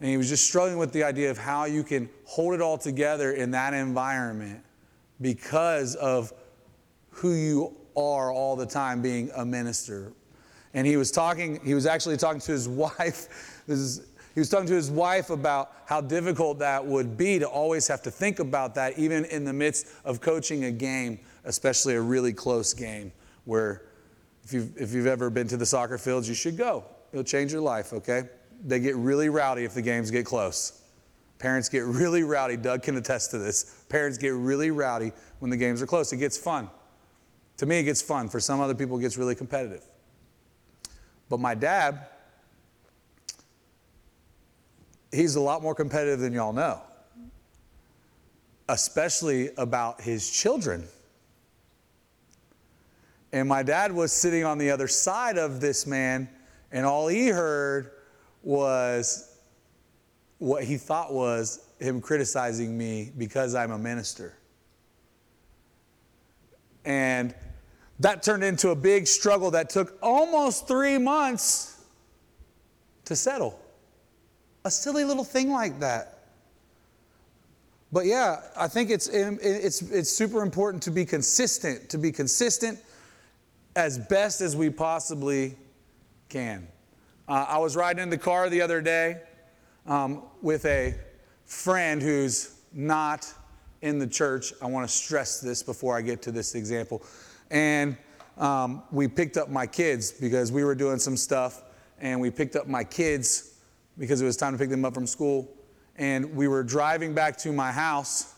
And 0.00 0.08
he 0.08 0.16
was 0.16 0.28
just 0.28 0.46
struggling 0.46 0.78
with 0.78 0.92
the 0.92 1.02
idea 1.02 1.30
of 1.30 1.38
how 1.38 1.64
you 1.64 1.82
can 1.82 2.08
hold 2.24 2.54
it 2.54 2.60
all 2.60 2.78
together 2.78 3.32
in 3.32 3.50
that 3.50 3.74
environment 3.74 4.62
because 5.20 5.96
of 5.96 6.32
who 7.10 7.32
you 7.32 7.76
are 7.96 8.32
all 8.32 8.54
the 8.54 8.66
time 8.66 9.02
being 9.02 9.30
a 9.34 9.44
minister. 9.44 10.12
And 10.72 10.86
he 10.86 10.96
was 10.96 11.10
talking, 11.10 11.60
he 11.64 11.74
was 11.74 11.86
actually 11.86 12.16
talking 12.16 12.40
to 12.40 12.52
his 12.52 12.68
wife. 12.98 13.53
Is, 13.68 14.06
he 14.34 14.40
was 14.40 14.48
talking 14.48 14.66
to 14.66 14.74
his 14.74 14.90
wife 14.90 15.30
about 15.30 15.72
how 15.86 16.00
difficult 16.00 16.58
that 16.58 16.84
would 16.84 17.16
be 17.16 17.38
to 17.38 17.46
always 17.46 17.86
have 17.88 18.02
to 18.02 18.10
think 18.10 18.40
about 18.40 18.74
that, 18.74 18.98
even 18.98 19.24
in 19.26 19.44
the 19.44 19.52
midst 19.52 19.86
of 20.04 20.20
coaching 20.20 20.64
a 20.64 20.72
game, 20.72 21.20
especially 21.44 21.94
a 21.94 22.00
really 22.00 22.32
close 22.32 22.74
game, 22.74 23.12
where 23.44 23.82
if 24.44 24.52
you've, 24.52 24.76
if 24.76 24.92
you've 24.92 25.06
ever 25.06 25.30
been 25.30 25.46
to 25.48 25.56
the 25.56 25.66
soccer 25.66 25.98
fields, 25.98 26.28
you 26.28 26.34
should 26.34 26.56
go. 26.56 26.84
It'll 27.12 27.24
change 27.24 27.52
your 27.52 27.62
life, 27.62 27.92
okay? 27.92 28.24
They 28.64 28.80
get 28.80 28.96
really 28.96 29.28
rowdy 29.28 29.64
if 29.64 29.74
the 29.74 29.82
games 29.82 30.10
get 30.10 30.26
close. 30.26 30.80
Parents 31.38 31.68
get 31.68 31.84
really 31.84 32.22
rowdy. 32.22 32.56
Doug 32.56 32.82
can 32.82 32.96
attest 32.96 33.30
to 33.32 33.38
this. 33.38 33.84
Parents 33.88 34.18
get 34.18 34.30
really 34.30 34.70
rowdy 34.70 35.12
when 35.38 35.50
the 35.50 35.56
games 35.56 35.80
are 35.82 35.86
close. 35.86 36.12
It 36.12 36.16
gets 36.16 36.38
fun. 36.38 36.68
To 37.58 37.66
me, 37.66 37.78
it 37.78 37.84
gets 37.84 38.02
fun. 38.02 38.28
For 38.28 38.40
some 38.40 38.60
other 38.60 38.74
people, 38.74 38.98
it 38.98 39.02
gets 39.02 39.16
really 39.16 39.34
competitive. 39.34 39.84
But 41.28 41.40
my 41.40 41.54
dad, 41.54 42.06
he's 45.14 45.36
a 45.36 45.40
lot 45.40 45.62
more 45.62 45.74
competitive 45.74 46.20
than 46.20 46.32
y'all 46.32 46.52
know, 46.52 46.80
especially 48.68 49.50
about 49.56 50.00
his 50.00 50.30
children. 50.30 50.84
And 53.32 53.48
my 53.48 53.62
dad 53.62 53.92
was 53.92 54.12
sitting 54.12 54.44
on 54.44 54.58
the 54.58 54.70
other 54.70 54.88
side 54.88 55.38
of 55.38 55.60
this 55.60 55.86
man, 55.86 56.28
and 56.70 56.86
all 56.86 57.08
he 57.08 57.28
heard 57.28 57.90
was 58.42 59.36
what 60.38 60.64
he 60.64 60.76
thought 60.76 61.12
was 61.12 61.66
him 61.78 62.00
criticizing 62.00 62.76
me 62.76 63.12
because 63.16 63.54
I'm 63.54 63.72
a 63.72 63.78
minister. 63.78 64.36
And 66.84 67.34
that 68.00 68.22
turned 68.22 68.44
into 68.44 68.70
a 68.70 68.76
big 68.76 69.06
struggle 69.06 69.52
that 69.52 69.70
took 69.70 69.96
almost 70.02 70.68
three 70.68 70.98
months 70.98 71.82
to 73.06 73.16
settle. 73.16 73.58
A 74.66 74.70
silly 74.70 75.04
little 75.04 75.24
thing 75.24 75.50
like 75.50 75.80
that. 75.80 76.20
But 77.92 78.06
yeah, 78.06 78.40
I 78.56 78.66
think 78.66 78.90
it's, 78.90 79.08
it's, 79.08 79.82
it's 79.82 80.10
super 80.10 80.42
important 80.42 80.82
to 80.84 80.90
be 80.90 81.04
consistent, 81.04 81.90
to 81.90 81.98
be 81.98 82.10
consistent 82.10 82.78
as 83.76 83.98
best 83.98 84.40
as 84.40 84.56
we 84.56 84.70
possibly 84.70 85.56
can. 86.28 86.66
Uh, 87.28 87.46
I 87.48 87.58
was 87.58 87.76
riding 87.76 88.02
in 88.02 88.10
the 88.10 88.18
car 88.18 88.48
the 88.48 88.62
other 88.62 88.80
day 88.80 89.20
um, 89.86 90.22
with 90.40 90.64
a 90.64 90.94
friend 91.44 92.00
who's 92.00 92.56
not 92.72 93.32
in 93.82 93.98
the 93.98 94.06
church. 94.06 94.54
I 94.62 94.66
want 94.66 94.88
to 94.88 94.94
stress 94.94 95.40
this 95.40 95.62
before 95.62 95.96
I 95.96 96.00
get 96.00 96.22
to 96.22 96.32
this 96.32 96.54
example. 96.54 97.02
And 97.50 97.98
um, 98.38 98.82
we 98.90 99.08
picked 99.08 99.36
up 99.36 99.50
my 99.50 99.66
kids 99.66 100.10
because 100.10 100.50
we 100.50 100.64
were 100.64 100.74
doing 100.74 100.98
some 100.98 101.18
stuff, 101.18 101.62
and 102.00 102.18
we 102.18 102.30
picked 102.30 102.56
up 102.56 102.66
my 102.66 102.82
kids 102.82 103.53
because 103.98 104.20
it 104.20 104.24
was 104.24 104.36
time 104.36 104.52
to 104.52 104.58
pick 104.58 104.70
them 104.70 104.84
up 104.84 104.94
from 104.94 105.06
school. 105.06 105.48
And 105.96 106.34
we 106.34 106.48
were 106.48 106.62
driving 106.62 107.14
back 107.14 107.36
to 107.38 107.52
my 107.52 107.70
house 107.70 108.34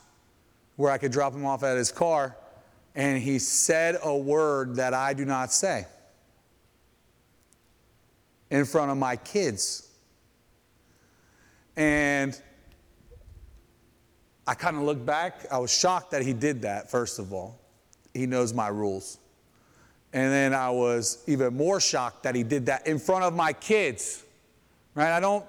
where 0.76 0.92
I 0.92 0.98
could 0.98 1.12
drop 1.12 1.32
him 1.32 1.46
off 1.46 1.62
at 1.62 1.76
his 1.76 1.90
car, 1.90 2.36
and 2.94 3.22
he 3.22 3.38
said 3.38 3.98
a 4.02 4.16
word 4.16 4.76
that 4.76 4.92
I 4.92 5.14
do 5.14 5.24
not 5.24 5.52
say 5.52 5.86
in 8.50 8.64
front 8.64 8.90
of 8.90 8.98
my 8.98 9.16
kids. 9.16 9.90
And 11.76 12.40
I 14.46 14.54
kind 14.54 14.76
of 14.76 14.82
looked 14.82 15.04
back. 15.04 15.46
I 15.50 15.58
was 15.58 15.76
shocked 15.76 16.12
that 16.12 16.22
he 16.22 16.32
did 16.32 16.62
that, 16.62 16.90
first 16.90 17.18
of 17.18 17.32
all. 17.32 17.58
He 18.14 18.26
knows 18.26 18.54
my 18.54 18.68
rules. 18.68 19.18
And 20.12 20.32
then 20.32 20.54
I 20.54 20.70
was 20.70 21.22
even 21.26 21.54
more 21.56 21.80
shocked 21.80 22.22
that 22.22 22.34
he 22.34 22.42
did 22.42 22.66
that 22.66 22.86
in 22.86 22.98
front 22.98 23.24
of 23.24 23.34
my 23.34 23.52
kids. 23.52 24.24
Right? 24.96 25.12
I 25.12 25.20
don't 25.20 25.44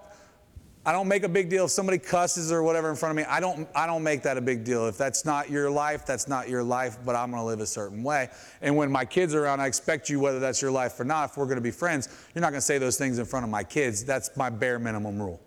I 0.86 0.92
don't 0.92 1.08
make 1.08 1.24
a 1.24 1.30
big 1.30 1.50
deal 1.50 1.66
if 1.66 1.72
somebody 1.72 1.98
cusses 1.98 2.52
or 2.52 2.64
whatever 2.64 2.90
in 2.90 2.96
front 2.96 3.12
of 3.12 3.18
me. 3.18 3.24
I 3.30 3.40
don't 3.40 3.68
I 3.74 3.88
don't 3.88 4.04
make 4.04 4.22
that 4.24 4.38
a 4.38 4.42
big 4.42 4.64
deal. 4.64 4.88
If 4.88 4.98
that's 4.98 5.26
not 5.26 5.50
your 5.50 5.72
life, 5.72 6.06
that's 6.06 6.28
not 6.28 6.48
your 6.48 6.64
life, 6.64 6.98
but 7.06 7.16
I'm 7.16 7.32
going 7.32 7.42
to 7.42 7.46
live 7.46 7.62
a 7.62 7.66
certain 7.66 8.04
way. 8.04 8.30
And 8.62 8.76
when 8.76 8.92
my 8.92 9.06
kids 9.06 9.34
are 9.34 9.44
around, 9.44 9.62
I 9.62 9.68
expect 9.68 10.10
you 10.10 10.20
whether 10.20 10.40
that's 10.40 10.62
your 10.62 10.72
life 10.72 11.00
or 11.00 11.06
not. 11.06 11.32
If 11.32 11.38
we're 11.38 11.46
going 11.46 11.58
to 11.58 11.62
be 11.62 11.72
friends, 11.72 12.08
you're 12.36 12.42
not 12.42 12.52
going 12.52 12.60
to 12.60 12.66
say 12.66 12.78
those 12.78 12.98
things 12.98 13.20
in 13.20 13.26
front 13.26 13.46
of 13.46 13.50
my 13.50 13.64
kids. 13.64 14.04
That's 14.04 14.36
my 14.38 14.50
bare 14.50 14.80
minimum 14.80 15.22
rule. 15.22 15.42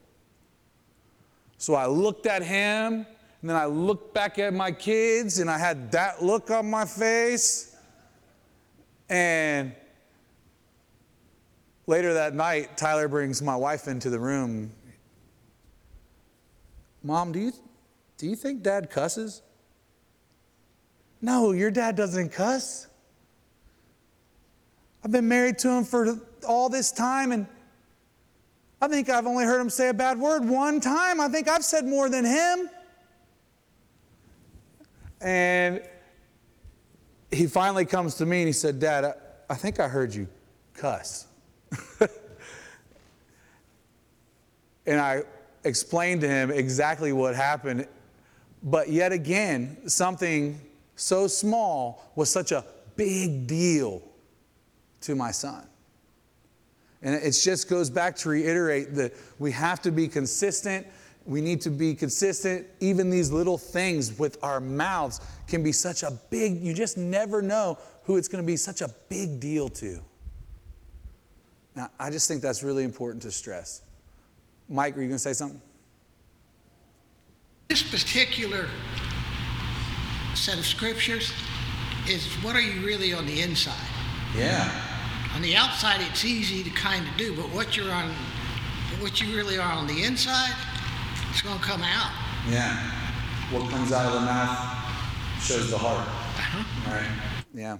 So 1.59 1.75
I 1.75 1.87
looked 1.87 2.27
at 2.27 2.43
him 2.43 3.07
and 3.43 3.51
then 3.51 3.57
I 3.57 3.67
looked 3.67 4.15
back 4.15 4.39
at 4.39 4.55
my 4.55 4.73
kids 4.73 5.39
and 5.39 5.51
I 5.51 5.59
had 5.59 5.93
that 5.93 6.23
look 6.23 6.51
on 6.51 6.69
my 6.71 6.87
face. 6.87 7.77
And 9.11 9.75
later 11.91 12.15
that 12.15 12.35
night, 12.35 12.77
Tyler 12.77 13.09
brings 13.09 13.43
my 13.43 13.57
wife 13.57 13.89
into 13.89 14.11
the 14.11 14.19
room. 14.21 14.71
Mom, 17.03 17.33
do 17.33 17.41
you, 17.41 17.53
do 18.17 18.29
you 18.29 18.37
think 18.37 18.63
dad 18.63 18.91
cusses? 18.91 19.43
No, 21.21 21.51
your 21.51 21.73
dad 21.73 21.97
doesn't 21.97 22.31
cuss. 22.31 22.87
I've 25.05 25.11
been 25.11 25.27
married 25.27 25.59
to 25.59 25.69
him 25.69 25.83
for 25.83 26.17
all 26.47 26.69
this 26.69 26.93
time 26.93 27.33
and 27.33 27.47
I 28.81 28.87
think 28.87 29.11
I've 29.11 29.27
only 29.27 29.45
heard 29.45 29.61
him 29.61 29.69
say 29.69 29.89
a 29.89 29.95
bad 29.95 30.17
word 30.17 30.49
one 30.49 30.81
time. 30.81 31.21
I 31.21 31.29
think 31.29 31.49
I've 31.49 31.65
said 31.65 31.87
more 31.87 32.09
than 32.09 32.25
him. 32.25 32.71
And 35.21 35.83
he 37.33 37.49
finally 37.49 37.85
comes 37.85 38.15
to 38.17 38.27
me 38.27 38.43
and 38.43 38.47
he 38.47 38.53
said, 38.53 38.79
Dad, 38.79 39.05
I, 39.05 39.15
I 39.51 39.55
think 39.57 39.81
I 39.81 39.89
heard 39.89 40.15
you 40.15 40.29
cuss. 40.73 41.27
and 44.87 45.01
I 45.01 45.23
explained 45.65 46.21
to 46.23 46.29
him 46.29 46.51
exactly 46.51 47.13
what 47.13 47.35
happened. 47.35 47.87
But 48.63 48.89
yet 48.89 49.13
again, 49.13 49.89
something 49.89 50.61
so 50.97 51.27
small 51.27 52.13
was 52.15 52.31
such 52.31 52.53
a 52.53 52.65
big 52.97 53.47
deal 53.47 54.03
to 55.03 55.15
my 55.15 55.31
son. 55.31 55.67
And 57.03 57.15
it 57.15 57.31
just 57.31 57.69
goes 57.69 57.89
back 57.89 58.17
to 58.17 58.29
reiterate 58.29 58.95
that 58.97 59.15
we 59.39 59.53
have 59.53 59.81
to 59.83 59.91
be 59.91 60.07
consistent. 60.07 60.87
We 61.25 61.41
need 61.41 61.63
to 61.63 61.71
be 61.71 61.95
consistent. 61.95 62.67
Even 62.81 63.09
these 63.09 63.31
little 63.31 63.57
things 63.57 64.19
with 64.19 64.37
our 64.43 64.61
mouths 64.61 65.21
can 65.49 65.63
be 65.63 65.73
such 65.73 66.03
a 66.03 66.11
big, 66.29 66.61
you 66.61 66.75
just 66.75 66.99
never 66.99 67.41
know 67.41 67.79
who 68.05 68.19
it's 68.19 68.29
going 68.29 68.43
to 68.43 68.47
be 68.47 68.57
such 68.57 68.83
a 68.83 68.89
big 69.09 69.41
deal 69.41 69.71
to. 69.71 70.01
Now, 71.75 71.91
I 71.99 72.11
just 72.11 72.29
think 72.29 72.43
that's 72.43 72.63
really 72.63 72.85
important 72.85 73.23
to 73.23 73.31
stress. 73.31 73.83
Mike, 74.69 74.97
are 74.97 75.01
you 75.01 75.09
going 75.09 75.17
to 75.17 75.19
say 75.19 75.33
something? 75.33 75.61
This 77.69 77.83
particular 77.83 78.67
set 80.35 80.59
of 80.59 80.67
scriptures 80.67 81.33
is 82.09 82.27
what 82.43 82.57
are 82.57 82.61
you 82.61 82.85
really 82.85 83.13
on 83.13 83.27
the 83.27 83.41
inside? 83.43 83.87
Yeah. 84.37 84.71
On 85.35 85.43
the 85.43 85.55
outside, 85.55 86.01
it's 86.01 86.25
easy 86.25 86.65
to 86.65 86.71
kind 86.71 87.07
of 87.07 87.17
do, 87.17 87.37
but 87.37 87.47
what 87.51 87.77
you're 87.77 87.91
on, 87.93 88.11
what 88.99 89.21
you 89.21 89.37
really 89.37 89.59
are 89.59 89.73
on 89.73 89.87
the 89.87 90.03
inside, 90.03 90.55
it's 91.31 91.43
going 91.43 91.59
to 91.59 91.65
come 91.65 91.83
out. 91.83 92.11
Yeah. 92.49 92.77
What 93.53 93.71
comes 93.71 93.93
out 93.93 94.07
of 94.07 94.15
the 94.15 94.21
mouth 94.21 95.41
shows 95.41 95.71
the 95.71 95.79
heart. 95.79 96.07
Uh-huh. 96.07 96.93
Right. 96.93 97.11
Yeah. 97.55 97.79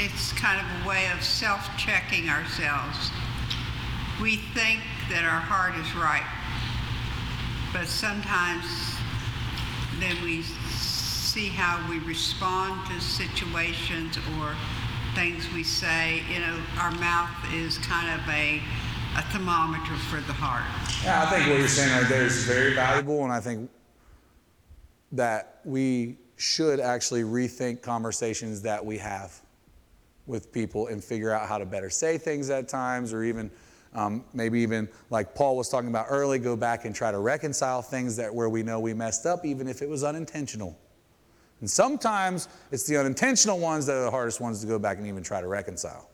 It's 0.00 0.32
kind 0.32 0.58
of 0.58 0.66
a 0.84 0.88
way 0.88 1.08
of 1.14 1.22
self-checking 1.22 2.30
ourselves. 2.30 3.10
We 4.20 4.36
think 4.54 4.80
that 5.10 5.24
our 5.24 5.40
heart 5.40 5.76
is 5.76 5.94
right, 5.94 6.24
but 7.72 7.86
sometimes 7.86 8.64
then 10.00 10.16
we 10.24 10.40
see 10.40 11.48
how 11.50 11.84
we 11.90 11.98
respond 11.98 12.88
to 12.88 12.98
situations 12.98 14.16
or 14.40 14.56
things 15.14 15.44
we 15.52 15.62
say. 15.62 16.22
You 16.32 16.40
know, 16.40 16.58
our 16.78 16.92
mouth 16.92 17.30
is 17.52 17.76
kind 17.78 18.08
of 18.18 18.26
a, 18.28 18.62
a 19.18 19.22
thermometer 19.32 19.96
for 20.08 20.20
the 20.26 20.32
heart. 20.32 20.64
Yeah, 21.04 21.22
I 21.22 21.26
think 21.26 21.46
what 21.46 21.58
you're 21.58 21.68
saying 21.68 21.92
right 21.92 22.08
there 22.08 22.24
is 22.24 22.44
very 22.44 22.74
valuable, 22.74 23.24
and 23.24 23.32
I 23.32 23.40
think 23.40 23.68
that 25.12 25.60
we 25.66 26.16
should 26.36 26.80
actually 26.80 27.22
rethink 27.22 27.82
conversations 27.82 28.62
that 28.62 28.82
we 28.82 28.96
have 28.96 29.42
with 30.30 30.52
people 30.52 30.86
and 30.86 31.02
figure 31.02 31.30
out 31.30 31.48
how 31.48 31.58
to 31.58 31.66
better 31.66 31.90
say 31.90 32.16
things 32.16 32.48
at 32.48 32.68
times, 32.68 33.12
or 33.12 33.22
even 33.22 33.50
um, 33.94 34.24
maybe 34.32 34.60
even 34.60 34.88
like 35.10 35.34
Paul 35.34 35.56
was 35.56 35.68
talking 35.68 35.90
about 35.90 36.06
early, 36.08 36.38
go 36.38 36.56
back 36.56 36.84
and 36.84 36.94
try 36.94 37.10
to 37.10 37.18
reconcile 37.18 37.82
things 37.82 38.16
that 38.16 38.32
where 38.32 38.48
we 38.48 38.62
know 38.62 38.78
we 38.80 38.94
messed 38.94 39.26
up, 39.26 39.44
even 39.44 39.68
if 39.68 39.82
it 39.82 39.88
was 39.88 40.04
unintentional. 40.04 40.78
And 41.60 41.68
sometimes 41.68 42.48
it's 42.70 42.86
the 42.86 42.96
unintentional 42.96 43.58
ones 43.58 43.84
that 43.86 43.96
are 43.96 44.04
the 44.04 44.10
hardest 44.10 44.40
ones 44.40 44.60
to 44.60 44.66
go 44.66 44.78
back 44.78 44.96
and 44.98 45.06
even 45.06 45.22
try 45.22 45.40
to 45.40 45.48
reconcile. 45.48 46.08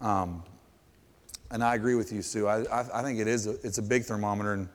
Um, 0.00 0.44
and 1.50 1.64
I 1.64 1.74
agree 1.74 1.94
with 1.94 2.12
you, 2.12 2.22
Sue. 2.22 2.46
I, 2.46 2.62
I, 2.64 3.00
I 3.00 3.02
think 3.02 3.18
it 3.18 3.26
is 3.26 3.46
a, 3.46 3.52
it's 3.62 3.78
a 3.78 3.82
big 3.82 4.04
thermometer, 4.04 4.52
and 4.52 4.68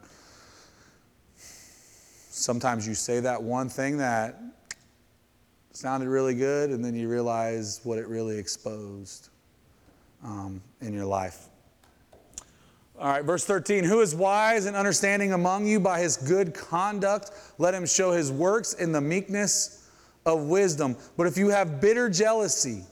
sometimes 1.38 2.88
you 2.88 2.96
say 2.96 3.20
that 3.20 3.42
one 3.42 3.70
thing 3.70 3.98
that 3.98 4.42
sounded 5.72 6.10
really 6.10 6.34
good, 6.34 6.72
and 6.72 6.84
then 6.84 6.96
you 6.96 7.08
realize 7.08 7.82
what 7.84 7.98
it 7.98 8.08
really 8.08 8.38
exposed 8.38 9.30
um, 10.24 10.62
in 10.82 10.94
your 10.94 11.06
life. 11.06 11.48
All 13.00 13.10
right, 13.10 13.24
verse 13.24 13.46
13. 13.46 13.86
Who 13.86 14.02
is 14.02 14.14
wise 14.14 14.66
and 14.66 14.76
understanding 14.76 15.32
among 15.32 15.66
you 15.66 15.80
by 15.80 16.00
his 16.02 16.18
good 16.18 16.54
conduct? 16.54 17.32
Let 17.58 17.74
him 17.74 17.86
show 17.86 18.12
his 18.12 18.30
works 18.30 18.74
in 18.74 18.92
the 18.92 19.00
meekness 19.00 19.90
of 20.26 20.44
wisdom. 20.44 20.98
But 21.16 21.28
if 21.28 21.38
you 21.38 21.48
have 21.50 21.80
bitter 21.80 22.10
jealousy, 22.10 22.84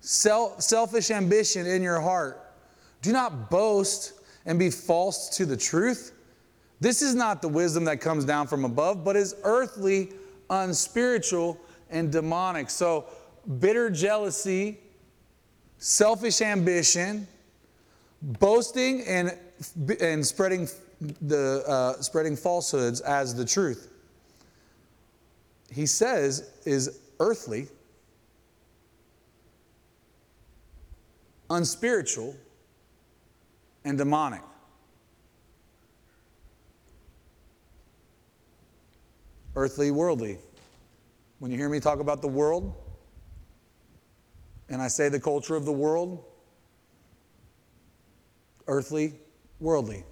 self, 0.00 0.62
selfish 0.62 1.10
ambition 1.10 1.66
in 1.66 1.82
your 1.82 2.00
heart, 2.00 2.54
do 3.00 3.12
not 3.12 3.50
boast 3.50 4.12
and 4.46 4.58
be 4.58 4.70
false 4.70 5.28
to 5.36 5.44
the 5.44 5.56
truth. 5.56 6.12
This 6.80 7.02
is 7.02 7.14
not 7.14 7.42
the 7.42 7.48
wisdom 7.48 7.84
that 7.84 8.00
comes 8.00 8.24
down 8.24 8.46
from 8.46 8.64
above, 8.64 9.04
but 9.04 9.16
is 9.16 9.34
earthly, 9.42 10.10
unspiritual, 10.50 11.58
and 11.92 12.10
demonic. 12.10 12.70
So, 12.70 13.06
bitter 13.60 13.90
jealousy, 13.90 14.78
selfish 15.78 16.40
ambition, 16.40 17.26
boasting 18.22 19.02
and, 19.06 19.36
and 20.00 20.26
spreading, 20.26 20.68
the, 21.20 21.64
uh, 21.66 22.00
spreading 22.02 22.36
falsehoods 22.36 23.00
as 23.00 23.34
the 23.34 23.44
truth. 23.44 23.88
He 25.70 25.86
says 25.86 26.50
is 26.64 27.00
earthly, 27.18 27.68
unspiritual, 31.50 32.36
and 33.84 33.98
demonic. 33.98 34.42
Earthly, 39.54 39.90
worldly. 39.90 40.38
When 41.42 41.50
you 41.50 41.58
hear 41.58 41.68
me 41.68 41.80
talk 41.80 41.98
about 41.98 42.22
the 42.22 42.28
world, 42.28 42.72
and 44.68 44.80
I 44.80 44.86
say 44.86 45.08
the 45.08 45.18
culture 45.18 45.56
of 45.56 45.64
the 45.64 45.72
world, 45.72 46.24
earthly, 48.68 49.14
worldly. 49.58 50.04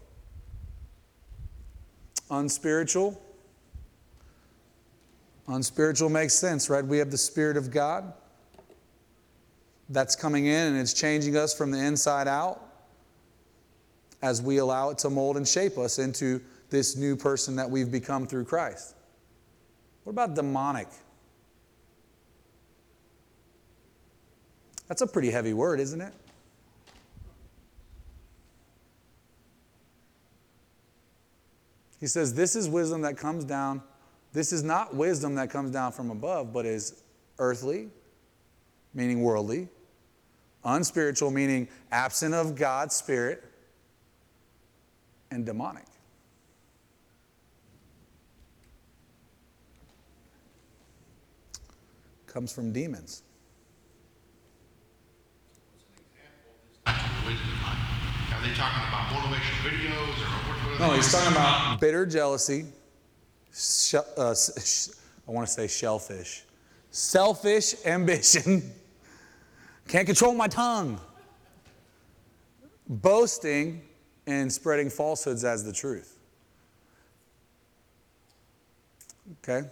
Unspiritual. 2.32 3.22
Unspiritual 5.46 6.08
makes 6.08 6.34
sense, 6.34 6.68
right? 6.68 6.84
We 6.84 6.98
have 6.98 7.12
the 7.12 7.18
Spirit 7.18 7.56
of 7.56 7.70
God 7.70 8.12
that's 9.88 10.16
coming 10.16 10.46
in 10.46 10.66
and 10.66 10.76
it's 10.76 10.92
changing 10.92 11.36
us 11.36 11.54
from 11.54 11.70
the 11.70 11.78
inside 11.78 12.26
out 12.26 12.60
as 14.20 14.42
we 14.42 14.56
allow 14.56 14.90
it 14.90 14.98
to 14.98 15.10
mold 15.10 15.36
and 15.36 15.46
shape 15.46 15.78
us 15.78 16.00
into 16.00 16.40
this 16.70 16.96
new 16.96 17.14
person 17.14 17.54
that 17.54 17.70
we've 17.70 17.92
become 17.92 18.26
through 18.26 18.46
Christ. 18.46 18.96
What 20.02 20.10
about 20.10 20.34
demonic? 20.34 20.88
That's 24.90 25.02
a 25.02 25.06
pretty 25.06 25.30
heavy 25.30 25.54
word, 25.54 25.78
isn't 25.78 26.00
it? 26.00 26.12
He 32.00 32.08
says, 32.08 32.34
This 32.34 32.56
is 32.56 32.68
wisdom 32.68 33.02
that 33.02 33.16
comes 33.16 33.44
down. 33.44 33.82
This 34.32 34.52
is 34.52 34.64
not 34.64 34.96
wisdom 34.96 35.36
that 35.36 35.48
comes 35.48 35.70
down 35.70 35.92
from 35.92 36.10
above, 36.10 36.52
but 36.52 36.66
is 36.66 37.04
earthly, 37.38 37.88
meaning 38.92 39.22
worldly, 39.22 39.68
unspiritual, 40.64 41.30
meaning 41.30 41.68
absent 41.92 42.34
of 42.34 42.56
God's 42.56 42.96
Spirit, 42.96 43.44
and 45.30 45.46
demonic. 45.46 45.84
Comes 52.26 52.52
from 52.52 52.72
demons. 52.72 53.22
Are 58.40 58.48
they 58.48 58.54
talking 58.54 58.88
about 58.88 59.08
motivational 59.08 59.70
videos 59.70 59.92
or 59.92 60.30
what? 60.48 60.80
what 60.80 60.88
No, 60.88 60.94
he's 60.94 61.12
talking 61.12 61.32
about 61.32 61.78
bitter 61.78 62.06
jealousy. 62.06 62.64
Sh- 63.52 63.96
uh, 64.16 64.34
sh- 64.34 64.88
I 65.28 65.30
want 65.30 65.46
to 65.46 65.52
say 65.52 65.66
shellfish. 65.66 66.44
Selfish 66.90 67.74
ambition. 67.84 68.72
Can't 69.88 70.06
control 70.06 70.32
my 70.32 70.48
tongue. 70.48 70.98
Boasting 72.88 73.82
and 74.26 74.50
spreading 74.50 74.88
falsehoods 74.88 75.44
as 75.44 75.62
the 75.62 75.72
truth. 75.72 76.18
Okay? 79.44 79.68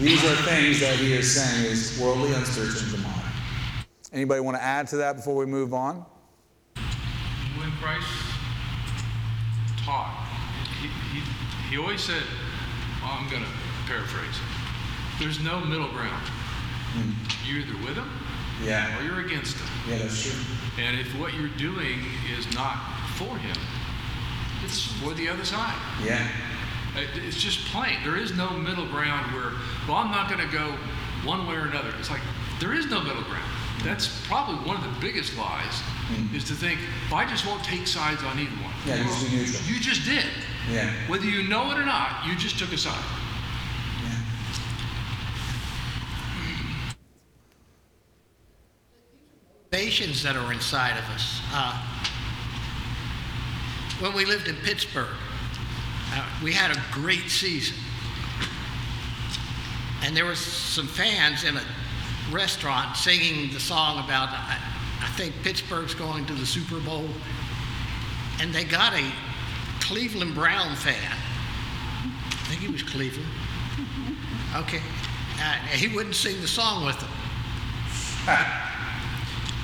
These 0.00 0.24
are 0.24 0.36
things 0.36 0.80
that 0.80 0.96
he 0.96 1.12
is 1.12 1.34
saying 1.34 1.66
is 1.66 2.00
worldly, 2.00 2.32
unspiritual, 2.32 2.96
demonic. 2.96 3.21
Anybody 4.12 4.40
want 4.40 4.56
to 4.56 4.62
add 4.62 4.88
to 4.88 4.96
that 4.98 5.16
before 5.16 5.34
we 5.36 5.46
move 5.46 5.72
on? 5.72 6.04
When 7.56 7.70
Christ 7.80 8.06
taught, 9.78 10.26
he, 10.80 10.88
he, 11.18 11.24
he 11.70 11.78
always 11.78 12.02
said, 12.02 12.22
well, 13.02 13.12
I'm 13.12 13.28
going 13.30 13.42
to 13.42 13.48
paraphrase, 13.86 14.36
there's 15.18 15.40
no 15.42 15.60
middle 15.60 15.88
ground. 15.92 16.24
Mm-hmm. 16.94 17.48
You're 17.48 17.60
either 17.64 17.86
with 17.86 17.96
him 17.96 18.10
Yeah. 18.62 18.98
or 18.98 19.02
you're 19.02 19.20
against 19.24 19.56
him. 19.56 19.68
Yeah, 19.88 19.98
that's 19.98 20.22
true. 20.22 20.40
And 20.78 20.98
if 21.00 21.08
what 21.18 21.32
you're 21.34 21.48
doing 21.56 22.00
is 22.36 22.52
not 22.54 22.76
for 23.16 23.36
him, 23.38 23.56
it's 24.64 24.84
for 25.00 25.14
the 25.14 25.28
other 25.28 25.44
side. 25.44 25.74
Yeah. 26.04 26.28
It's 27.26 27.40
just 27.40 27.64
plain. 27.72 27.96
There 28.04 28.16
is 28.16 28.36
no 28.36 28.50
middle 28.50 28.86
ground 28.86 29.32
where, 29.34 29.52
well, 29.88 29.96
I'm 29.96 30.10
not 30.10 30.28
going 30.28 30.46
to 30.46 30.52
go 30.52 30.74
one 31.24 31.46
way 31.46 31.54
or 31.56 31.62
another. 31.66 31.92
It's 31.98 32.10
like, 32.10 32.20
there 32.60 32.74
is 32.74 32.86
no 32.90 33.00
middle 33.02 33.22
ground. 33.22 33.48
That's 33.84 34.26
probably 34.26 34.56
one 34.66 34.76
of 34.76 34.82
the 34.82 35.00
biggest 35.00 35.36
lies, 35.36 35.82
is 36.34 36.44
to 36.44 36.54
think, 36.54 36.78
well, 37.10 37.20
I 37.20 37.28
just 37.28 37.46
won't 37.46 37.64
take 37.64 37.86
sides 37.86 38.22
on 38.22 38.38
either 38.38 38.50
one. 38.62 38.72
Yeah, 38.86 38.96
you 38.96 39.04
just 39.04 39.66
be. 39.68 39.74
You 39.74 39.80
just 39.80 40.04
did. 40.04 40.26
Yeah. 40.70 40.90
Whether 41.08 41.26
you 41.26 41.48
know 41.48 41.70
it 41.72 41.78
or 41.78 41.84
not, 41.84 42.26
you 42.26 42.36
just 42.36 42.58
took 42.58 42.72
a 42.72 42.78
side. 42.78 43.02
motivations 49.72 50.22
that 50.22 50.36
are 50.36 50.52
inside 50.52 50.98
of 50.98 51.04
us. 51.10 51.40
Uh, 51.52 51.76
when 54.00 54.12
we 54.12 54.24
lived 54.24 54.46
in 54.46 54.54
Pittsburgh, 54.56 55.08
uh, 56.12 56.28
we 56.44 56.52
had 56.52 56.70
a 56.70 56.80
great 56.92 57.30
season. 57.30 57.76
And 60.02 60.16
there 60.16 60.26
was 60.26 60.38
some 60.38 60.86
fans 60.86 61.44
in 61.44 61.56
a 61.56 61.62
restaurant 62.32 62.96
singing 62.96 63.52
the 63.52 63.60
song 63.60 64.04
about, 64.04 64.28
I, 64.30 64.58
I 65.00 65.08
think 65.16 65.34
Pittsburgh's 65.42 65.94
going 65.94 66.26
to 66.26 66.32
the 66.32 66.46
Super 66.46 66.80
Bowl. 66.80 67.06
And 68.40 68.52
they 68.52 68.64
got 68.64 68.94
a 68.94 69.12
Cleveland 69.80 70.34
Brown 70.34 70.74
fan. 70.74 70.96
I 70.96 72.44
think 72.48 72.60
he 72.60 72.68
was 72.68 72.82
Cleveland. 72.82 73.28
Okay. 74.56 74.80
Uh, 75.38 75.52
he 75.74 75.88
wouldn't 75.94 76.14
sing 76.14 76.40
the 76.40 76.48
song 76.48 76.84
with 76.84 76.98
them. 77.00 77.10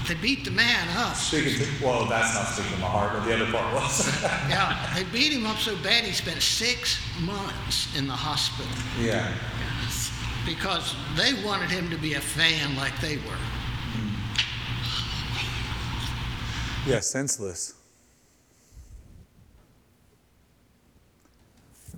they 0.09 0.14
beat 0.14 0.45
the 0.45 0.51
man 0.51 0.89
up. 0.97 1.14
Speaking 1.14 1.59
to, 1.59 1.85
well, 1.85 2.05
that's 2.07 2.35
not 2.35 2.47
speaking 2.47 2.73
to 2.73 2.79
my 2.79 2.89
heart, 2.89 3.12
but 3.12 3.25
the 3.25 3.35
other 3.35 3.51
part 3.51 3.75
was. 3.75 4.23
Yeah, 4.49 4.95
they 4.95 5.05
beat 5.05 5.33
him 5.33 5.47
up 5.47 5.59
so 5.59 5.77
bad 5.77 6.05
he 6.05 6.12
spent 6.12 6.43
six 6.43 6.99
months 7.21 7.95
in 7.97 8.07
the 8.07 8.14
hospital 8.14 8.73
yeah. 9.01 9.35
Because 10.49 10.94
they 11.14 11.34
wanted 11.44 11.68
him 11.68 11.90
to 11.90 11.96
be 11.99 12.14
a 12.14 12.20
fan 12.20 12.74
like 12.74 12.99
they 13.01 13.16
were. 13.16 13.38
Yeah, 16.86 17.01
senseless. 17.01 17.74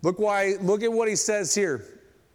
Look 0.03 0.19
why 0.19 0.57
look 0.63 0.83
at 0.83 0.91
what 0.91 1.07
he 1.09 1.15
says 1.15 1.55
here 1.55 1.85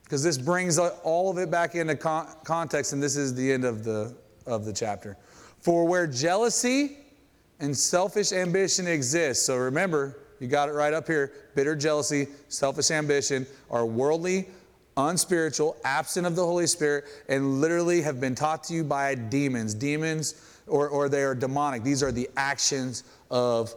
because 0.03 0.24
this 0.24 0.38
brings 0.38 0.78
all 0.78 1.30
of 1.30 1.38
it 1.38 1.51
back 1.51 1.76
into 1.76 1.95
con- 1.95 2.30
context 2.45 2.93
and 2.93 3.03
this 3.03 3.18
is 3.18 3.34
the 3.34 3.51
end 3.51 3.66
of 3.66 3.84
the 3.84 4.16
of 4.45 4.63
the 4.63 4.72
chapter. 4.72 5.18
For 5.59 5.86
where 5.86 6.07
jealousy 6.07 6.97
and 7.59 7.76
selfish 7.76 8.32
ambition 8.32 8.88
exist. 8.88 9.45
So 9.45 9.57
remember, 9.57 10.18
you 10.39 10.47
got 10.47 10.70
it 10.70 10.74
right 10.74 10.93
up 10.93 11.07
here. 11.07 11.34
Bitter 11.55 11.76
jealousy, 11.76 12.28
selfish 12.47 12.91
ambition 12.91 13.47
are 13.70 13.86
worldly, 13.86 14.47
unspiritual, 14.98 15.78
absent 15.84 16.26
of 16.26 16.36
the 16.36 16.46
Holy 16.46 16.68
Spirit, 16.68 17.06
and 17.28 17.60
literally 17.62 18.02
have 18.02 18.20
been 18.20 18.36
taught 18.36 18.64
to 18.66 18.74
you 18.74 18.84
by 18.84 19.16
demons. 19.16 19.74
Demons, 19.74 20.60
or, 20.68 20.88
or 20.88 21.10
they 21.10 21.24
are 21.24 21.36
demonic. 21.36 21.84
These 21.84 22.02
are 22.02 22.12
the 22.12 22.30
actions 22.38 23.04
of 23.30 23.74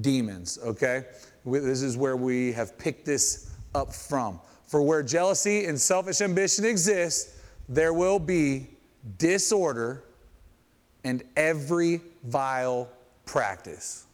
demons, 0.00 0.58
okay? 0.62 1.04
We- 1.44 1.60
This 1.60 1.82
is 1.82 1.96
where 1.96 2.16
we 2.16 2.52
have 2.52 2.76
picked 2.78 3.06
this 3.06 3.50
up 3.74 3.94
from. 3.94 4.40
For 4.66 4.82
where 4.82 5.02
jealousy 5.02 5.64
and 5.64 5.80
selfish 5.80 6.20
ambition 6.20 6.64
exist, 6.64 7.30
there 7.68 7.92
will 7.92 8.18
be 8.18 8.66
disorder 9.16 10.04
and 11.04 11.22
every 11.36 12.02
vile 12.24 12.88
practice. 13.24 14.04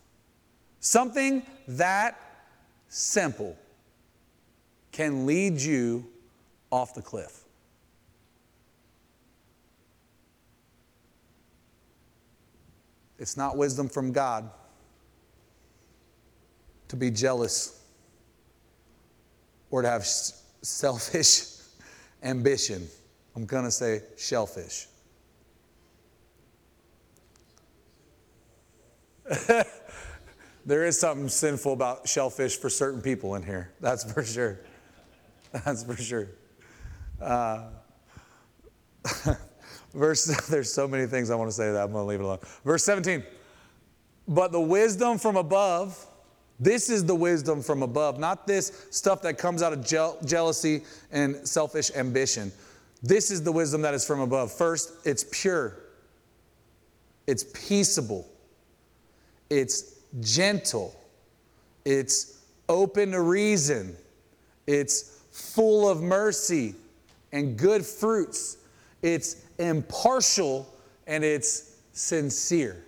Something 0.80 1.42
that 1.66 2.20
simple 2.88 3.56
can 4.92 5.26
lead 5.26 5.60
you 5.60 6.06
off 6.74 6.92
the 6.92 7.00
cliff. 7.00 7.44
It's 13.16 13.36
not 13.36 13.56
wisdom 13.56 13.88
from 13.88 14.10
God 14.10 14.50
to 16.88 16.96
be 16.96 17.12
jealous 17.12 17.80
or 19.70 19.82
to 19.82 19.88
have 19.88 20.04
selfish 20.04 21.44
ambition. 22.24 22.88
I'm 23.36 23.46
going 23.46 23.62
to 23.66 23.70
say 23.70 24.00
shellfish. 24.18 24.88
there 30.66 30.84
is 30.84 30.98
something 30.98 31.28
sinful 31.28 31.72
about 31.72 32.08
shellfish 32.08 32.56
for 32.56 32.68
certain 32.68 33.00
people 33.00 33.36
in 33.36 33.44
here. 33.44 33.70
That's 33.80 34.12
for 34.12 34.24
sure. 34.24 34.58
That's 35.64 35.84
for 35.84 35.96
sure. 35.96 36.30
Uh, 37.20 37.64
verse, 39.94 40.24
there's 40.48 40.72
so 40.72 40.86
many 40.86 41.06
things 41.06 41.30
I 41.30 41.34
want 41.34 41.50
to 41.50 41.56
say 41.56 41.70
that 41.72 41.82
I'm 41.82 41.92
going 41.92 42.04
to 42.04 42.08
leave 42.08 42.20
it 42.20 42.24
alone. 42.24 42.38
Verse 42.64 42.84
17. 42.84 43.22
But 44.26 44.52
the 44.52 44.60
wisdom 44.60 45.18
from 45.18 45.36
above, 45.36 46.06
this 46.58 46.88
is 46.88 47.04
the 47.04 47.14
wisdom 47.14 47.62
from 47.62 47.82
above, 47.82 48.18
not 48.18 48.46
this 48.46 48.86
stuff 48.90 49.22
that 49.22 49.38
comes 49.38 49.62
out 49.62 49.72
of 49.72 49.84
jeal- 49.84 50.18
jealousy 50.24 50.82
and 51.12 51.46
selfish 51.46 51.90
ambition. 51.94 52.52
This 53.02 53.30
is 53.30 53.42
the 53.42 53.52
wisdom 53.52 53.82
that 53.82 53.92
is 53.92 54.06
from 54.06 54.20
above. 54.20 54.50
First, 54.50 54.92
it's 55.04 55.26
pure, 55.30 55.76
it's 57.26 57.44
peaceable, 57.44 58.26
it's 59.50 59.96
gentle, 60.20 60.94
it's 61.84 62.40
open 62.68 63.10
to 63.10 63.20
reason, 63.20 63.94
it's 64.66 65.20
full 65.32 65.86
of 65.86 66.00
mercy 66.00 66.74
and 67.34 67.58
good 67.58 67.84
fruits, 67.84 68.58
it's 69.02 69.42
impartial, 69.58 70.72
and 71.08 71.24
it's 71.24 71.78
sincere. 71.92 72.82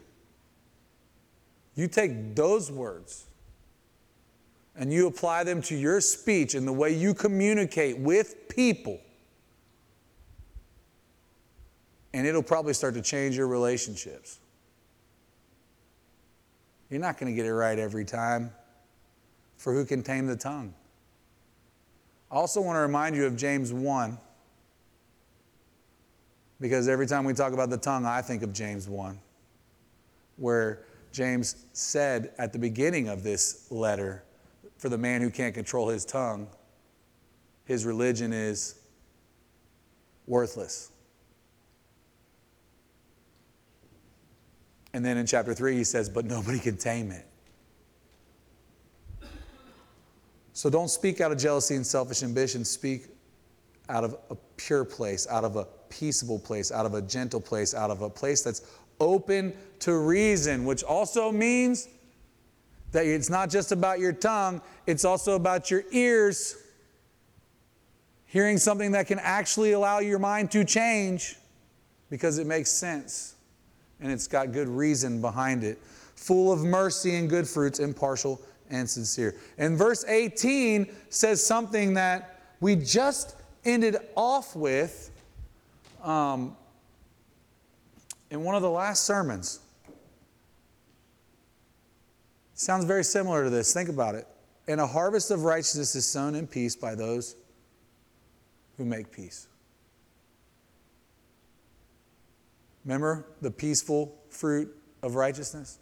You 1.74 1.88
take 1.88 2.36
those 2.36 2.70
words 2.70 3.26
and 4.76 4.92
you 4.92 5.08
apply 5.08 5.42
them 5.42 5.60
to 5.62 5.74
your 5.74 6.00
speech 6.00 6.54
and 6.54 6.66
the 6.66 6.72
way 6.72 6.94
you 6.94 7.12
communicate 7.12 7.98
with 7.98 8.48
people, 8.48 9.00
and 12.14 12.24
it'll 12.24 12.42
probably 12.42 12.72
start 12.72 12.94
to 12.94 13.02
change 13.02 13.36
your 13.36 13.48
relationships. 13.48 14.38
You're 16.88 17.00
not 17.00 17.18
going 17.18 17.32
to 17.32 17.36
get 17.36 17.46
it 17.46 17.52
right 17.52 17.78
every 17.80 18.04
time, 18.04 18.52
for 19.56 19.72
who 19.72 19.84
can 19.84 20.04
tame 20.04 20.26
the 20.26 20.36
tongue? 20.36 20.72
I 22.30 22.36
also 22.36 22.60
want 22.60 22.76
to 22.76 22.80
remind 22.80 23.16
you 23.16 23.26
of 23.26 23.36
James 23.36 23.72
1, 23.72 24.18
because 26.60 26.88
every 26.88 27.06
time 27.06 27.24
we 27.24 27.34
talk 27.34 27.52
about 27.52 27.70
the 27.70 27.76
tongue, 27.76 28.06
I 28.06 28.22
think 28.22 28.42
of 28.42 28.52
James 28.52 28.88
1, 28.88 29.18
where 30.36 30.84
James 31.12 31.66
said 31.72 32.32
at 32.38 32.52
the 32.52 32.58
beginning 32.58 33.08
of 33.08 33.22
this 33.22 33.70
letter, 33.70 34.22
for 34.78 34.88
the 34.88 34.98
man 34.98 35.20
who 35.20 35.30
can't 35.30 35.54
control 35.54 35.88
his 35.88 36.04
tongue, 36.04 36.46
his 37.64 37.84
religion 37.84 38.32
is 38.32 38.78
worthless. 40.26 40.90
And 44.92 45.04
then 45.04 45.18
in 45.18 45.26
chapter 45.26 45.52
3, 45.52 45.76
he 45.76 45.84
says, 45.84 46.08
But 46.08 46.24
nobody 46.24 46.58
can 46.58 46.76
tame 46.76 47.10
it. 47.10 47.26
So 50.52 50.70
don't 50.70 50.88
speak 50.88 51.20
out 51.20 51.32
of 51.32 51.38
jealousy 51.38 51.74
and 51.74 51.86
selfish 51.86 52.22
ambition. 52.22 52.64
Speak 52.64 53.08
out 53.90 54.04
of 54.04 54.16
a 54.30 54.36
pure 54.56 54.86
place, 54.86 55.26
out 55.28 55.44
of 55.44 55.56
a 55.56 55.66
peaceable 55.88 56.38
place, 56.38 56.72
out 56.72 56.86
of 56.86 56.94
a 56.94 57.02
gentle 57.02 57.40
place, 57.40 57.74
out 57.74 57.90
of 57.90 58.02
a 58.02 58.10
place 58.10 58.42
that's 58.42 58.62
open 59.00 59.54
to 59.80 59.98
reason, 59.98 60.64
which 60.64 60.82
also 60.82 61.30
means 61.30 61.88
that 62.92 63.04
it's 63.04 63.28
not 63.28 63.50
just 63.50 63.72
about 63.72 63.98
your 63.98 64.12
tongue, 64.12 64.60
it's 64.86 65.04
also 65.04 65.34
about 65.34 65.70
your 65.70 65.82
ears 65.90 66.56
hearing 68.26 68.58
something 68.58 68.92
that 68.92 69.06
can 69.06 69.18
actually 69.18 69.72
allow 69.72 69.98
your 69.98 70.18
mind 70.18 70.50
to 70.50 70.64
change 70.64 71.36
because 72.10 72.38
it 72.38 72.46
makes 72.46 72.70
sense 72.70 73.34
and 74.00 74.12
it's 74.12 74.26
got 74.26 74.52
good 74.52 74.68
reason 74.68 75.20
behind 75.20 75.64
it. 75.64 75.78
Full 76.16 76.52
of 76.52 76.62
mercy 76.64 77.16
and 77.16 77.28
good 77.28 77.48
fruits, 77.48 77.78
impartial 77.78 78.40
and 78.70 78.88
sincere. 78.88 79.34
And 79.58 79.76
verse 79.76 80.04
18 80.06 80.86
says 81.08 81.44
something 81.44 81.94
that 81.94 82.40
we 82.60 82.76
just 82.76 83.36
ended 83.64 83.96
off 84.16 84.56
with 84.56 85.10
um, 86.06 86.56
in 88.30 88.42
one 88.44 88.54
of 88.54 88.62
the 88.62 88.70
last 88.70 89.02
sermons. 89.02 89.60
Sounds 92.54 92.84
very 92.84 93.04
similar 93.04 93.44
to 93.44 93.50
this. 93.50 93.74
Think 93.74 93.88
about 93.88 94.14
it. 94.14 94.26
And 94.68 94.80
a 94.80 94.86
harvest 94.86 95.30
of 95.30 95.44
righteousness 95.44 95.94
is 95.94 96.06
sown 96.06 96.34
in 96.34 96.46
peace 96.46 96.74
by 96.74 96.94
those 96.94 97.36
who 98.78 98.84
make 98.84 99.10
peace. 99.12 99.48
Remember 102.84 103.26
the 103.42 103.50
peaceful 103.50 104.16
fruit 104.30 104.74
of 105.02 105.16
righteousness? 105.16 105.78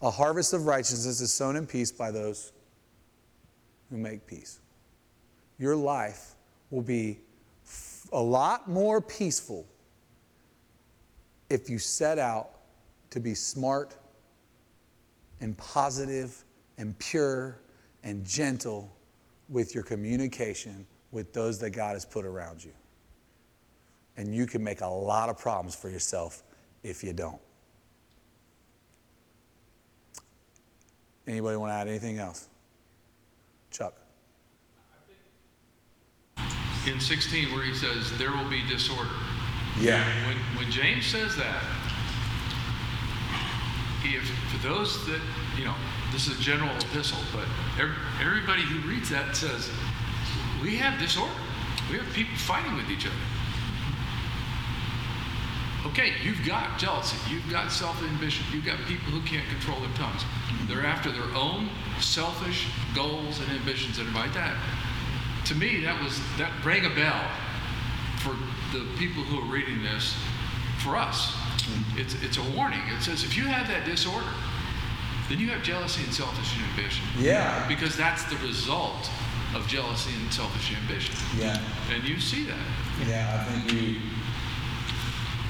A 0.00 0.10
harvest 0.10 0.52
of 0.52 0.66
righteousness 0.66 1.20
is 1.20 1.32
sown 1.32 1.56
in 1.56 1.66
peace 1.66 1.92
by 1.92 2.10
those 2.10 2.52
who 3.90 3.96
make 3.96 4.26
peace. 4.26 4.60
Your 5.58 5.76
life 5.76 6.34
will 6.70 6.82
be 6.82 7.18
a 8.12 8.20
lot 8.20 8.68
more 8.68 9.00
peaceful 9.00 9.66
if 11.48 11.68
you 11.68 11.78
set 11.78 12.18
out 12.18 12.50
to 13.10 13.20
be 13.20 13.34
smart 13.34 13.96
and 15.40 15.56
positive 15.58 16.44
and 16.78 16.98
pure 16.98 17.60
and 18.02 18.24
gentle 18.24 18.90
with 19.48 19.74
your 19.74 19.84
communication 19.84 20.86
with 21.10 21.32
those 21.32 21.58
that 21.58 21.70
God 21.70 21.92
has 21.92 22.04
put 22.04 22.24
around 22.24 22.64
you. 22.64 22.72
And 24.16 24.34
you 24.34 24.46
can 24.46 24.62
make 24.62 24.80
a 24.80 24.86
lot 24.86 25.28
of 25.28 25.38
problems 25.38 25.74
for 25.74 25.90
yourself 25.90 26.42
if 26.82 27.04
you 27.04 27.12
don't. 27.12 27.40
Anybody 31.26 31.56
want 31.56 31.70
to 31.70 31.74
add 31.74 31.88
anything 31.88 32.18
else? 32.18 32.48
Chuck. 33.70 34.01
In 36.86 36.98
16, 36.98 37.52
where 37.54 37.64
he 37.64 37.74
says, 37.74 38.16
there 38.18 38.32
will 38.32 38.48
be 38.48 38.62
disorder. 38.68 39.10
Yeah. 39.80 40.04
When, 40.26 40.36
when 40.56 40.70
James 40.70 41.06
says 41.06 41.36
that, 41.36 41.62
if 44.04 44.28
for 44.50 44.66
those 44.66 45.06
that, 45.06 45.20
you 45.56 45.64
know, 45.64 45.74
this 46.10 46.26
is 46.26 46.38
a 46.38 46.42
general 46.42 46.74
epistle, 46.76 47.18
but 47.32 47.46
ev- 47.80 47.96
everybody 48.20 48.62
who 48.62 48.88
reads 48.88 49.10
that 49.10 49.36
says, 49.36 49.70
we 50.62 50.76
have 50.76 50.98
disorder. 50.98 51.32
We 51.90 51.98
have 51.98 52.12
people 52.14 52.36
fighting 52.36 52.76
with 52.76 52.90
each 52.90 53.06
other. 53.06 53.14
Okay, 55.86 56.14
you've 56.22 56.46
got 56.46 56.78
jealousy, 56.78 57.16
you've 57.28 57.50
got 57.50 57.72
self 57.72 58.00
ambition, 58.04 58.46
you've 58.52 58.64
got 58.64 58.78
people 58.86 59.10
who 59.10 59.20
can't 59.26 59.46
control 59.48 59.80
their 59.80 59.92
tongues. 59.94 60.22
They're 60.68 60.86
after 60.86 61.10
their 61.10 61.34
own 61.34 61.68
selfish 62.00 62.68
goals 62.94 63.40
and 63.40 63.50
ambitions 63.50 63.98
and 63.98 64.14
like 64.14 64.32
that. 64.34 64.56
To 65.46 65.54
me, 65.54 65.80
that 65.80 66.02
was 66.02 66.20
that 66.38 66.52
rang 66.64 66.86
a 66.86 66.94
bell 66.94 67.28
for 68.22 68.36
the 68.72 68.86
people 68.96 69.22
who 69.22 69.40
are 69.40 69.52
reading 69.52 69.82
this, 69.82 70.14
for 70.82 70.96
us. 70.96 71.32
Mm-hmm. 71.32 72.00
It's 72.00 72.14
it's 72.22 72.38
a 72.38 72.56
warning. 72.56 72.80
It 72.96 73.02
says 73.02 73.24
if 73.24 73.36
you 73.36 73.44
have 73.44 73.66
that 73.68 73.84
disorder, 73.84 74.32
then 75.28 75.38
you 75.38 75.48
have 75.48 75.62
jealousy 75.62 76.02
and 76.04 76.12
selfish 76.12 76.56
ambition. 76.70 77.04
Yeah. 77.18 77.66
Because 77.68 77.96
that's 77.96 78.24
the 78.24 78.36
result 78.36 79.10
of 79.54 79.66
jealousy 79.66 80.12
and 80.20 80.32
selfish 80.32 80.74
ambition. 80.76 81.14
Yeah. 81.38 81.60
And 81.90 82.04
you 82.04 82.18
see 82.18 82.44
that. 82.46 82.58
Yeah, 83.08 83.40
I 83.40 83.52
think 83.52 83.72
you. 83.72 83.96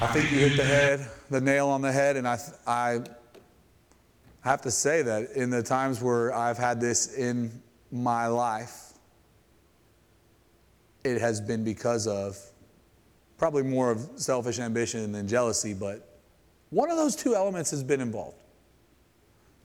I 0.01 0.07
think 0.07 0.31
you 0.31 0.39
hit 0.39 0.57
the 0.57 0.65
head, 0.65 1.09
the 1.29 1.39
nail 1.39 1.69
on 1.69 1.81
the 1.81 1.91
head, 1.91 2.17
and 2.17 2.27
I, 2.27 2.37
I 2.67 2.99
have 4.41 4.61
to 4.63 4.71
say 4.71 5.01
that 5.03 5.31
in 5.31 5.49
the 5.49 5.63
times 5.63 6.01
where 6.01 6.33
I've 6.33 6.57
had 6.57 6.81
this 6.81 7.15
in 7.15 7.61
my 7.91 8.27
life, 8.27 8.92
it 11.03 11.19
has 11.19 11.41
been 11.41 11.63
because 11.63 12.07
of 12.07 12.37
probably 13.37 13.63
more 13.63 13.91
of 13.91 14.09
selfish 14.15 14.59
ambition 14.59 15.11
than 15.11 15.27
jealousy, 15.27 15.73
but 15.73 16.19
one 16.69 16.89
of 16.89 16.97
those 16.97 17.15
two 17.15 17.35
elements 17.35 17.71
has 17.71 17.83
been 17.83 18.01
involved. 18.01 18.37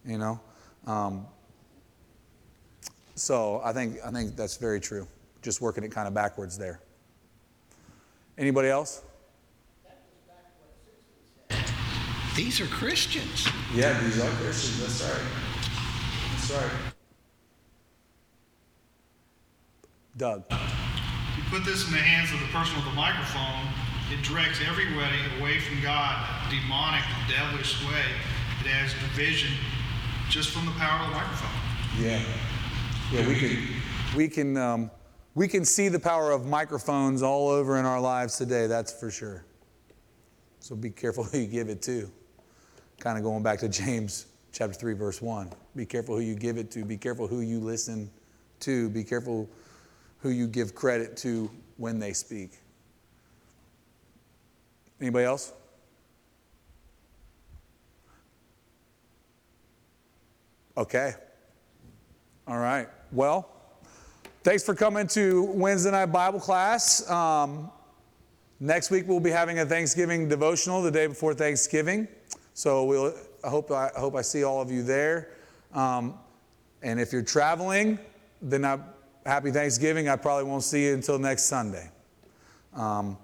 You 0.04 0.18
know, 0.18 0.40
um, 0.86 1.26
so 3.14 3.60
I 3.64 3.72
think 3.72 3.96
I 4.04 4.10
think 4.10 4.36
that's 4.36 4.56
very 4.56 4.80
true. 4.80 5.06
Just 5.42 5.60
working 5.60 5.84
it 5.84 5.92
kind 5.92 6.08
of 6.08 6.14
backwards 6.14 6.56
there. 6.58 6.80
Anybody 8.36 8.68
else? 8.68 9.02
These 12.36 12.60
are 12.60 12.66
Christians. 12.66 13.48
Yeah, 13.74 14.00
these 14.00 14.20
are 14.20 14.30
Christians. 14.36 14.80
That's 14.80 15.02
right. 15.12 15.22
That's 16.30 16.50
right. 16.52 16.92
Doug. 20.16 20.87
You 21.38 21.44
put 21.50 21.64
this 21.64 21.86
in 21.86 21.92
the 21.92 22.02
hands 22.02 22.32
of 22.34 22.40
the 22.40 22.50
person 22.50 22.74
with 22.74 22.84
the 22.84 22.98
microphone, 22.98 23.62
it 24.10 24.26
directs 24.26 24.58
everybody 24.66 25.22
away 25.38 25.60
from 25.60 25.80
God, 25.80 26.26
demonic, 26.50 27.04
devilish 27.30 27.78
way. 27.86 28.10
It 28.64 28.66
adds 28.66 28.92
division 28.94 29.54
just 30.28 30.50
from 30.50 30.66
the 30.66 30.72
power 30.72 31.04
of 31.04 31.10
the 31.10 31.14
microphone. 31.14 31.54
Yeah. 32.02 32.20
Yeah, 33.12 33.28
we 33.28 33.38
can 33.38 33.58
we 34.16 34.28
can 34.28 34.56
um, 34.56 34.90
we 35.36 35.46
can 35.46 35.64
see 35.64 35.88
the 35.88 36.00
power 36.00 36.32
of 36.32 36.44
microphones 36.44 37.22
all 37.22 37.48
over 37.48 37.78
in 37.78 37.86
our 37.86 38.00
lives 38.00 38.36
today. 38.36 38.66
That's 38.66 38.92
for 38.92 39.08
sure. 39.08 39.44
So 40.58 40.74
be 40.74 40.90
careful 40.90 41.22
who 41.22 41.38
you 41.38 41.46
give 41.46 41.68
it 41.68 41.82
to. 41.82 42.10
Kind 42.98 43.16
of 43.16 43.22
going 43.22 43.44
back 43.44 43.60
to 43.60 43.68
James 43.68 44.26
chapter 44.50 44.74
three, 44.74 44.94
verse 44.94 45.22
one. 45.22 45.52
Be 45.76 45.86
careful 45.86 46.16
who 46.16 46.20
you 46.20 46.34
give 46.34 46.58
it 46.58 46.72
to. 46.72 46.84
Be 46.84 46.96
careful 46.96 47.28
who 47.28 47.42
you 47.42 47.60
listen 47.60 48.10
to. 48.60 48.90
Be 48.90 49.04
careful 49.04 49.48
who 50.20 50.30
you 50.30 50.46
give 50.46 50.74
credit 50.74 51.16
to 51.18 51.50
when 51.76 51.98
they 51.98 52.12
speak. 52.12 52.52
Anybody 55.00 55.24
else? 55.24 55.52
Okay. 60.76 61.14
All 62.46 62.58
right. 62.58 62.88
Well, 63.12 63.48
thanks 64.42 64.64
for 64.64 64.74
coming 64.74 65.06
to 65.08 65.44
Wednesday 65.44 65.90
night 65.90 66.06
Bible 66.06 66.40
class. 66.40 67.08
Um, 67.10 67.70
next 68.60 68.90
week 68.90 69.06
we'll 69.06 69.20
be 69.20 69.30
having 69.30 69.58
a 69.60 69.66
Thanksgiving 69.66 70.28
devotional 70.28 70.82
the 70.82 70.90
day 70.90 71.06
before 71.06 71.34
Thanksgiving. 71.34 72.08
So 72.54 72.84
we'll, 72.84 73.14
I 73.44 73.48
hope 73.48 73.70
I, 73.70 73.90
hope 73.96 74.14
I 74.14 74.22
see 74.22 74.44
all 74.44 74.60
of 74.60 74.70
you 74.70 74.82
there. 74.82 75.30
Um, 75.74 76.14
and 76.82 77.00
if 77.00 77.12
you're 77.12 77.22
traveling, 77.22 77.98
then 78.40 78.64
I, 78.64 78.78
happy 79.26 79.50
Thanksgiving. 79.50 80.08
I 80.08 80.16
probably 80.16 80.44
won't 80.44 80.64
see 80.64 80.86
you 80.86 80.94
until 80.94 81.18
next 81.18 81.44
Sunday. 81.44 81.90
Um, 82.74 83.18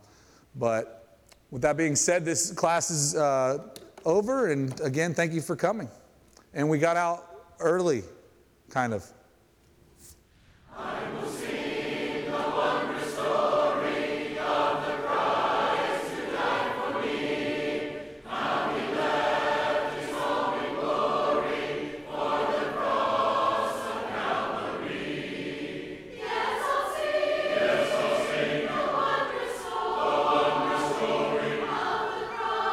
but 0.56 1.18
with 1.50 1.62
that 1.62 1.76
being 1.76 1.96
said, 1.96 2.24
this 2.24 2.50
class 2.52 2.90
is 2.90 3.14
uh, 3.14 3.68
over. 4.04 4.50
And 4.50 4.78
again, 4.80 5.14
thank 5.14 5.32
you 5.32 5.40
for 5.40 5.56
coming. 5.56 5.88
And 6.52 6.68
we 6.68 6.78
got 6.78 6.96
out 6.96 7.54
early, 7.60 8.02
kind 8.70 8.92
of. 8.92 9.06